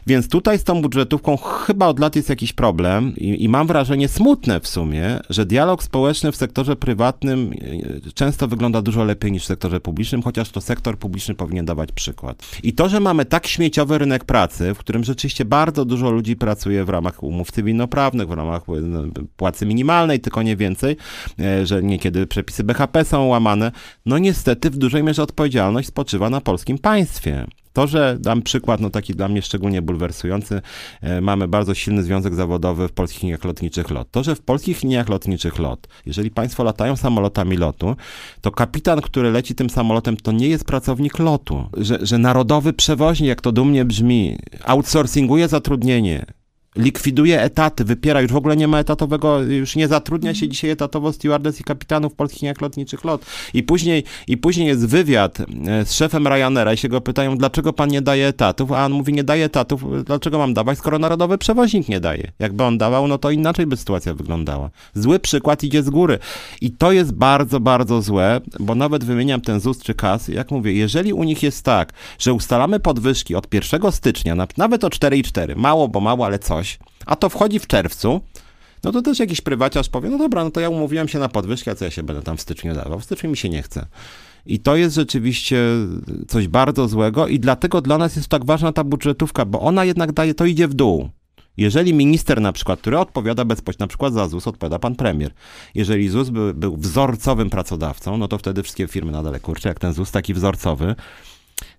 Więc 0.07 0.29
tutaj 0.29 0.59
z 0.59 0.65
tą 0.65 0.83
budżetówką 0.83 1.37
chyba 1.37 1.87
od 1.87 1.99
lat 1.99 2.17
jest 2.17 2.29
jakiś 2.29 2.53
problem 2.53 3.17
i, 3.17 3.45
i 3.45 3.49
mam 3.49 3.67
wrażenie 3.67 4.09
smutne 4.09 4.61
w 4.61 4.69
sumie, 4.69 5.21
że 5.31 5.47
dialog 5.47 5.83
społeczny 5.83 6.33
w 6.33 6.37
sektorze 6.37 6.77
prywatnym 6.77 7.53
e, 8.07 8.13
często 8.13 8.49
wygląda 8.49 8.83
dużo 8.83 9.05
lepiej 9.05 9.33
niż 9.33 9.43
w 9.43 9.47
sektorze 9.47 9.81
publicznym, 9.81 10.23
chociaż 10.23 10.51
to 10.51 10.61
sektor 10.61 10.99
publiczny 10.99 11.35
powinien 11.35 11.65
dawać 11.65 11.93
przykład. 12.01 12.43
I 12.63 12.73
to, 12.73 12.89
że 12.89 13.01
mamy 13.01 13.25
tak 13.25 13.47
śmieciowy 13.47 13.99
rynek 13.99 14.25
pracy, 14.25 14.75
w 14.75 14.79
którym 14.79 15.05
rzeczywiście 15.05 15.45
bardzo 15.45 15.85
dużo 15.85 16.11
ludzi 16.11 16.37
pracuje 16.37 16.85
w 16.85 16.89
ramach 16.89 17.23
umów 17.23 17.51
cywilnoprawnych, 17.51 18.29
w 18.29 18.33
ramach 18.33 18.63
no, 18.83 19.03
płacy 19.37 19.67
minimalnej, 19.67 20.21
tylko 20.21 20.43
nie 20.43 20.57
więcej, 20.57 20.97
e, 21.41 21.67
że 21.67 21.83
niekiedy 21.83 22.27
przepisy 22.27 22.65
BHP 22.65 23.05
są 23.05 23.27
łamane, 23.27 23.73
no 24.07 24.19
niestety 24.19 24.71
w 24.71 24.77
dużej 24.77 25.03
mierze 25.03 25.23
odpowiedzialność 25.23 25.89
spoczywa 25.89 26.31
na 26.31 26.41
polskim 26.41 26.79
państwie. 26.79 27.47
To, 27.73 27.87
że 27.87 28.17
dam 28.21 28.43
przykład, 28.43 28.81
no 28.81 28.91
taki 28.91 29.15
dla 29.15 29.29
mnie 29.29 29.43
szczególnie 29.43 29.83
bulwersujący, 29.83 30.63
e, 31.01 31.21
mamy 31.21 31.49
bardzo 31.49 31.75
silny 31.75 32.03
związek 32.03 32.35
zawodowy 32.35 32.89
w 32.89 32.93
polskich 32.93 33.23
liniach 33.23 33.45
lotniczych 33.45 33.91
LOT. 33.91 34.11
To, 34.11 34.23
że 34.23 34.35
w 34.35 34.41
polskich 34.41 34.83
liniach 34.83 35.09
lotniczych 35.09 35.59
LOT, 35.59 35.89
jeżeli 36.07 36.31
państwo 36.31 36.65
latają 36.65 36.97
samolotami 36.97 37.57
lotu, 37.57 37.97
to 38.41 38.51
kapitan, 38.51 39.01
który 39.01 39.31
leci 39.31 39.55
tym 39.55 39.71
samolotem, 39.71 40.17
to 40.17 40.33
nie 40.33 40.49
jest 40.49 40.65
pracownik 40.65 41.19
lotu. 41.19 41.67
Że, 41.77 41.99
że 42.03 42.19
narodowy 42.19 42.73
przewoźnik, 42.73 43.29
jak 43.29 43.41
to 43.41 43.53
dumnie 43.53 43.85
brzmi, 43.85 44.39
outsourcinguje 44.65 45.49
zatrudnienie, 45.49 46.27
likwiduje 46.77 47.43
etaty, 47.43 47.85
wypiera, 47.85 48.21
już 48.21 48.33
w 48.33 48.37
ogóle 48.37 48.57
nie 48.57 48.69
ma 48.69 48.79
etatowego, 48.79 49.43
już 49.43 49.77
nie 49.77 49.89
zatrudnia 49.89 50.35
się 50.35 50.49
dzisiaj 50.49 50.71
etatowo 50.71 51.13
stewardess 51.13 51.61
i 51.61 51.65
kapitanów 51.65 52.15
polskich 52.15 52.43
liniach 52.43 52.61
lotniczych 52.61 53.05
LOT. 53.05 53.27
I 53.55 53.63
później, 53.63 54.05
I 54.29 54.37
później 54.37 54.67
jest 54.67 54.87
wywiad 54.87 55.41
e, 55.41 55.85
z 55.85 55.93
szefem 55.93 56.27
Ryanaira 56.27 56.73
i 56.73 56.77
się 56.77 56.89
go 56.89 57.01
pytają, 57.01 57.37
dlaczego 57.37 57.73
pan 57.73 57.89
nie 57.89 58.03
daje 58.03 58.27
etatów, 58.27 58.73
a 58.73 58.87
on 58.87 58.93
mówi, 58.93 59.13
nie 59.13 59.25
daje 59.25 59.45
etatów, 59.45 60.05
dlaczego 60.05 60.39
mam 60.39 60.55
dawać, 60.55 60.79
skoro 60.79 60.99
narodowy 60.99 61.39
przewoźnik 61.39 61.89
nie 61.89 62.01
daje. 62.01 62.33
Jakby 62.39 62.65
on 62.65 62.79
dawał, 62.79 63.09
no 63.09 63.19
to 63.19 63.31
inaczej 63.31 63.67
by 63.67 63.77
sytuacja 63.77 64.15
wyglądała. 64.15 64.71
Zły 64.95 65.19
przykład 65.19 65.65
idzie 65.65 65.83
z 65.83 65.91
góry. 65.91 66.19
I 66.61 66.71
to 66.71 66.93
jest 66.93 67.13
bardzo, 67.13 67.61
bardzo 67.61 68.03
złe, 68.03 68.41
bo 68.61 68.75
nawet 68.75 69.05
wymieniam 69.05 69.41
ten 69.41 69.61
ZUS 69.61 69.79
czy 69.79 69.95
KAS, 69.95 70.29
jak 70.29 70.51
mówię, 70.51 70.73
jeżeli 70.73 71.13
u 71.13 71.25
nich 71.25 71.43
jest 71.43 71.65
tak, 71.65 71.93
że 72.19 72.33
ustalamy 72.33 72.81
podwyżki 72.81 73.35
od 73.35 73.55
1 73.55 73.93
stycznia, 73.93 74.35
nawet 74.57 74.85
o 74.85 74.89
4,4, 74.89 75.57
mało, 75.57 75.89
bo 75.89 76.01
mało, 76.01 76.27
ale 76.27 76.39
co? 76.39 76.60
A 77.07 77.17
to 77.17 77.29
wchodzi 77.29 77.59
w 77.59 77.67
czerwcu, 77.67 78.21
no 78.85 78.93
to 78.93 79.03
też 79.03 79.19
jakiś 79.19 79.41
prywaciarz 79.41 79.89
powie, 79.89 80.11
no 80.11 80.19
dobra, 80.19 80.45
no 80.45 80.51
to 80.51 80.61
ja 80.61 80.69
umówiłem 80.69 81.09
się 81.09 81.19
na 81.19 81.29
podwyżkę, 81.29 81.75
co 81.75 81.85
ja 81.85 81.91
się 81.91 82.03
będę 82.03 82.23
tam 82.23 82.37
w 82.37 82.41
styczniu 82.41 82.75
dawał? 82.75 83.01
W 83.01 83.05
styczniu 83.05 83.31
mi 83.31 83.37
się 83.37 83.49
nie 83.49 83.63
chce. 83.63 83.87
I 84.47 84.59
to 84.59 84.77
jest 84.77 84.95
rzeczywiście 84.95 85.59
coś 86.29 86.49
bardzo 86.49 86.89
złego 86.89 87.27
i 87.27 87.41
dlatego 87.41 87.81
dla 87.81 87.99
nas 87.99 88.17
jest 88.17 88.29
tak 88.29 88.45
ważna 88.45 88.73
ta 88.73 88.85
budżetówka, 88.85 89.45
bo 89.45 89.61
ona 89.61 89.85
jednak 89.85 90.13
daje, 90.13 90.35
to 90.35 90.45
idzie 90.45 90.69
w 90.69 90.75
dół. 90.75 91.11
Jeżeli 91.57 91.95
minister 91.95 92.41
na 92.41 92.53
przykład, 92.53 92.81
który 92.81 92.99
odpowiada 92.99 93.45
bezpośrednio, 93.45 93.85
na 93.85 93.89
przykład 93.89 94.13
za 94.13 94.29
ZUS 94.29 94.47
odpowiada 94.47 94.79
pan 94.79 94.95
premier. 94.95 95.31
Jeżeli 95.75 96.09
ZUS 96.09 96.31
by, 96.31 96.55
był 96.55 96.77
wzorcowym 96.77 97.51
pracodawcą, 97.51 98.17
no 98.17 98.29
to 98.29 98.39
wtedy 98.39 98.63
wszystkie 98.63 98.89
firmy 98.89 99.13
nadal 99.13 99.41
kurczę, 99.41 99.69
jak 99.69 99.79
ten 99.79 99.93
ZUS 99.93 100.11
taki 100.11 100.35
wzorcowy, 100.35 100.95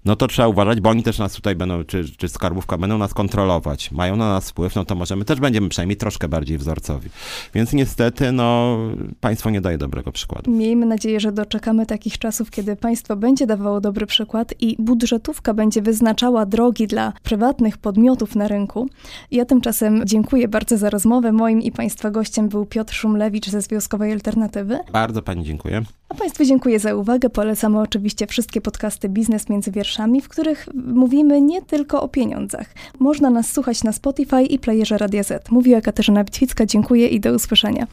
no 0.06 0.16
to 0.16 0.28
trzeba 0.28 0.48
uważać, 0.48 0.82
bo 0.82 0.90
oni 0.90 1.04
też 1.04 1.20
nas 1.20 1.34
tutaj 1.34 1.56
będą, 1.56 1.84
czy, 1.84 2.18
czy 2.18 2.30
skarbówka 2.30 2.78
będą 2.78 2.98
nas 2.98 3.14
kontrolować, 3.14 3.92
mają 3.92 4.16
na 4.16 4.30
nas 4.30 4.50
wpływ, 4.50 4.76
no 4.76 4.86
to 4.86 4.96
możemy 4.96 5.26
też 5.26 5.40
będziemy 5.40 5.70
przynajmniej 5.70 5.98
troszkę 5.98 6.28
bardziej 6.28 6.58
wzorcowi. 6.58 7.10
Więc 7.54 7.74
niestety, 7.74 8.32
no, 8.32 8.78
państwo 9.22 9.50
nie 9.50 9.62
daje 9.62 9.78
dobrego 9.78 10.12
przykładu. 10.12 10.52
Miejmy 10.52 10.86
nadzieję, 10.86 11.20
że 11.20 11.32
doczekamy 11.32 11.86
takich 11.86 12.18
czasów, 12.18 12.52
kiedy 12.52 12.76
państwo 12.76 13.16
będzie 13.16 13.48
dawało 13.48 13.82
dobry 13.82 14.06
przykład 14.06 14.54
i 14.60 14.76
budżetówka 14.80 15.54
będzie 15.54 15.82
wyznaczała 15.82 16.46
drogi 16.46 16.88
dla 16.88 17.14
prywatnych 17.24 17.78
podmiotów 17.78 18.36
na 18.36 18.48
rynku. 18.48 18.90
Ja 19.32 19.46
tymczasem 19.46 20.02
dziękuję 20.06 20.48
bardzo 20.48 20.78
za 20.78 20.90
rozmowę. 20.90 21.32
Moim 21.32 21.62
i 21.62 21.72
państwa 21.72 22.12
gościem 22.12 22.50
był 22.50 22.66
Piotr 22.66 22.94
Szumlewicz 22.94 23.50
ze 23.50 23.62
Związkowej 23.62 24.12
Alternatywy. 24.12 24.80
Bardzo 24.92 25.22
pani 25.22 25.44
dziękuję. 25.44 25.82
A 26.10 26.14
państwu 26.14 26.46
dziękuję 26.46 26.80
za 26.80 26.96
uwagę. 26.96 27.30
Polecamy 27.30 27.80
oczywiście 27.80 28.28
wszystkie 28.28 28.62
podcasty 28.62 29.10
Biznes 29.10 29.50
między 29.50 29.71
wierszami 29.72 30.22
w 30.22 30.30
których 30.30 30.68
mówimy 30.74 31.42
nie 31.42 31.62
tylko 31.62 32.02
o 32.02 32.08
pieniądzach. 32.08 32.66
Można 33.00 33.30
nas 33.30 33.52
słuchać 33.52 33.84
na 33.84 33.94
Spotify 33.94 34.44
i 34.44 34.60
playerze 34.60 34.98
Radia 34.98 35.24
Z. 35.24 35.52
Mówiła 35.52 35.82
Katarzyna 35.82 36.24
Bitwicka, 36.24 36.66
dziękuję 36.66 37.08
i 37.08 37.20
do 37.20 37.34
usłyszenia. 37.34 37.88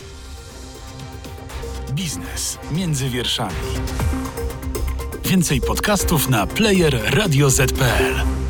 Biznes 1.93 2.59
między 2.72 3.09
wierszami. 3.09 3.55
Więcej 5.24 5.61
podcastów 5.61 6.29
na 6.29 6.47
player 6.47 7.01
radioz.pl 7.14 8.47